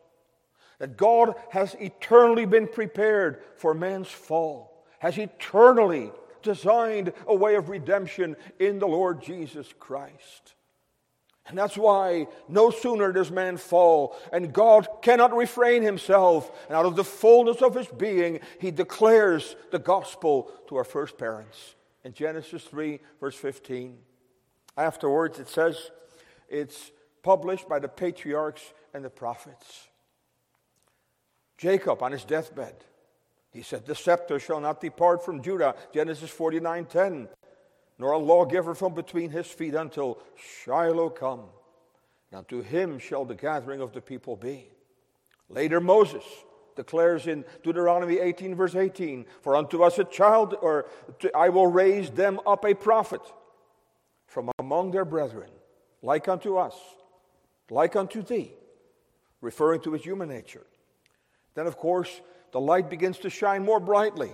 That 0.79 0.95
God 0.95 1.35
has 1.51 1.75
eternally 1.79 2.45
been 2.45 2.67
prepared 2.67 3.43
for 3.55 3.73
man's 3.73 4.09
fall, 4.09 4.85
has 4.99 5.17
eternally 5.17 6.11
designed 6.43 7.13
a 7.27 7.35
way 7.35 7.55
of 7.55 7.69
redemption 7.69 8.35
in 8.59 8.79
the 8.79 8.87
Lord 8.87 9.21
Jesus 9.21 9.73
Christ. 9.79 10.53
And 11.47 11.57
that's 11.57 11.77
why 11.77 12.27
no 12.49 12.71
sooner 12.71 13.13
does 13.13 13.31
man 13.31 13.55
fall, 13.55 14.15
and 14.33 14.51
God 14.51 14.87
cannot 15.01 15.35
refrain 15.35 15.81
himself, 15.81 16.51
and 16.67 16.75
out 16.75 16.85
of 16.85 16.97
the 16.97 17.05
fullness 17.05 17.61
of 17.61 17.73
his 17.73 17.87
being, 17.87 18.41
he 18.59 18.69
declares 18.69 19.55
the 19.71 19.79
gospel 19.79 20.51
to 20.67 20.75
our 20.75 20.83
first 20.83 21.17
parents. 21.17 21.75
In 22.03 22.13
Genesis 22.13 22.63
3, 22.63 22.99
verse 23.19 23.35
15. 23.35 23.97
Afterwards, 24.75 25.39
it 25.39 25.47
says 25.47 25.91
it's 26.49 26.91
published 27.23 27.67
by 27.69 27.79
the 27.79 27.87
patriarchs 27.87 28.73
and 28.93 29.03
the 29.03 29.09
prophets. 29.09 29.87
Jacob, 31.57 32.03
on 32.03 32.11
his 32.11 32.25
deathbed, 32.25 32.75
he 33.51 33.61
said, 33.61 33.85
The 33.85 33.95
scepter 33.95 34.39
shall 34.39 34.59
not 34.59 34.81
depart 34.81 35.23
from 35.23 35.41
Judah, 35.41 35.75
Genesis 35.93 36.29
49 36.29 36.85
10 36.85 37.27
nor 37.99 38.11
a 38.11 38.17
lawgiver 38.17 38.75
from 38.75 38.93
between 38.93 39.31
his 39.31 39.47
feet 39.47 39.73
until 39.73 40.19
Shiloh 40.63 41.09
come. 41.09 41.43
And 42.31 42.39
unto 42.39 42.61
him 42.61 42.99
shall 42.99 43.25
the 43.25 43.35
gathering 43.35 43.81
of 43.81 43.93
the 43.93 44.01
people 44.01 44.35
be. 44.35 44.69
Later, 45.49 45.79
Moses 45.79 46.23
declares 46.75 47.27
in 47.27 47.43
Deuteronomy 47.63 48.19
18, 48.19 48.55
verse 48.55 48.75
18, 48.75 49.25
For 49.41 49.55
unto 49.55 49.83
us 49.83 49.97
a 49.97 50.03
child, 50.03 50.55
or 50.61 50.87
I 51.35 51.49
will 51.49 51.67
raise 51.67 52.11
them 52.11 52.39
up 52.45 52.65
a 52.65 52.75
prophet 52.75 53.21
from 54.27 54.51
among 54.59 54.91
their 54.91 55.05
brethren, 55.05 55.49
like 56.03 56.27
unto 56.27 56.57
us, 56.57 56.75
like 57.69 57.95
unto 57.95 58.21
thee, 58.21 58.51
referring 59.41 59.81
to 59.81 59.93
his 59.93 60.03
human 60.03 60.29
nature. 60.29 60.65
Then, 61.55 61.65
of 61.65 61.77
course, 61.77 62.21
the 62.51 62.59
light 62.59 62.89
begins 62.89 63.17
to 63.19 63.29
shine 63.29 63.63
more 63.63 63.79
brightly. 63.79 64.31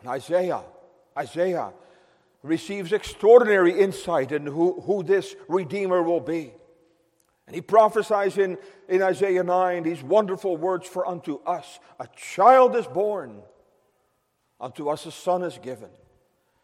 And 0.00 0.08
Isaiah, 0.08 0.62
Isaiah 1.18 1.72
receives 2.42 2.92
extraordinary 2.92 3.78
insight 3.78 4.32
into 4.32 4.50
who, 4.50 4.80
who 4.82 5.02
this 5.02 5.36
Redeemer 5.48 6.02
will 6.02 6.20
be. 6.20 6.52
And 7.46 7.54
he 7.54 7.62
prophesies 7.62 8.38
in, 8.38 8.58
in 8.88 9.02
Isaiah 9.02 9.44
9 9.44 9.82
these 9.82 10.02
wonderful 10.02 10.56
words 10.56 10.86
For 10.86 11.06
unto 11.06 11.40
us 11.44 11.80
a 12.00 12.08
child 12.16 12.76
is 12.76 12.86
born, 12.86 13.42
unto 14.60 14.88
us 14.88 15.06
a 15.06 15.12
son 15.12 15.42
is 15.42 15.58
given. 15.58 15.90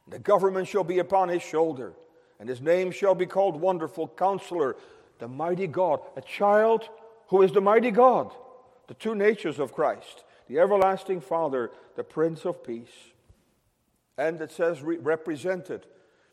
The 0.09 0.18
government 0.18 0.68
shall 0.68 0.85
be 0.85 0.99
upon 0.99 1.29
his 1.29 1.43
shoulder, 1.43 1.93
and 2.41 2.49
his 2.49 2.61
name 2.61 2.91
shall 2.91 3.14
be 3.14 3.26
called 3.26 3.61
Wonderful 3.61 4.09
Counselor, 4.09 4.76
the 5.18 5.29
Mighty 5.29 5.66
God. 5.66 6.01
A 6.16 6.22
child 6.22 6.89
who 7.29 7.43
is 7.43 7.53
the 7.53 7.61
Mighty 7.61 7.91
God, 7.91 8.33
the 8.87 8.95
two 8.95 9.14
natures 9.14 9.59
of 9.59 9.74
Christ, 9.74 10.24
the 10.49 10.59
everlasting 10.59 11.20
Father, 11.20 11.70
the 11.97 12.05
Prince 12.05 12.47
of 12.47 12.64
Peace 12.64 13.12
and 14.19 14.41
it 14.41 14.51
says 14.51 14.83
re- 14.83 14.99
represented 14.99 15.87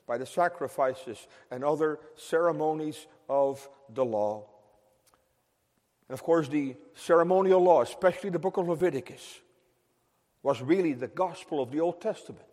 by 0.07 0.17
the 0.17 0.25
sacrifices 0.25 1.27
and 1.51 1.63
other 1.63 1.99
ceremonies 2.15 3.07
of 3.29 3.67
the 3.93 4.03
law. 4.03 4.45
And 6.09 6.13
of 6.13 6.23
course, 6.23 6.47
the 6.47 6.75
ceremonial 6.95 7.61
law, 7.61 7.81
especially 7.81 8.31
the 8.31 8.39
book 8.39 8.57
of 8.57 8.67
Leviticus, 8.67 9.39
was 10.43 10.61
really 10.61 10.93
the 10.93 11.07
gospel 11.07 11.61
of 11.61 11.71
the 11.71 11.79
Old 11.79 12.01
Testament. 12.01 12.43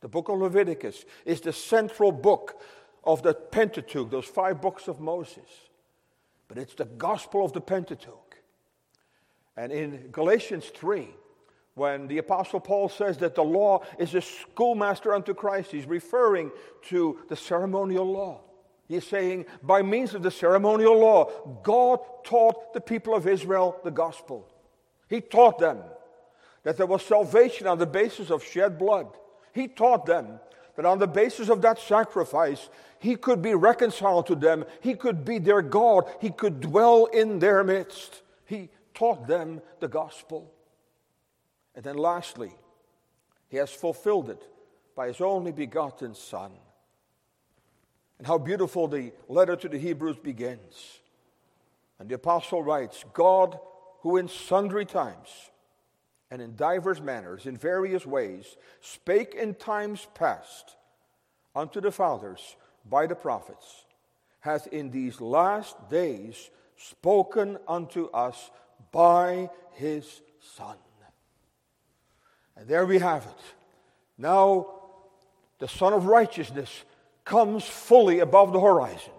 The 0.00 0.08
book 0.08 0.28
of 0.28 0.38
Leviticus 0.38 1.04
is 1.24 1.40
the 1.40 1.52
central 1.52 2.12
book 2.12 2.60
of 3.04 3.22
the 3.22 3.34
Pentateuch, 3.34 4.10
those 4.10 4.26
five 4.26 4.60
books 4.60 4.86
of 4.86 5.00
Moses. 5.00 5.48
But 6.46 6.58
it's 6.58 6.74
the 6.74 6.84
gospel 6.84 7.44
of 7.44 7.52
the 7.52 7.60
Pentateuch. 7.60 8.36
And 9.56 9.72
in 9.72 10.08
Galatians 10.12 10.66
3, 10.66 11.08
when 11.74 12.06
the 12.06 12.18
Apostle 12.18 12.60
Paul 12.60 12.88
says 12.88 13.18
that 13.18 13.34
the 13.34 13.44
law 13.44 13.82
is 13.98 14.14
a 14.14 14.20
schoolmaster 14.20 15.14
unto 15.14 15.32
Christ, 15.32 15.70
he's 15.70 15.86
referring 15.86 16.50
to 16.88 17.18
the 17.28 17.36
ceremonial 17.36 18.10
law. 18.10 18.40
He's 18.88 19.06
saying, 19.06 19.46
by 19.62 19.80
means 19.80 20.14
of 20.14 20.22
the 20.22 20.30
ceremonial 20.30 20.98
law, 20.98 21.30
God 21.62 22.00
taught 22.24 22.74
the 22.74 22.80
people 22.80 23.14
of 23.14 23.26
Israel 23.26 23.80
the 23.84 23.90
gospel. 23.90 24.46
He 25.08 25.22
taught 25.22 25.58
them 25.58 25.78
that 26.62 26.76
there 26.76 26.86
was 26.86 27.02
salvation 27.02 27.66
on 27.66 27.78
the 27.78 27.86
basis 27.86 28.30
of 28.30 28.44
shed 28.44 28.78
blood. 28.78 29.08
He 29.54 29.68
taught 29.68 30.04
them 30.04 30.40
that 30.76 30.84
on 30.84 30.98
the 30.98 31.06
basis 31.06 31.48
of 31.48 31.62
that 31.62 31.78
sacrifice, 31.78 32.68
He 32.98 33.16
could 33.16 33.40
be 33.40 33.54
reconciled 33.54 34.26
to 34.26 34.34
them, 34.34 34.64
He 34.80 34.94
could 34.94 35.24
be 35.24 35.38
their 35.38 35.62
God, 35.62 36.04
He 36.20 36.30
could 36.30 36.60
dwell 36.60 37.06
in 37.06 37.38
their 37.38 37.64
midst. 37.64 38.22
He 38.44 38.68
taught 38.94 39.26
them 39.26 39.62
the 39.80 39.88
gospel. 39.88 40.52
And 41.74 41.84
then 41.84 41.96
lastly, 41.96 42.52
he 43.48 43.56
has 43.56 43.70
fulfilled 43.70 44.30
it 44.30 44.42
by 44.94 45.08
his 45.08 45.20
only 45.20 45.52
begotten 45.52 46.14
Son. 46.14 46.52
And 48.18 48.26
how 48.26 48.38
beautiful 48.38 48.88
the 48.88 49.12
letter 49.28 49.56
to 49.56 49.68
the 49.68 49.78
Hebrews 49.78 50.16
begins. 50.16 51.00
And 51.98 52.08
the 52.08 52.14
apostle 52.14 52.62
writes 52.62 53.04
God, 53.12 53.58
who 54.00 54.16
in 54.16 54.28
sundry 54.28 54.84
times 54.84 55.50
and 56.30 56.40
in 56.42 56.56
divers 56.56 57.00
manners, 57.00 57.46
in 57.46 57.56
various 57.56 58.06
ways, 58.06 58.56
spake 58.80 59.34
in 59.34 59.54
times 59.54 60.06
past 60.14 60.76
unto 61.54 61.80
the 61.80 61.92
fathers 61.92 62.56
by 62.88 63.06
the 63.06 63.14
prophets, 63.14 63.84
hath 64.40 64.66
in 64.68 64.90
these 64.90 65.20
last 65.20 65.76
days 65.90 66.50
spoken 66.76 67.58
unto 67.68 68.06
us 68.10 68.50
by 68.90 69.50
his 69.72 70.22
Son. 70.56 70.76
And 72.62 72.70
there 72.70 72.86
we 72.86 73.00
have 73.00 73.24
it. 73.24 73.42
Now, 74.16 74.68
the 75.58 75.66
Sun 75.66 75.94
of 75.94 76.06
Righteousness 76.06 76.84
comes 77.24 77.64
fully 77.64 78.20
above 78.20 78.52
the 78.52 78.60
horizon. 78.60 79.12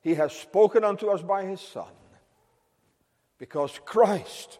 He 0.00 0.16
has 0.16 0.32
spoken 0.32 0.82
unto 0.82 1.06
us 1.06 1.22
by 1.22 1.44
His 1.44 1.60
Son. 1.60 1.86
Because 3.38 3.78
Christ 3.84 4.58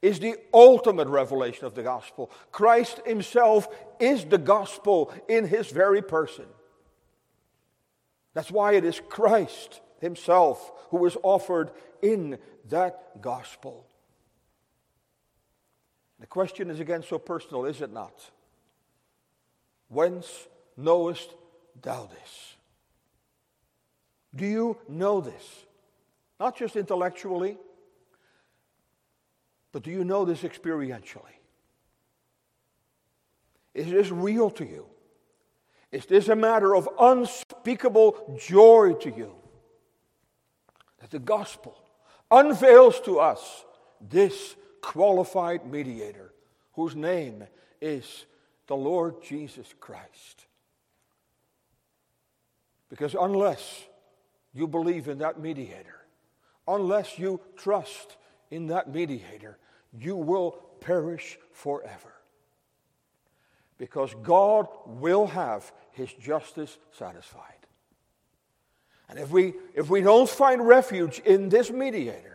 is 0.00 0.20
the 0.20 0.36
ultimate 0.54 1.06
revelation 1.08 1.66
of 1.66 1.74
the 1.74 1.82
gospel. 1.82 2.30
Christ 2.50 3.02
Himself 3.04 3.68
is 4.00 4.24
the 4.24 4.38
gospel 4.38 5.12
in 5.28 5.46
His 5.46 5.68
very 5.68 6.00
person. 6.00 6.46
That's 8.32 8.50
why 8.50 8.72
it 8.72 8.86
is 8.86 9.02
Christ 9.10 9.82
Himself 10.00 10.72
who 10.88 11.04
is 11.04 11.18
offered 11.22 11.72
in 12.00 12.38
that 12.70 13.20
gospel. 13.20 13.86
The 16.24 16.28
question 16.28 16.70
is 16.70 16.80
again 16.80 17.02
so 17.02 17.18
personal, 17.18 17.66
is 17.66 17.82
it 17.82 17.92
not? 17.92 18.30
Whence 19.88 20.48
knowest 20.74 21.34
thou 21.82 22.06
this? 22.06 22.54
Do 24.34 24.46
you 24.46 24.78
know 24.88 25.20
this? 25.20 25.66
Not 26.40 26.56
just 26.56 26.76
intellectually, 26.76 27.58
but 29.70 29.82
do 29.82 29.90
you 29.90 30.02
know 30.02 30.24
this 30.24 30.44
experientially? 30.44 31.36
Is 33.74 33.90
this 33.90 34.10
real 34.10 34.48
to 34.52 34.64
you? 34.64 34.86
Is 35.92 36.06
this 36.06 36.28
a 36.28 36.36
matter 36.36 36.74
of 36.74 36.88
unspeakable 36.98 38.40
joy 38.40 38.94
to 39.02 39.10
you? 39.10 39.34
That 41.00 41.10
the 41.10 41.18
gospel 41.18 41.78
unveils 42.30 42.98
to 43.00 43.20
us 43.20 43.66
this 44.00 44.56
qualified 44.84 45.66
mediator 45.66 46.32
whose 46.74 46.94
name 46.94 47.44
is 47.80 48.26
the 48.66 48.76
Lord 48.76 49.22
Jesus 49.22 49.74
Christ. 49.80 50.46
Because 52.90 53.16
unless 53.18 53.84
you 54.52 54.68
believe 54.68 55.08
in 55.08 55.18
that 55.18 55.40
mediator, 55.40 56.04
unless 56.68 57.18
you 57.18 57.40
trust 57.56 58.16
in 58.50 58.68
that 58.68 58.92
mediator, 58.92 59.58
you 59.98 60.16
will 60.16 60.52
perish 60.80 61.38
forever. 61.52 62.12
Because 63.78 64.14
God 64.22 64.68
will 64.86 65.26
have 65.26 65.72
his 65.92 66.12
justice 66.12 66.78
satisfied. 66.92 67.54
And 69.08 69.18
if 69.18 69.30
we, 69.30 69.54
if 69.74 69.88
we 69.88 70.00
don't 70.00 70.28
find 70.28 70.66
refuge 70.66 71.20
in 71.20 71.48
this 71.48 71.70
mediator, 71.70 72.33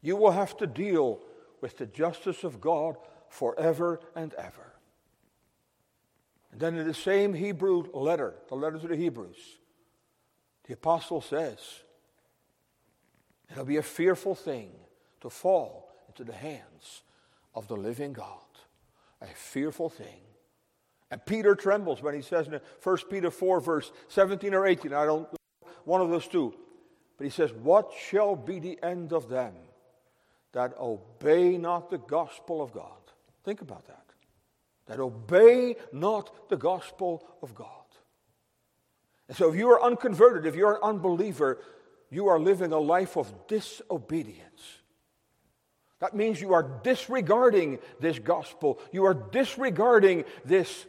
you 0.00 0.16
will 0.16 0.30
have 0.30 0.56
to 0.58 0.66
deal 0.66 1.20
with 1.60 1.78
the 1.78 1.86
justice 1.86 2.44
of 2.44 2.60
God 2.60 2.96
forever 3.28 4.00
and 4.14 4.32
ever. 4.34 4.72
And 6.52 6.60
then 6.60 6.78
in 6.78 6.86
the 6.86 6.94
same 6.94 7.34
Hebrew 7.34 7.84
letter, 7.92 8.34
the 8.48 8.54
letter 8.54 8.78
to 8.78 8.88
the 8.88 8.96
Hebrews, 8.96 9.58
the 10.66 10.74
apostle 10.74 11.20
says, 11.20 11.58
It'll 13.50 13.64
be 13.64 13.78
a 13.78 13.82
fearful 13.82 14.34
thing 14.34 14.70
to 15.20 15.30
fall 15.30 15.90
into 16.06 16.24
the 16.24 16.36
hands 16.36 17.02
of 17.54 17.66
the 17.66 17.76
living 17.76 18.12
God. 18.12 18.44
A 19.22 19.26
fearful 19.26 19.88
thing. 19.88 20.20
And 21.10 21.24
Peter 21.24 21.54
trembles 21.54 22.02
when 22.02 22.14
he 22.14 22.20
says 22.20 22.46
in 22.46 22.60
1 22.82 22.96
Peter 23.10 23.30
4, 23.30 23.60
verse 23.60 23.90
17 24.08 24.54
or 24.54 24.66
18, 24.66 24.92
I 24.92 25.06
don't, 25.06 25.22
know. 25.22 25.38
one 25.84 26.00
of 26.00 26.10
those 26.10 26.28
two. 26.28 26.54
But 27.16 27.24
he 27.24 27.30
says, 27.30 27.52
What 27.52 27.92
shall 27.98 28.36
be 28.36 28.58
the 28.58 28.78
end 28.82 29.12
of 29.12 29.28
them 29.28 29.54
that 30.52 30.78
obey 30.78 31.58
not 31.58 31.90
the 31.90 31.98
gospel 31.98 32.62
of 32.62 32.72
God. 32.72 32.84
Think 33.44 33.60
about 33.60 33.86
that. 33.86 34.04
That 34.86 35.00
obey 35.00 35.76
not 35.92 36.48
the 36.48 36.56
gospel 36.56 37.26
of 37.42 37.54
God. 37.54 37.68
And 39.28 39.36
so 39.36 39.50
if 39.50 39.56
you 39.56 39.68
are 39.70 39.82
unconverted, 39.82 40.46
if 40.46 40.54
you're 40.54 40.74
an 40.74 40.82
unbeliever, 40.82 41.58
you 42.10 42.28
are 42.28 42.40
living 42.40 42.72
a 42.72 42.78
life 42.78 43.16
of 43.16 43.46
disobedience. 43.46 44.78
That 46.00 46.14
means 46.14 46.40
you 46.40 46.54
are 46.54 46.62
disregarding 46.82 47.80
this 48.00 48.18
gospel. 48.18 48.80
You 48.92 49.04
are 49.04 49.14
disregarding 49.14 50.24
this 50.44 50.86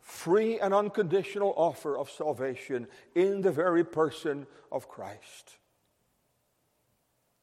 free 0.00 0.58
and 0.58 0.72
unconditional 0.72 1.52
offer 1.56 1.98
of 1.98 2.10
salvation 2.10 2.86
in 3.14 3.42
the 3.42 3.52
very 3.52 3.84
person 3.84 4.46
of 4.72 4.88
Christ. 4.88 5.57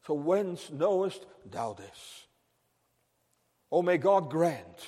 So, 0.06 0.14
whence 0.14 0.70
knowest 0.70 1.26
thou 1.50 1.72
this? 1.72 2.26
Oh, 3.72 3.82
may 3.82 3.98
God 3.98 4.30
grant 4.30 4.86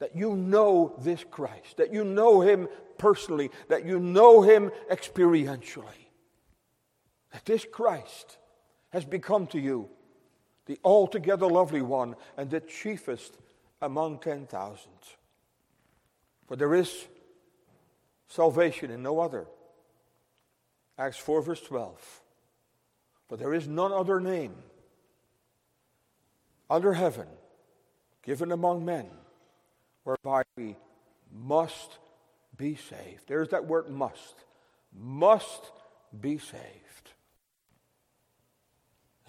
that 0.00 0.16
you 0.16 0.34
know 0.34 0.96
this 0.98 1.24
Christ, 1.30 1.76
that 1.76 1.92
you 1.92 2.02
know 2.02 2.40
him 2.40 2.66
personally, 2.98 3.50
that 3.68 3.86
you 3.86 4.00
know 4.00 4.42
him 4.42 4.72
experientially. 4.90 6.08
That 7.32 7.44
this 7.44 7.64
Christ 7.64 8.36
has 8.90 9.04
become 9.04 9.46
to 9.48 9.60
you 9.60 9.88
the 10.66 10.80
altogether 10.84 11.46
lovely 11.46 11.82
one 11.82 12.16
and 12.36 12.50
the 12.50 12.60
chiefest 12.60 13.38
among 13.80 14.18
10,000. 14.18 14.90
For 16.48 16.56
there 16.56 16.74
is 16.74 17.06
salvation 18.26 18.90
in 18.90 19.04
no 19.04 19.20
other. 19.20 19.46
Acts 20.98 21.18
4, 21.18 21.42
verse 21.42 21.60
12. 21.60 22.21
For 23.32 23.38
there 23.38 23.54
is 23.54 23.66
none 23.66 23.92
other 23.92 24.20
name 24.20 24.52
under 26.68 26.92
heaven 26.92 27.26
given 28.22 28.52
among 28.52 28.84
men 28.84 29.06
whereby 30.04 30.42
we 30.54 30.76
must 31.32 31.96
be 32.58 32.76
saved. 32.76 33.22
There's 33.28 33.48
that 33.48 33.64
word 33.64 33.88
must. 33.88 34.34
Must 34.94 35.72
be 36.20 36.36
saved. 36.36 37.12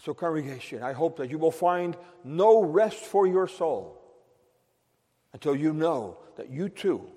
So, 0.02 0.14
congregation, 0.14 0.84
I 0.84 0.92
hope 0.92 1.16
that 1.16 1.30
you 1.30 1.38
will 1.38 1.50
find 1.50 1.96
no 2.26 2.62
rest 2.62 3.06
for 3.06 3.26
your 3.26 3.48
soul 3.48 4.02
until 5.32 5.56
you 5.56 5.72
know 5.72 6.18
that 6.36 6.50
you 6.50 6.68
too, 6.68 7.10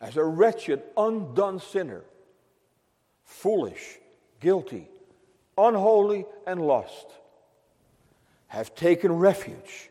as 0.00 0.16
a 0.16 0.24
wretched, 0.24 0.82
undone 0.96 1.60
sinner, 1.60 2.04
foolish, 3.22 3.98
guilty, 4.40 4.88
unholy, 5.68 6.26
and 6.46 6.60
lost, 6.60 7.06
have 8.48 8.74
taken 8.74 9.12
refuge 9.12 9.90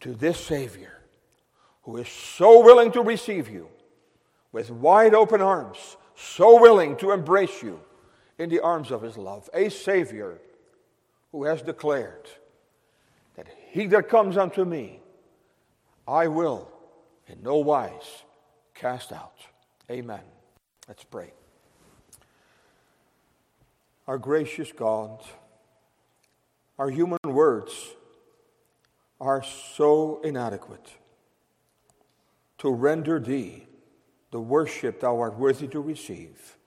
to 0.00 0.14
this 0.14 0.38
Savior 0.38 1.00
who 1.82 1.96
is 1.96 2.08
so 2.08 2.62
willing 2.62 2.92
to 2.92 3.02
receive 3.02 3.48
you 3.48 3.68
with 4.52 4.70
wide 4.70 5.14
open 5.14 5.40
arms, 5.40 5.96
so 6.14 6.60
willing 6.60 6.96
to 6.96 7.10
embrace 7.10 7.62
you 7.62 7.80
in 8.38 8.48
the 8.48 8.60
arms 8.60 8.90
of 8.90 9.02
his 9.02 9.16
love. 9.16 9.50
A 9.52 9.68
Savior 9.68 10.38
who 11.32 11.44
has 11.44 11.62
declared 11.62 12.28
that 13.36 13.48
he 13.70 13.86
that 13.86 14.08
comes 14.08 14.36
unto 14.36 14.64
me, 14.64 15.00
I 16.06 16.28
will 16.28 16.70
in 17.26 17.42
no 17.42 17.56
wise 17.56 18.22
cast 18.74 19.12
out. 19.12 19.38
Amen. 19.90 20.22
Let's 20.88 21.04
pray. 21.04 21.32
Our 24.06 24.18
gracious 24.18 24.70
God, 24.70 25.22
our 26.78 26.90
human 26.90 27.18
words 27.24 27.72
are 29.20 29.42
so 29.42 30.20
inadequate 30.22 30.92
to 32.58 32.70
render 32.70 33.18
thee 33.18 33.66
the 34.30 34.40
worship 34.40 35.00
thou 35.00 35.20
art 35.20 35.38
worthy 35.38 35.68
to 35.68 35.80
receive. 35.80 36.58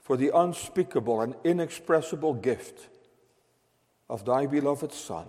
For 0.00 0.16
the 0.16 0.32
unspeakable 0.34 1.20
and 1.20 1.34
inexpressible 1.44 2.34
gift 2.34 2.88
of 4.08 4.24
thy 4.24 4.46
beloved 4.46 4.92
Son 4.92 5.26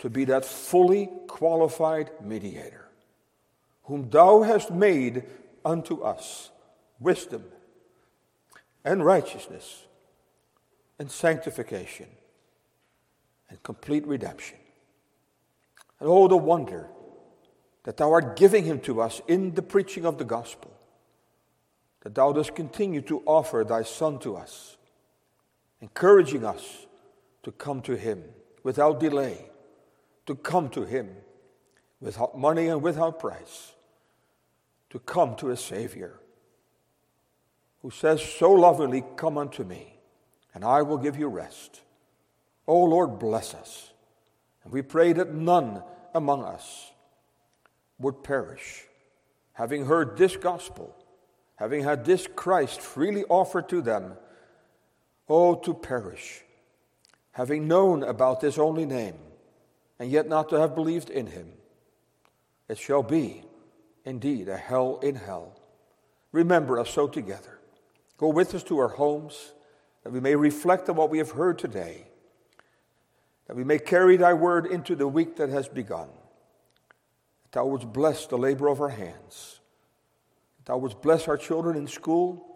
to 0.00 0.10
be 0.10 0.24
that 0.24 0.44
fully 0.44 1.08
qualified 1.28 2.10
mediator, 2.20 2.88
whom 3.84 4.10
thou 4.10 4.42
hast 4.42 4.72
made 4.72 5.22
unto 5.64 6.02
us 6.02 6.50
wisdom 6.98 7.44
and 8.84 9.04
righteousness 9.04 9.86
and 10.98 11.10
sanctification 11.10 12.06
and 13.48 13.62
complete 13.62 14.06
redemption. 14.06 14.58
And 16.00 16.08
oh, 16.08 16.28
the 16.28 16.36
wonder 16.36 16.88
that 17.84 17.96
thou 17.96 18.12
art 18.12 18.36
giving 18.36 18.64
him 18.64 18.80
to 18.80 19.00
us 19.00 19.20
in 19.28 19.54
the 19.54 19.62
preaching 19.62 20.06
of 20.06 20.18
the 20.18 20.24
gospel 20.24 20.72
that 22.02 22.14
thou 22.14 22.32
dost 22.32 22.54
continue 22.54 23.00
to 23.00 23.22
offer 23.26 23.64
thy 23.64 23.82
Son 23.82 24.18
to 24.18 24.36
us, 24.36 24.76
encouraging 25.80 26.44
us 26.44 26.86
to 27.44 27.52
come 27.52 27.80
to 27.82 27.96
him 27.96 28.24
without 28.64 28.98
delay, 28.98 29.46
to 30.26 30.34
come 30.34 30.68
to 30.70 30.84
him 30.84 31.10
without 32.00 32.36
money 32.36 32.66
and 32.66 32.82
without 32.82 33.20
price, 33.20 33.72
to 34.90 34.98
come 34.98 35.36
to 35.36 35.50
a 35.50 35.56
Savior 35.56 36.18
who 37.82 37.90
says 37.90 38.22
so 38.22 38.50
lovingly, 38.52 39.04
Come 39.16 39.36
unto 39.36 39.64
me, 39.64 39.98
and 40.54 40.64
I 40.64 40.82
will 40.82 40.98
give 40.98 41.18
you 41.18 41.28
rest. 41.28 41.80
O 42.66 42.84
Lord, 42.84 43.18
bless 43.18 43.54
us. 43.54 43.92
And 44.64 44.72
we 44.72 44.82
pray 44.82 45.12
that 45.12 45.34
none 45.34 45.82
among 46.14 46.44
us 46.44 46.92
would 47.98 48.22
perish, 48.22 48.84
having 49.54 49.86
heard 49.86 50.16
this 50.16 50.36
gospel 50.36 50.96
having 51.62 51.84
had 51.84 52.04
this 52.04 52.26
Christ 52.34 52.80
freely 52.80 53.22
offered 53.28 53.68
to 53.68 53.80
them, 53.80 54.14
oh, 55.28 55.54
to 55.54 55.72
perish, 55.72 56.42
having 57.30 57.68
known 57.68 58.02
about 58.02 58.40
this 58.40 58.58
only 58.58 58.84
name, 58.84 59.14
and 60.00 60.10
yet 60.10 60.28
not 60.28 60.48
to 60.48 60.58
have 60.58 60.74
believed 60.74 61.08
in 61.08 61.28
him. 61.28 61.52
It 62.68 62.78
shall 62.78 63.04
be, 63.04 63.44
indeed, 64.04 64.48
a 64.48 64.56
hell 64.56 64.98
in 65.04 65.14
hell. 65.14 65.56
Remember 66.32 66.80
us 66.80 66.90
so 66.90 67.06
together. 67.06 67.60
Go 68.22 68.28
with 68.28 68.54
us 68.54 68.62
to 68.62 68.78
our 68.78 68.86
homes, 68.86 69.52
that 70.04 70.12
we 70.12 70.20
may 70.20 70.36
reflect 70.36 70.88
on 70.88 70.94
what 70.94 71.10
we 71.10 71.18
have 71.18 71.32
heard 71.32 71.58
today, 71.58 72.06
that 73.48 73.56
we 73.56 73.64
may 73.64 73.80
carry 73.80 74.16
thy 74.16 74.32
word 74.32 74.64
into 74.64 74.94
the 74.94 75.08
week 75.08 75.34
that 75.38 75.48
has 75.48 75.66
begun, 75.66 76.08
that 77.42 77.50
thou 77.50 77.66
wouldst 77.66 77.92
bless 77.92 78.26
the 78.26 78.38
labor 78.38 78.68
of 78.68 78.80
our 78.80 78.90
hands 78.90 79.58
that 80.62 80.70
thou 80.70 80.78
wouldst 80.78 81.02
bless 81.02 81.26
our 81.26 81.36
children 81.36 81.76
in 81.76 81.88
school, 81.88 82.46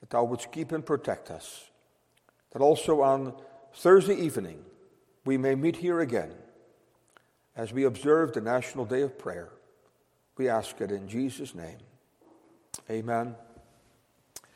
that 0.00 0.08
thou 0.08 0.24
wouldst 0.24 0.50
keep 0.50 0.72
and 0.72 0.86
protect 0.86 1.30
us, 1.30 1.68
that 2.52 2.62
also 2.62 3.02
on 3.02 3.34
Thursday 3.74 4.14
evening 4.14 4.64
we 5.26 5.36
may 5.36 5.54
meet 5.54 5.76
here 5.76 6.00
again 6.00 6.32
as 7.54 7.70
we 7.70 7.84
observe 7.84 8.32
the 8.32 8.40
National 8.40 8.86
Day 8.86 9.02
of 9.02 9.18
Prayer. 9.18 9.50
We 10.38 10.48
ask 10.48 10.80
it 10.80 10.90
in 10.90 11.06
Jesus' 11.06 11.54
name. 11.54 11.76
Amen. 12.88 13.34